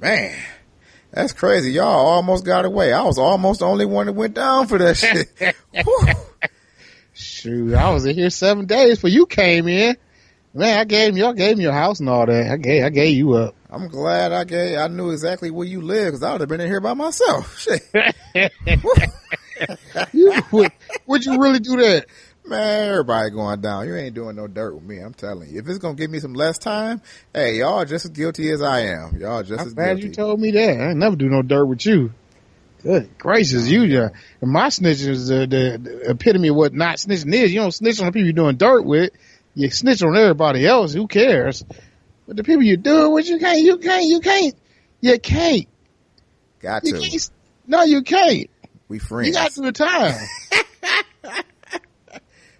man, 0.00 0.36
that's 1.10 1.32
crazy. 1.32 1.72
Y'all 1.72 1.86
almost 1.86 2.44
got 2.44 2.64
away. 2.64 2.92
I 2.92 3.02
was 3.02 3.18
almost 3.18 3.60
the 3.60 3.66
only 3.66 3.86
one 3.86 4.06
that 4.06 4.12
went 4.12 4.34
down 4.34 4.66
for 4.66 4.78
that 4.78 4.96
shit. 4.96 5.56
Shoot, 7.14 7.74
I 7.74 7.90
was 7.90 8.04
in 8.04 8.14
here 8.14 8.30
seven 8.30 8.66
days 8.66 8.96
before 8.98 9.10
you 9.10 9.26
came 9.26 9.68
in. 9.68 9.96
Man, 10.52 10.78
I 10.78 10.84
gave 10.84 11.16
y'all 11.16 11.32
gave 11.32 11.56
me 11.58 11.64
your 11.64 11.72
house 11.72 12.00
and 12.00 12.08
all 12.08 12.26
that. 12.26 12.50
I 12.50 12.56
gave 12.56 12.84
I 12.84 12.90
gave 12.90 13.16
you 13.16 13.34
up. 13.34 13.54
I'm 13.68 13.88
glad 13.88 14.32
I 14.32 14.44
gave. 14.44 14.78
I 14.78 14.88
knew 14.88 15.10
exactly 15.10 15.50
where 15.50 15.66
you 15.66 15.82
live 15.82 16.06
because 16.08 16.22
I 16.22 16.32
would 16.32 16.40
have 16.40 16.48
been 16.48 16.60
in 16.60 16.68
here 16.68 16.80
by 16.80 16.94
myself. 16.94 17.58
Shit. 17.58 17.82
You 20.12 20.34
would 20.52 20.70
would 21.06 21.24
you 21.24 21.40
really 21.40 21.60
do 21.60 21.78
that? 21.78 22.04
Man, 22.46 22.90
everybody 22.90 23.30
going 23.30 23.60
down. 23.60 23.88
You 23.88 23.96
ain't 23.96 24.14
doing 24.14 24.36
no 24.36 24.46
dirt 24.46 24.74
with 24.74 24.84
me. 24.84 24.98
I'm 24.98 25.14
telling 25.14 25.50
you. 25.50 25.58
If 25.58 25.68
it's 25.68 25.78
gonna 25.78 25.94
give 25.94 26.10
me 26.10 26.20
some 26.20 26.32
less 26.34 26.58
time, 26.58 27.02
hey, 27.34 27.58
y'all 27.58 27.84
just 27.84 28.04
as 28.04 28.10
guilty 28.12 28.50
as 28.52 28.62
I 28.62 28.80
am. 28.82 29.16
Y'all 29.16 29.42
just 29.42 29.60
I'm 29.60 29.66
as 29.66 29.74
glad 29.74 29.96
guilty. 29.96 30.08
you 30.08 30.14
told 30.14 30.40
me 30.40 30.52
that. 30.52 30.80
I 30.80 30.88
ain't 30.90 30.98
never 30.98 31.16
do 31.16 31.28
no 31.28 31.42
dirt 31.42 31.64
with 31.66 31.84
you. 31.84 32.12
Good 32.82 33.18
gracious, 33.18 33.66
you 33.66 33.82
yeah. 33.82 34.00
Uh, 34.00 34.08
and 34.42 34.52
my 34.52 34.68
snitching 34.68 35.08
is 35.08 35.26
the, 35.26 35.40
the, 35.40 35.78
the 35.82 36.10
epitome 36.10 36.48
of 36.48 36.56
what 36.56 36.72
not 36.72 36.98
snitching 36.98 37.34
is. 37.34 37.52
You 37.52 37.60
don't 37.60 37.72
snitch 37.72 37.98
on 37.98 38.06
the 38.06 38.12
people 38.12 38.26
you're 38.26 38.32
doing 38.32 38.56
dirt 38.56 38.84
with. 38.84 39.10
You 39.56 39.68
snitch 39.70 40.02
on 40.04 40.16
everybody 40.16 40.64
else. 40.66 40.92
Who 40.92 41.08
cares? 41.08 41.64
But 42.28 42.36
the 42.36 42.44
people 42.44 42.62
you 42.62 42.76
do 42.76 43.06
it 43.06 43.08
with, 43.08 43.28
you 43.28 43.38
can't, 43.38 43.60
you 43.60 43.78
can't, 43.78 44.04
you 44.04 44.20
can't, 44.20 44.54
you 45.00 45.18
can't, 45.18 45.66
Got 46.60 46.84
you 46.84 46.92
to. 46.94 47.00
can't. 47.00 47.30
No, 47.66 47.82
you 47.82 48.02
can't. 48.02 48.48
We 48.88 49.00
friends. 49.00 49.28
You 49.28 49.34
got 49.34 49.50
to 49.52 49.62
the 49.62 49.72
time. 49.72 50.14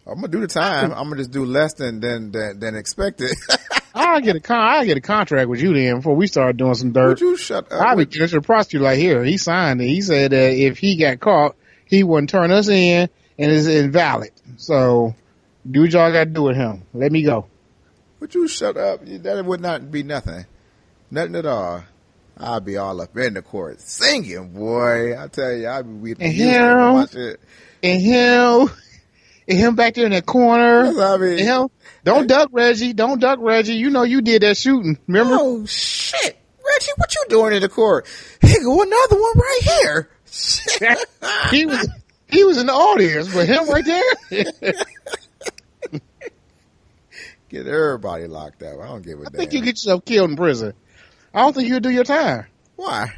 I'm 0.07 0.14
gonna 0.16 0.28
do 0.28 0.40
the 0.40 0.46
time. 0.46 0.92
I'm 0.92 1.04
gonna 1.09 1.16
just 1.16 1.32
do 1.32 1.44
less 1.44 1.74
than 1.74 2.00
than 2.00 2.30
than, 2.32 2.59
than 2.61 2.74
expected. 2.76 3.32
I'll 3.94 4.20
get 4.20 4.36
a 4.36 4.40
con. 4.40 4.59
I'll 4.59 4.84
get 4.84 4.96
a 4.96 5.00
contract 5.00 5.48
with 5.48 5.61
you 5.61 5.72
then 5.74 5.96
before 5.96 6.14
we 6.14 6.26
start 6.26 6.57
doing 6.57 6.74
some 6.74 6.92
dirt. 6.92 7.09
Would 7.09 7.20
you 7.20 7.36
shut 7.36 7.72
up? 7.72 7.80
I'll 7.80 7.96
be 7.96 8.07
to 8.07 8.26
the 8.26 8.40
prosecutor 8.42 8.84
like 8.84 8.98
here. 8.98 9.24
He 9.24 9.38
signed 9.38 9.80
it. 9.80 9.86
He 9.86 10.02
said 10.02 10.32
that 10.32 10.52
if 10.54 10.78
he 10.78 10.96
got 10.96 11.18
caught, 11.18 11.57
he 11.86 12.04
wouldn't 12.04 12.30
turn 12.30 12.50
us 12.52 12.68
in 12.68 13.09
and 13.38 13.52
it's 13.52 13.66
invalid. 13.66 14.30
So 14.59 15.14
do 15.68 15.80
what 15.82 15.90
y'all 15.92 16.12
got 16.12 16.24
to 16.24 16.30
do 16.30 16.42
with 16.42 16.57
him. 16.57 16.82
Let 16.92 17.11
me 17.11 17.22
go. 17.22 17.46
Would 18.20 18.34
you 18.34 18.46
shut 18.48 18.76
up? 18.76 19.00
That 19.04 19.44
would 19.44 19.61
not 19.61 19.90
be 19.90 20.02
nothing. 20.02 20.44
Nothing 21.11 21.36
at 21.36 21.46
all. 21.46 21.82
I'll 22.38 22.61
be 22.61 22.76
all 22.76 23.00
up 23.00 23.16
in 23.16 23.34
the 23.34 23.42
court 23.42 23.80
singing, 23.80 24.50
boy. 24.50 25.18
I 25.18 25.26
tell 25.28 25.52
you, 25.52 25.66
I'll 25.68 25.82
be 25.82 26.12
with 26.12 26.20
And 26.20 26.32
you 26.34 26.48
him. 26.50 26.92
my 26.92 27.07
shit. 27.07 27.40
And 27.82 28.00
him, 28.02 28.68
and 29.49 29.59
him 29.59 29.74
back 29.76 29.94
there 29.94 30.07
in 30.07 30.12
that 30.12 30.26
corner. 30.26 30.86
I 31.01 31.16
mean. 31.16 31.38
him, 31.38 31.68
don't 32.05 32.26
duck 32.26 32.51
Reggie. 32.53 32.92
Don't 32.92 33.20
duck 33.20 33.38
Reggie. 33.40 33.74
You 33.74 33.90
know 33.90 34.03
you 34.03 34.22
did 34.22 34.42
that 34.42 34.57
shooting. 34.57 34.99
Remember? 35.07 35.36
Oh 35.38 35.66
shit, 35.66 36.38
Reggie, 36.66 36.92
what 36.97 37.14
you 37.14 37.24
doing 37.28 37.55
in 37.55 37.62
the 37.62 37.68
court? 37.68 38.07
Here 38.40 38.62
go 38.62 38.82
another 38.82 39.20
one 39.20 39.32
right 39.36 39.61
here. 39.62 40.11
He 41.51 41.64
was 41.64 41.88
he 42.28 42.44
was 42.44 42.59
in 42.59 42.66
the 42.66 42.72
audience, 42.72 43.32
but 43.32 43.47
him 43.47 43.68
right 43.68 43.84
there. 43.84 44.72
Get 47.49 47.66
everybody 47.66 48.26
locked 48.26 48.62
up. 48.62 48.80
I 48.80 48.88
don't 48.88 49.03
give 49.03 49.20
a 49.20 49.22
I 49.22 49.24
damn. 49.26 49.34
I 49.34 49.38
think 49.38 49.53
you 49.53 49.61
get 49.61 49.76
yourself 49.76 50.05
killed 50.05 50.30
in 50.30 50.36
prison. 50.36 50.74
I 51.32 51.42
don't 51.42 51.55
think 51.55 51.68
you'll 51.68 51.80
do 51.80 51.90
your 51.90 52.05
time. 52.05 52.47
Why? 52.74 53.14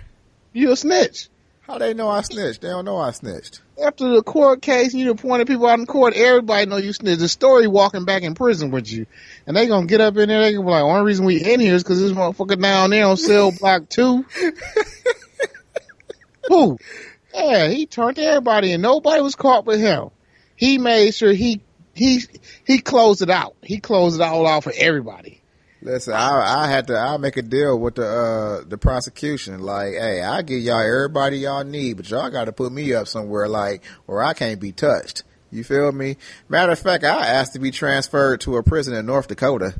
You 0.52 0.70
a 0.72 0.76
snitch. 0.76 1.28
How 1.68 1.76
they 1.76 1.92
know 1.92 2.08
I 2.08 2.22
snitched? 2.22 2.62
They 2.62 2.68
don't 2.68 2.86
know 2.86 2.96
I 2.96 3.10
snitched. 3.10 3.60
after 3.82 4.08
the 4.08 4.22
court 4.22 4.62
case, 4.62 4.94
you 4.94 5.10
appointed 5.10 5.46
people 5.48 5.66
out 5.66 5.78
in 5.78 5.84
court. 5.84 6.14
Everybody 6.14 6.64
know 6.64 6.78
you 6.78 6.94
snitched. 6.94 7.20
The 7.20 7.28
story 7.28 7.66
walking 7.66 8.06
back 8.06 8.22
in 8.22 8.34
prison 8.34 8.70
with 8.70 8.90
you, 8.90 9.04
and 9.46 9.54
they 9.54 9.66
gonna 9.66 9.86
get 9.86 10.00
up 10.00 10.16
in 10.16 10.30
there. 10.30 10.40
They 10.40 10.54
gonna 10.54 10.64
be 10.64 10.70
like, 10.70 10.82
"Only 10.82 11.04
reason 11.04 11.26
we 11.26 11.44
in 11.44 11.60
here 11.60 11.74
is 11.74 11.82
because 11.82 12.00
this 12.00 12.12
motherfucker 12.12 12.60
down 12.60 12.88
there 12.88 13.06
on 13.06 13.18
cell 13.18 13.52
block 13.60 13.86
two. 13.90 14.24
Who? 16.48 16.78
Yeah, 17.34 17.68
he 17.68 17.84
turned 17.84 18.16
to 18.16 18.22
everybody, 18.22 18.72
and 18.72 18.82
nobody 18.82 19.20
was 19.20 19.34
caught 19.34 19.66
but 19.66 19.78
him. 19.78 20.08
He 20.56 20.78
made 20.78 21.14
sure 21.14 21.34
he 21.34 21.60
he 21.92 22.22
he 22.66 22.78
closed 22.78 23.20
it 23.20 23.28
out. 23.28 23.56
He 23.62 23.78
closed 23.78 24.18
it 24.18 24.24
all 24.24 24.46
out 24.46 24.64
for 24.64 24.72
everybody. 24.74 25.37
Listen, 25.80 26.14
I 26.14 26.64
I 26.64 26.66
had 26.68 26.88
to 26.88 26.98
I 26.98 27.16
make 27.18 27.36
a 27.36 27.42
deal 27.42 27.78
with 27.78 27.94
the 27.96 28.06
uh 28.06 28.64
the 28.68 28.76
prosecution. 28.78 29.60
Like, 29.60 29.92
hey, 29.92 30.22
I 30.22 30.42
give 30.42 30.60
y'all 30.60 30.80
everybody 30.80 31.38
y'all 31.38 31.62
need, 31.64 31.98
but 31.98 32.10
y'all 32.10 32.30
got 32.30 32.46
to 32.46 32.52
put 32.52 32.72
me 32.72 32.92
up 32.94 33.06
somewhere 33.06 33.48
like 33.48 33.84
where 34.06 34.22
I 34.22 34.32
can't 34.34 34.60
be 34.60 34.72
touched. 34.72 35.22
You 35.52 35.62
feel 35.64 35.92
me? 35.92 36.16
Matter 36.48 36.72
of 36.72 36.78
fact, 36.78 37.04
I 37.04 37.26
asked 37.26 37.52
to 37.54 37.58
be 37.60 37.70
transferred 37.70 38.40
to 38.42 38.56
a 38.56 38.62
prison 38.62 38.92
in 38.94 39.06
North 39.06 39.28
Dakota. 39.28 39.74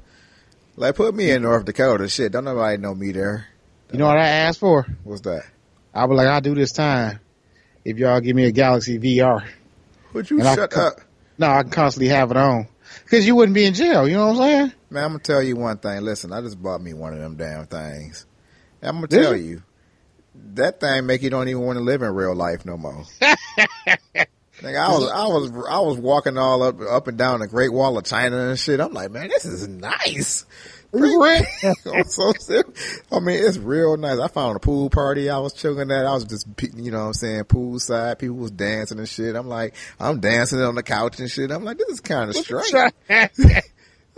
Like, 0.76 0.94
put 0.94 1.14
me 1.14 1.30
in 1.32 1.42
North 1.42 1.64
Dakota. 1.64 2.08
Shit, 2.08 2.30
don't 2.32 2.44
nobody 2.44 2.78
know 2.78 2.94
me 2.94 3.10
there. 3.12 3.46
You 3.92 3.98
know 3.98 4.06
what 4.06 4.16
I 4.18 4.28
asked 4.28 4.60
for? 4.60 4.86
What's 5.04 5.22
that? 5.22 5.42
I 5.92 6.04
was 6.04 6.16
like, 6.16 6.28
I'll 6.28 6.40
do 6.40 6.54
this 6.54 6.72
time 6.72 7.18
if 7.84 7.98
y'all 7.98 8.20
give 8.20 8.36
me 8.36 8.44
a 8.44 8.52
Galaxy 8.52 8.98
VR. 8.98 9.44
Would 10.12 10.30
you 10.30 10.38
And 10.38 10.48
I 10.48 10.54
shut 10.54 10.70
co- 10.70 10.86
up? 10.86 11.00
No, 11.36 11.48
I 11.48 11.62
can 11.62 11.70
constantly 11.72 12.08
have 12.08 12.30
it 12.30 12.36
on. 12.36 12.68
because 13.04 13.26
you 13.26 13.34
wouldn't 13.34 13.54
be 13.54 13.64
in 13.64 13.74
jail. 13.74 14.06
You 14.08 14.14
know 14.16 14.28
what 14.28 14.36
I'm 14.40 14.42
saying? 14.68 14.72
Man, 14.90 15.04
I'm 15.04 15.10
gonna 15.10 15.22
tell 15.22 15.42
you 15.42 15.56
one 15.56 15.78
thing. 15.78 16.02
Listen, 16.02 16.32
I 16.32 16.40
just 16.40 16.60
bought 16.62 16.80
me 16.80 16.94
one 16.94 17.12
of 17.12 17.18
them 17.18 17.36
damn 17.36 17.66
things. 17.66 18.26
I'm 18.82 18.96
gonna 18.96 19.08
Did 19.08 19.22
tell 19.22 19.36
you? 19.36 19.44
you, 19.44 19.62
that 20.54 20.80
thing 20.80 21.06
make 21.06 21.22
you 21.22 21.30
don't 21.30 21.48
even 21.48 21.62
want 21.62 21.78
to 21.78 21.84
live 21.84 22.02
in 22.02 22.14
real 22.14 22.34
life 22.34 22.64
no 22.64 22.76
more. 22.76 23.04
Nigga, 23.20 24.76
I 24.76 24.88
was 24.90 25.10
I 25.10 25.26
was 25.26 25.50
I 25.70 25.78
was 25.80 25.98
walking 25.98 26.36
all 26.36 26.62
up 26.62 26.80
up 26.80 27.06
and 27.06 27.18
down 27.18 27.40
the 27.40 27.46
Great 27.46 27.72
Wall 27.72 27.96
of 27.98 28.04
China 28.04 28.48
and 28.48 28.58
shit. 28.58 28.80
I'm 28.80 28.92
like, 28.92 29.10
man, 29.10 29.28
this 29.28 29.44
is 29.44 29.68
nice. 29.68 30.46
Right. 30.90 31.44
I'm 31.62 32.04
so. 32.04 32.32
I 33.12 33.20
mean, 33.20 33.44
it's 33.44 33.58
real 33.58 33.96
nice. 33.98 34.18
I 34.18 34.28
found 34.28 34.56
a 34.56 34.58
pool 34.58 34.88
party. 34.88 35.28
I 35.28 35.38
was 35.38 35.52
chilling 35.52 35.90
at. 35.90 36.06
I 36.06 36.14
was 36.14 36.24
just, 36.24 36.46
you 36.76 36.90
know 36.90 37.00
what 37.00 37.06
I'm 37.08 37.12
saying, 37.12 37.44
poolside. 37.44 38.18
People 38.18 38.36
was 38.36 38.50
dancing 38.50 38.98
and 38.98 39.08
shit. 39.08 39.36
I'm 39.36 39.48
like, 39.48 39.74
I'm 40.00 40.20
dancing 40.20 40.60
on 40.62 40.76
the 40.76 40.82
couch 40.82 41.20
and 41.20 41.30
shit. 41.30 41.50
I'm 41.50 41.62
like, 41.62 41.76
this 41.76 41.88
is 41.88 42.00
kind 42.00 42.30
of 42.30 42.36
strange. 42.36 42.72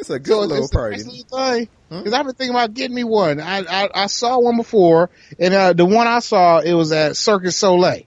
It's 0.00 0.10
a 0.10 0.18
good 0.18 0.26
So 0.32 0.40
little 0.40 0.64
it's 0.64 0.72
party. 0.72 0.96
nice 0.96 1.06
little 1.06 1.38
thing. 1.54 1.68
Because 1.88 2.12
I've 2.12 2.24
been 2.26 2.34
thinking 2.34 2.54
about 2.54 2.74
getting 2.74 2.94
me 2.94 3.04
one. 3.04 3.40
I, 3.40 3.58
I 3.60 3.88
I 3.94 4.06
saw 4.06 4.38
one 4.38 4.56
before, 4.56 5.10
and 5.38 5.52
uh, 5.54 5.72
the 5.72 5.84
one 5.84 6.06
I 6.06 6.20
saw 6.20 6.58
it 6.58 6.72
was 6.74 6.92
at 6.92 7.16
Circus 7.16 7.56
Soleil, 7.56 8.02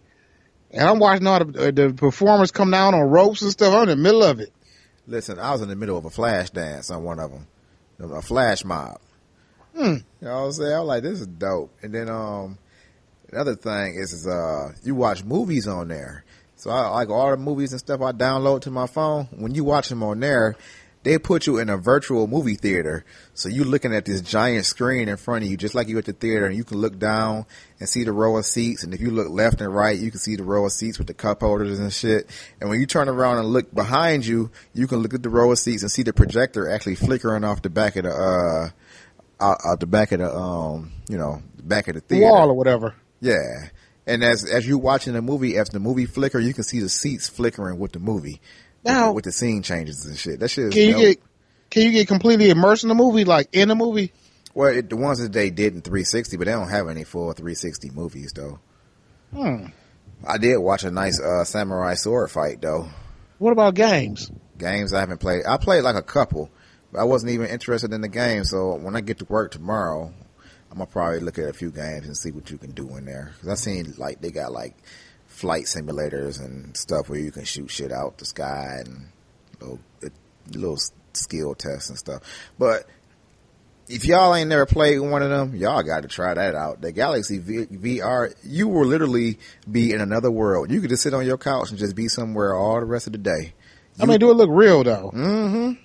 and 0.71 0.87
I'm 0.87 0.99
watching 0.99 1.27
all 1.27 1.43
the, 1.43 1.67
uh, 1.67 1.71
the 1.71 1.93
performers 1.93 2.51
come 2.51 2.71
down 2.71 2.93
on 2.93 3.01
ropes 3.01 3.41
and 3.41 3.51
stuff. 3.51 3.73
I'm 3.73 3.83
in 3.83 3.89
the 3.89 3.95
middle 3.97 4.23
of 4.23 4.39
it. 4.39 4.51
Listen, 5.05 5.37
I 5.37 5.51
was 5.51 5.61
in 5.61 5.67
the 5.69 5.75
middle 5.75 5.97
of 5.97 6.05
a 6.05 6.09
flash 6.09 6.49
dance 6.49 6.89
on 6.89 7.03
one 7.03 7.19
of 7.19 7.31
them, 7.31 7.47
a 7.99 8.21
flash 8.21 8.63
mob. 8.63 8.99
Hmm. 9.75 9.81
You 9.81 10.01
know 10.21 10.33
what 10.39 10.45
I'm 10.45 10.51
saying? 10.53 10.73
I'm 10.73 10.85
like, 10.85 11.03
this 11.03 11.19
is 11.19 11.27
dope. 11.27 11.73
And 11.81 11.93
then, 11.93 12.07
um, 12.07 12.57
another 13.31 13.55
thing 13.55 13.95
is, 13.95 14.13
is, 14.13 14.25
uh, 14.27 14.71
you 14.83 14.95
watch 14.95 15.23
movies 15.25 15.67
on 15.67 15.89
there. 15.89 16.23
So 16.55 16.69
I 16.69 16.87
like 16.89 17.09
all 17.09 17.31
the 17.31 17.37
movies 17.37 17.71
and 17.73 17.79
stuff 17.79 17.99
I 18.01 18.13
download 18.13 18.61
to 18.61 18.71
my 18.71 18.87
phone. 18.87 19.25
When 19.31 19.53
you 19.55 19.65
watch 19.65 19.89
them 19.89 20.03
on 20.03 20.21
there, 20.21 20.55
they 21.03 21.17
put 21.17 21.47
you 21.47 21.57
in 21.59 21.69
a 21.69 21.77
virtual 21.77 22.27
movie 22.27 22.55
theater. 22.55 23.05
So 23.33 23.49
you're 23.49 23.65
looking 23.65 23.93
at 23.93 24.05
this 24.05 24.21
giant 24.21 24.65
screen 24.65 25.09
in 25.09 25.17
front 25.17 25.43
of 25.43 25.51
you, 25.51 25.57
just 25.57 25.75
like 25.75 25.87
you 25.87 25.97
at 25.97 26.05
the 26.05 26.13
theater, 26.13 26.45
and 26.45 26.55
you 26.55 26.63
can 26.63 26.77
look 26.77 26.97
down 26.97 27.45
and 27.79 27.87
see 27.87 28.03
the 28.03 28.13
row 28.13 28.37
of 28.37 28.45
seats. 28.45 28.83
And 28.83 28.93
if 28.93 29.01
you 29.01 29.11
look 29.11 29.29
left 29.29 29.61
and 29.61 29.73
right, 29.73 29.97
you 29.97 30.11
can 30.11 30.19
see 30.19 30.35
the 30.35 30.43
row 30.43 30.65
of 30.65 30.71
seats 30.71 30.97
with 30.97 31.07
the 31.07 31.13
cup 31.13 31.41
holders 31.41 31.77
and 31.79 31.91
shit. 31.93 32.29
And 32.61 32.69
when 32.69 32.79
you 32.79 32.85
turn 32.85 33.09
around 33.09 33.39
and 33.39 33.49
look 33.49 33.73
behind 33.73 34.25
you, 34.25 34.51
you 34.73 34.87
can 34.87 34.99
look 34.99 35.13
at 35.13 35.23
the 35.23 35.29
row 35.29 35.51
of 35.51 35.59
seats 35.59 35.83
and 35.83 35.91
see 35.91 36.03
the 36.03 36.13
projector 36.13 36.69
actually 36.69 36.95
flickering 36.95 37.43
off 37.43 37.61
the 37.61 37.69
back 37.69 37.95
of 37.97 38.03
the, 38.03 38.11
uh, 38.11 38.69
out, 39.43 39.57
out 39.65 39.79
the 39.79 39.87
back 39.87 40.11
of 40.13 40.19
the, 40.19 40.33
um, 40.33 40.91
you 41.09 41.17
know, 41.17 41.41
back 41.61 41.87
of 41.87 41.95
the 41.95 42.01
theater. 42.01 42.25
Wall 42.25 42.49
or 42.49 42.53
whatever. 42.53 42.95
Yeah. 43.19 43.69
And 44.05 44.23
as 44.23 44.43
as 44.43 44.67
you 44.67 44.77
watching 44.77 45.13
the 45.13 45.21
movie, 45.21 45.57
as 45.57 45.69
the 45.69 45.79
movie 45.79 46.05
flicker, 46.05 46.37
you 46.39 46.53
can 46.53 46.65
see 46.65 46.79
the 46.81 46.89
seats 46.89 47.29
flickering 47.29 47.79
with 47.79 47.93
the 47.93 47.99
movie. 47.99 48.41
With, 48.83 48.93
Now- 48.93 49.07
the, 49.07 49.13
with 49.13 49.25
the 49.25 49.31
scene 49.31 49.63
changes 49.63 50.05
and 50.05 50.17
shit. 50.17 50.39
That 50.39 50.49
shit 50.49 50.65
is 50.65 50.73
Can 50.73 50.83
you 50.87 50.91
dope. 50.93 51.01
get 51.01 51.19
can 51.69 51.83
you 51.83 51.91
get 51.91 52.07
completely 52.07 52.49
immersed 52.51 52.83
in 52.83 52.89
the 52.89 52.95
movie, 52.95 53.25
like 53.25 53.49
in 53.53 53.67
the 53.69 53.75
movie? 53.75 54.11
well, 54.53 54.69
it, 54.69 54.89
the 54.89 54.95
ones 54.95 55.17
that 55.19 55.33
they 55.33 55.49
did 55.49 55.73
in 55.73 55.81
360, 55.81 56.37
but 56.37 56.45
they 56.45 56.51
don't 56.51 56.69
have 56.69 56.87
any 56.87 57.03
full 57.03 57.31
360 57.33 57.89
movies 57.91 58.31
though. 58.35 58.59
Hmm. 59.33 59.65
I 60.25 60.37
did 60.37 60.57
watch 60.57 60.83
a 60.83 60.91
nice 60.91 61.19
uh, 61.19 61.43
samurai 61.43 61.95
sword 61.95 62.29
fight 62.29 62.61
though. 62.61 62.87
What 63.39 63.51
about 63.51 63.73
games? 63.73 64.31
Games 64.57 64.93
I 64.93 64.99
haven't 64.99 65.17
played. 65.19 65.41
I 65.47 65.57
played 65.57 65.81
like 65.83 65.95
a 65.95 66.03
couple, 66.03 66.49
but 66.91 66.99
I 66.99 67.03
wasn't 67.05 67.31
even 67.31 67.47
interested 67.47 67.91
in 67.91 68.01
the 68.01 68.07
game. 68.07 68.43
So 68.43 68.75
when 68.75 68.95
I 68.95 69.01
get 69.01 69.17
to 69.19 69.25
work 69.25 69.51
tomorrow, 69.51 70.13
I'm 70.71 70.77
gonna 70.77 70.85
probably 70.85 71.19
look 71.19 71.39
at 71.39 71.49
a 71.49 71.53
few 71.53 71.71
games 71.71 72.05
and 72.05 72.15
see 72.15 72.31
what 72.31 72.49
you 72.51 72.57
can 72.59 72.71
do 72.71 72.95
in 72.97 73.05
there. 73.05 73.33
Cause 73.41 73.49
I 73.49 73.55
seen 73.55 73.95
like 73.97 74.21
they 74.21 74.29
got 74.31 74.51
like 74.51 74.75
flight 75.33 75.65
simulators 75.65 76.39
and 76.39 76.75
stuff 76.77 77.09
where 77.09 77.19
you 77.19 77.31
can 77.31 77.43
shoot 77.43 77.69
shit 77.69 77.91
out 77.91 78.17
the 78.19 78.25
sky 78.25 78.77
and 78.85 79.07
little 79.59 79.79
little 80.51 80.77
skill 81.13 81.55
tests 81.55 81.89
and 81.89 81.97
stuff. 81.97 82.21
But 82.59 82.85
if 83.87 84.05
y'all 84.05 84.33
ain't 84.35 84.49
never 84.49 84.65
played 84.65 84.99
one 84.99 85.21
of 85.23 85.29
them, 85.29 85.55
y'all 85.55 85.83
got 85.83 86.03
to 86.03 86.07
try 86.07 86.33
that 86.33 86.55
out. 86.55 86.81
The 86.81 86.91
Galaxy 86.91 87.39
v- 87.39 87.65
VR, 87.65 88.33
you 88.43 88.67
will 88.67 88.85
literally 88.85 89.39
be 89.69 89.91
in 89.91 90.01
another 90.01 90.31
world. 90.31 90.71
You 90.71 90.79
could 90.81 90.89
just 90.89 91.03
sit 91.03 91.13
on 91.13 91.25
your 91.25 91.37
couch 91.37 91.69
and 91.69 91.79
just 91.79 91.95
be 91.95 92.07
somewhere 92.07 92.55
all 92.55 92.79
the 92.79 92.85
rest 92.85 93.07
of 93.07 93.13
the 93.13 93.19
day. 93.19 93.53
I 93.99 94.05
mean, 94.05 94.19
do 94.19 94.31
it 94.31 94.35
look 94.35 94.49
real 94.51 94.83
though? 94.83 95.11
Mm-hmm. 95.13 95.81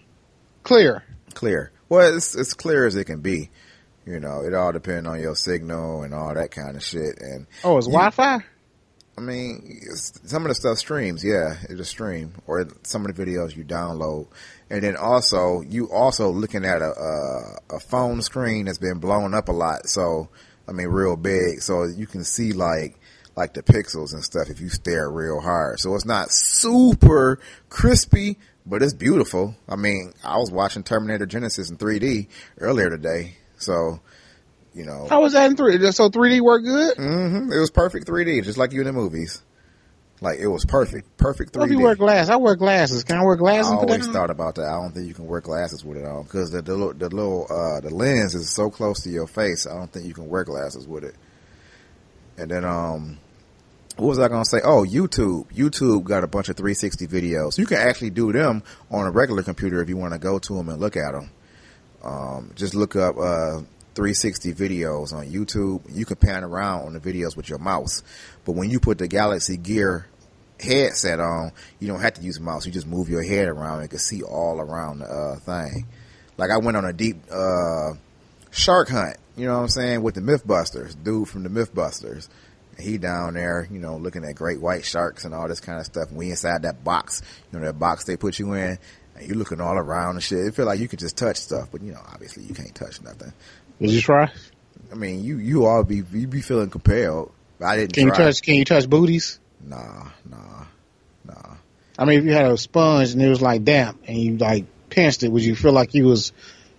Clear. 0.63 1.05
Clear. 1.35 1.73
Well, 1.89 2.17
it's 2.17 2.37
as 2.37 2.53
clear 2.55 2.87
as 2.87 2.95
it 2.97 3.05
can 3.05 3.21
be. 3.21 3.51
You 4.07 4.21
know, 4.21 4.41
it 4.43 4.55
all 4.55 4.73
depends 4.73 5.07
on 5.07 5.21
your 5.21 5.37
signal 5.37 6.03
and 6.03 6.15
all 6.15 6.33
that 6.35 6.51
kind 6.51 6.77
of 6.77 6.83
shit. 6.83 7.19
And 7.21 7.47
Oh, 7.63 7.77
it's 7.77 7.87
Wi-Fi. 7.87 8.39
I 9.19 9.21
mean, 9.21 9.81
some 9.97 10.45
of 10.45 10.49
the 10.49 10.55
stuff 10.55 10.79
streams, 10.79 11.25
yeah, 11.25 11.57
it's 11.69 11.81
a 11.81 11.85
stream, 11.85 12.35
or 12.47 12.69
some 12.85 13.05
of 13.05 13.13
the 13.13 13.21
videos 13.21 13.57
you 13.57 13.65
download, 13.65 14.29
and 14.71 14.81
then 14.85 14.97
also 14.97 15.61
you 15.63 15.91
also 15.91 16.31
looking 16.31 16.65
at 16.65 16.83
a, 16.83 16.93
a 16.93 17.77
a 17.77 17.81
phone 17.81 18.23
screen 18.23 18.67
that's 18.67 18.79
been 18.79 19.01
blown 19.01 19.35
up 19.35 19.49
a 19.49 19.53
lot, 19.53 19.89
so 19.89 20.29
I 20.69 20.73
mean, 20.73 20.87
real 20.87 21.17
big, 21.17 21.63
so 21.63 21.83
you 21.83 22.07
can 22.07 22.23
see 22.23 22.53
like 22.53 22.97
like 23.35 23.55
the 23.55 23.63
pixels 23.65 24.13
and 24.13 24.23
stuff 24.23 24.51
if 24.51 24.61
you 24.61 24.69
stare 24.69 25.11
real 25.11 25.41
hard. 25.41 25.81
So 25.81 25.97
it's 25.97 26.07
not 26.07 26.31
super 26.31 27.41
crispy, 27.71 28.39
but 28.65 28.85
it's 28.85 28.95
beautiful. 28.95 29.57
I 29.69 29.75
mean, 29.75 30.13
I 30.23 30.37
was 30.37 30.53
watching 30.53 30.85
Terminator 30.85 31.27
Genisys 31.27 31.71
in 31.71 31.77
3D 31.77 32.29
earlier 32.61 32.89
today, 32.89 33.39
so 33.57 33.99
you 34.79 34.85
know, 34.87 35.07
How 35.11 35.21
was 35.21 35.33
that 35.35 35.51
in 35.51 35.57
three? 35.57 35.77
So 35.93 36.09
3D 36.09 36.41
worked 36.41 36.65
good? 36.65 36.97
hmm 36.97 37.53
It 37.53 37.59
was 37.59 37.71
perfect 37.71 38.07
3D, 38.07 38.45
just 38.45 38.57
like 38.59 38.73
you 38.73 38.81
in 38.81 38.87
the 38.87 38.93
movies. 38.93 39.43
Like 40.21 40.39
it 40.41 40.49
was 40.49 40.65
perfect, 40.65 41.17
perfect 41.17 41.53
three 41.53 41.61
What 41.61 41.71
if 41.71 41.73
you 41.79 41.81
wear 41.81 41.95
glasses? 41.95 42.31
I 42.31 42.37
wear 42.37 42.57
glasses. 42.57 43.05
Can 43.05 43.19
I 43.19 43.25
wear 43.25 43.37
glasses? 43.37 43.71
put 43.73 43.89
always 43.91 44.07
thought 44.09 44.31
about 44.31 44.57
that. 44.57 44.65
I 44.67 44.73
don't 44.81 44.93
think 44.93 45.07
you 45.07 45.15
can 45.15 45.27
wear 45.27 45.41
glasses 45.41 45.85
with 45.85 45.97
it 45.99 46.05
on 46.05 46.25
because 46.25 46.51
the, 46.51 46.61
the 46.63 46.75
little- 46.75 46.95
the 46.95 47.09
little 47.09 47.47
uh, 47.51 47.81
the 47.81 47.91
lens 47.95 48.35
is 48.35 48.51
so 48.51 48.69
close 48.71 49.03
to 49.03 49.11
your 49.11 49.27
face. 49.29 49.67
I 49.67 49.75
don't 49.75 49.93
think 49.93 50.07
you 50.07 50.15
can 50.15 50.29
wear 50.29 50.43
glasses 50.45 50.87
with 50.89 51.05
it. 51.05 51.15
And 52.37 52.51
then 52.51 52.65
um, 52.65 53.19
what 53.97 54.09
was 54.09 54.19
I 54.19 54.27
gonna 54.29 54.45
say? 54.45 54.61
Oh, 54.65 54.85
YouTube. 54.85 55.53
YouTube 55.53 56.03
got 56.05 56.25
a 56.25 56.29
bunch 56.29 56.49
of 56.49 56.57
360 56.57 57.07
videos. 57.07 57.57
You 57.59 57.67
can 57.67 57.79
actually 57.79 58.11
do 58.11 58.33
them 58.33 58.63
on 58.91 59.07
a 59.07 59.11
regular 59.13 59.43
computer 59.45 59.81
if 59.83 59.89
you 59.89 59.97
want 59.97 60.15
to 60.15 60.19
go 60.19 60.39
to 60.41 60.55
them 60.55 60.69
and 60.69 60.81
look 60.81 60.97
at 60.97 61.13
them. 61.13 61.31
Um, 62.03 62.53
just 62.57 62.75
look 62.75 62.97
up 62.97 63.17
uh 63.19 63.61
360 63.99 64.55
videos 64.55 65.13
on 65.13 65.27
YouTube. 65.27 65.83
You 65.93 66.05
can 66.05 66.15
pan 66.15 66.45
around 66.45 66.87
on 66.87 66.93
the 66.93 67.01
videos 67.01 67.37
with 67.37 67.49
your 67.49 67.59
mouse. 67.59 68.05
But 68.45 68.53
when 68.53 68.71
you 68.71 68.79
put 68.79 68.99
the 68.99 69.09
Galaxy 69.09 69.57
Gear 69.57 70.07
headset 70.61 71.19
on, 71.19 71.51
you 71.81 71.89
don't 71.89 72.01
have 72.01 72.15
to 72.15 72.23
use 72.23 72.37
a 72.37 72.41
mouse. 72.41 72.65
You 72.65 72.71
just 72.71 72.87
move 72.87 73.09
your 73.09 73.25
head 73.25 73.49
around 73.49 73.81
and 73.81 73.91
can 73.91 73.99
see 73.99 74.23
all 74.23 74.61
around 74.61 75.01
the 75.01 75.07
uh, 75.07 75.41
thing. 75.41 75.89
Like 76.37 76.53
I 76.53 76.59
went 76.59 76.77
on 76.77 76.85
a 76.85 76.93
deep 76.93 77.17
uh, 77.29 77.95
shark 78.53 78.89
hunt, 78.89 79.17
you 79.37 79.47
know 79.47 79.57
what 79.57 79.63
I'm 79.63 79.69
saying, 79.69 80.03
with 80.03 80.15
the 80.15 80.21
Mythbusters, 80.21 80.95
dude 81.03 81.29
from 81.29 81.43
the 81.43 81.49
Mythbusters. 81.49 82.29
He 82.79 82.99
down 82.99 83.35
there, 83.35 83.67
you 83.69 83.81
know, 83.81 83.97
looking 83.97 84.25
at 84.25 84.37
great 84.37 84.61
white 84.61 84.85
sharks 84.85 85.25
and 85.25 85.35
all 85.35 85.49
this 85.49 85.59
kind 85.59 85.81
of 85.81 85.87
stuff. 85.87 86.13
We 86.13 86.31
inside 86.31 86.63
that 86.63 86.85
box, 86.85 87.21
you 87.53 87.59
know, 87.59 87.67
that 87.67 87.81
box 87.81 88.05
they 88.05 88.17
put 88.17 88.39
you 88.39 88.53
in, 88.53 88.79
and 89.17 89.27
you're 89.27 89.37
looking 89.37 89.61
all 89.61 89.77
around 89.77 90.15
and 90.15 90.23
shit. 90.23 90.39
It 90.39 90.55
feel 90.55 90.67
like 90.67 90.79
you 90.79 90.87
could 90.87 91.01
just 91.01 91.17
touch 91.17 91.39
stuff, 91.39 91.71
but 91.73 91.83
you 91.83 91.91
know, 91.91 92.01
obviously 92.13 92.45
you 92.45 92.55
can't 92.55 92.73
touch 92.77 93.03
nothing. 93.03 93.33
Did 93.81 93.91
you 93.91 94.01
try? 94.01 94.31
I 94.91 94.95
mean, 94.95 95.23
you 95.23 95.39
you 95.39 95.67
all 95.67 95.85
be 95.85 96.03
you 96.13 96.27
be 96.27 96.41
feeling 96.41 96.71
compelled. 96.71 97.33
I 97.61 97.77
didn't 97.77 97.93
Can 97.93 98.07
you 98.07 98.13
touch? 98.13 98.43
Can 98.43 98.55
you 98.55 98.65
touch 98.65 98.89
booties? 98.89 99.39
Nah, 99.61 100.09
nah, 100.29 100.65
nah. 101.25 101.55
I 101.99 102.05
mean, 102.05 102.21
if 102.21 102.25
you 102.25 102.33
had 102.33 102.47
a 102.47 102.57
sponge 102.57 103.13
and 103.13 103.21
it 103.21 103.29
was 103.29 103.43
like 103.43 103.65
damp 103.65 104.03
and 104.07 104.17
you 104.17 104.37
like 104.37 104.67
pinched 104.89 105.23
it, 105.25 105.29
would 105.31 105.43
you 105.43 105.55
feel 105.55 105.73
like 105.73 105.95
you 105.95 106.05
was 106.07 106.33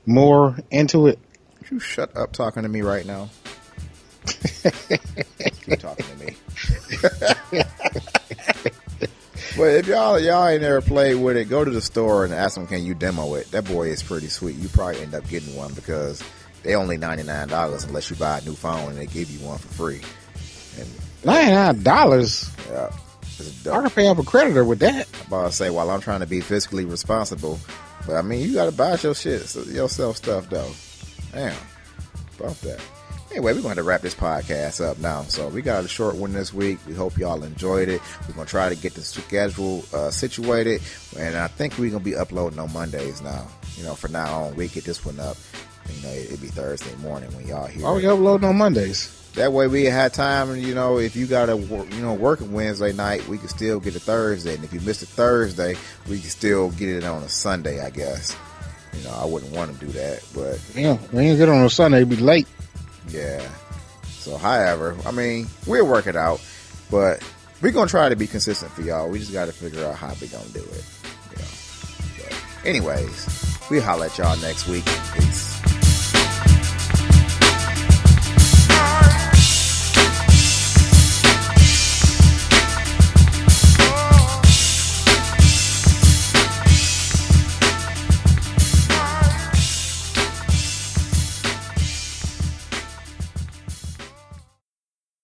more 0.06 0.58
into 0.72 1.08
it? 1.08 1.20
You 1.70 1.80
shut 1.80 2.16
up 2.16 2.32
talking 2.32 2.64
to 2.64 2.70
me 2.70 2.82
right 2.82 3.06
now? 3.06 3.30
Keep 4.26 5.80
talking 5.80 6.06
to 6.06 6.26
me. 6.26 6.36
but 9.58 9.76
if 9.76 9.88
y'all 9.88 10.20
y'all 10.20 10.47
ain't 10.47 10.64
ever 10.64 10.82
played 10.82 11.16
with 11.16 11.38
it, 11.38 11.50
go 11.50 11.64
to 11.64 11.72
the 11.72 11.82
store 11.82 12.26
and 12.26 12.34
ask 12.34 12.56
them, 12.56 12.66
can 12.68 12.84
you 12.84 12.93
demo 12.93 13.36
it? 13.36 13.52
That 13.52 13.66
boy 13.66 13.89
is 13.89 14.02
pretty 14.02 14.30
sweet. 14.30 14.56
You 14.56 14.70
probably 14.70 15.02
end 15.02 15.14
up 15.14 15.28
getting 15.28 15.56
one 15.56 15.74
because 15.74 16.24
they 16.64 16.76
only 16.76 16.97
ninety 16.97 17.24
nine 17.24 17.47
dollars 17.47 17.84
unless 17.84 18.10
you 18.10 18.16
buy 18.16 18.39
a 18.39 18.41
new 18.43 18.53
phone 18.53 18.89
and 18.89 18.97
they 18.97 19.05
give 19.07 19.30
you 19.32 19.39
one 19.45 19.57
for 19.57 19.68
free. 19.70 20.01
And 20.80 20.89
Ninety 21.26 21.51
nine 21.51 21.84
dollars. 21.84 22.49
yeah, 22.70 22.89
I 23.72 23.82
can 23.82 23.89
pay 23.89 24.07
off 24.07 24.20
a 24.20 24.24
creditor 24.24 24.64
with 24.66 24.80
that. 24.80 25.07
I'm 25.22 25.28
about 25.28 25.47
to 25.49 25.55
say 25.55 25.70
while 25.70 25.89
I'm 25.89 26.01
trying 26.01 26.20
to 26.22 26.28
be 26.28 26.39
fiscally 26.39 26.89
responsible, 26.89 27.60
but 28.05 28.16
I 28.16 28.22
mean 28.22 28.47
you 28.47 28.53
got 28.53 28.66
to 28.66 28.72
buy 28.72 28.95
your 29.01 29.16
shit 29.16 29.53
yourself 29.68 30.18
stuff 30.18 30.49
though. 30.49 30.72
Damn, 31.32 31.55
about 32.39 32.55
that. 32.62 32.82
Anyway, 33.32 33.53
we're 33.53 33.62
going 33.62 33.76
to 33.76 33.84
wrap 33.84 34.01
this 34.01 34.16
podcast 34.16 34.84
up 34.84 34.97
now. 34.97 35.22
So 35.22 35.49
we 35.49 35.62
got 35.62 35.86
a 35.86 35.88
short 35.88 36.16
one 36.16 36.34
this 36.34 36.51
week. 36.51 36.80
We 36.88 36.95
hope 36.95 37.16
y'all 37.16 37.43
enjoyed 37.43 37.88
it. 37.88 38.01
We're 38.28 38.34
going 38.34 38.47
to 38.47 38.49
try 38.49 38.70
to 38.70 38.76
get 38.76 38.95
the 38.95 39.01
schedule 39.01 39.86
uh, 39.93 40.10
situated, 40.10 40.82
and 41.16 41.36
I 41.38 41.45
think 41.47 41.78
we're 41.78 41.91
going 41.91 42.01
to 42.03 42.10
be 42.10 42.16
uploading 42.16 42.57
on 42.57 42.74
Mondays 42.74 43.22
now. 43.22 43.45
You 43.78 43.84
know, 43.84 43.93
from 43.93 44.14
now 44.14 44.45
on, 44.45 44.55
we 44.55 44.68
get 44.68 44.84
this 44.84 45.05
one 45.05 45.20
up. 45.20 45.38
You 45.96 46.04
know, 46.08 46.14
it'd 46.14 46.42
be 46.42 46.48
Thursday 46.48 46.96
morning 46.98 47.34
when 47.36 47.48
y'all 47.48 47.68
hear. 47.68 47.84
Why 47.84 47.94
we 47.94 48.06
uploading 48.08 48.48
on 48.48 48.58
Mondays? 48.58 49.16
That 49.36 49.54
way 49.54 49.68
we 49.68 49.86
had 49.86 50.14
time, 50.14 50.50
and 50.50 50.62
you 50.62 50.74
know, 50.74 50.98
if 50.98 51.16
you 51.16 51.28
got 51.28 51.46
to, 51.46 51.58
you 51.58 52.02
know 52.02 52.14
working 52.16 52.52
Wednesday 52.52 52.92
night, 52.94 53.28
we 53.28 53.38
could 53.38 53.50
still 53.52 53.80
get 53.80 53.96
a 53.96 54.00
Thursday, 54.00 54.56
and 54.56 54.64
if 54.64 54.74
you 54.74 54.80
missed 54.82 55.04
a 55.04 55.06
Thursday, 55.06 55.76
we 56.10 56.20
can 56.20 56.30
still 56.30 56.72
get 56.72 56.90
it 56.90 57.04
on 57.04 57.22
a 57.24 57.30
Sunday, 57.30 57.80
I 57.80 57.90
guess. 57.92 58.36
You 58.98 59.04
know, 59.04 59.12
I 59.12 59.26
wouldn't 59.26 59.52
want 59.54 59.72
to 59.72 59.86
do 59.86 59.92
that, 59.94 60.24
but 60.34 60.60
Yeah, 60.76 60.98
we 61.14 61.28
ain't 61.28 61.38
get 61.38 61.48
on 61.48 61.64
a 61.64 61.70
Sunday, 61.70 61.98
it'd 61.98 62.10
be 62.10 62.16
late. 62.18 62.48
yeah. 63.10 63.48
So, 64.08 64.36
however, 64.36 64.96
I 65.06 65.12
mean, 65.12 65.48
we'll 65.68 65.88
work 65.88 66.08
it 66.08 66.16
out, 66.16 66.42
but 66.92 67.24
we're 67.62 67.72
gonna 67.72 67.88
try 67.88 68.10
to 68.10 68.16
be 68.16 68.28
consistent 68.28 68.72
for 68.74 68.82
y'all. 68.82 69.08
We 69.10 69.20
just 69.20 69.32
got 69.32 69.46
to 69.46 69.54
figure 69.54 69.86
out 69.86 69.96
how 69.96 70.14
we 70.20 70.28
gonna 70.28 70.44
do 70.50 70.60
it. 70.60 70.86
You 71.32 71.38
know. 71.38 71.48
But 72.18 72.66
anyways, 72.68 73.58
we 73.70 73.80
holler 73.80 74.08
at 74.08 74.18
y'all 74.18 74.38
next 74.42 74.68
week. 74.68 74.86
Peace. 75.14 75.59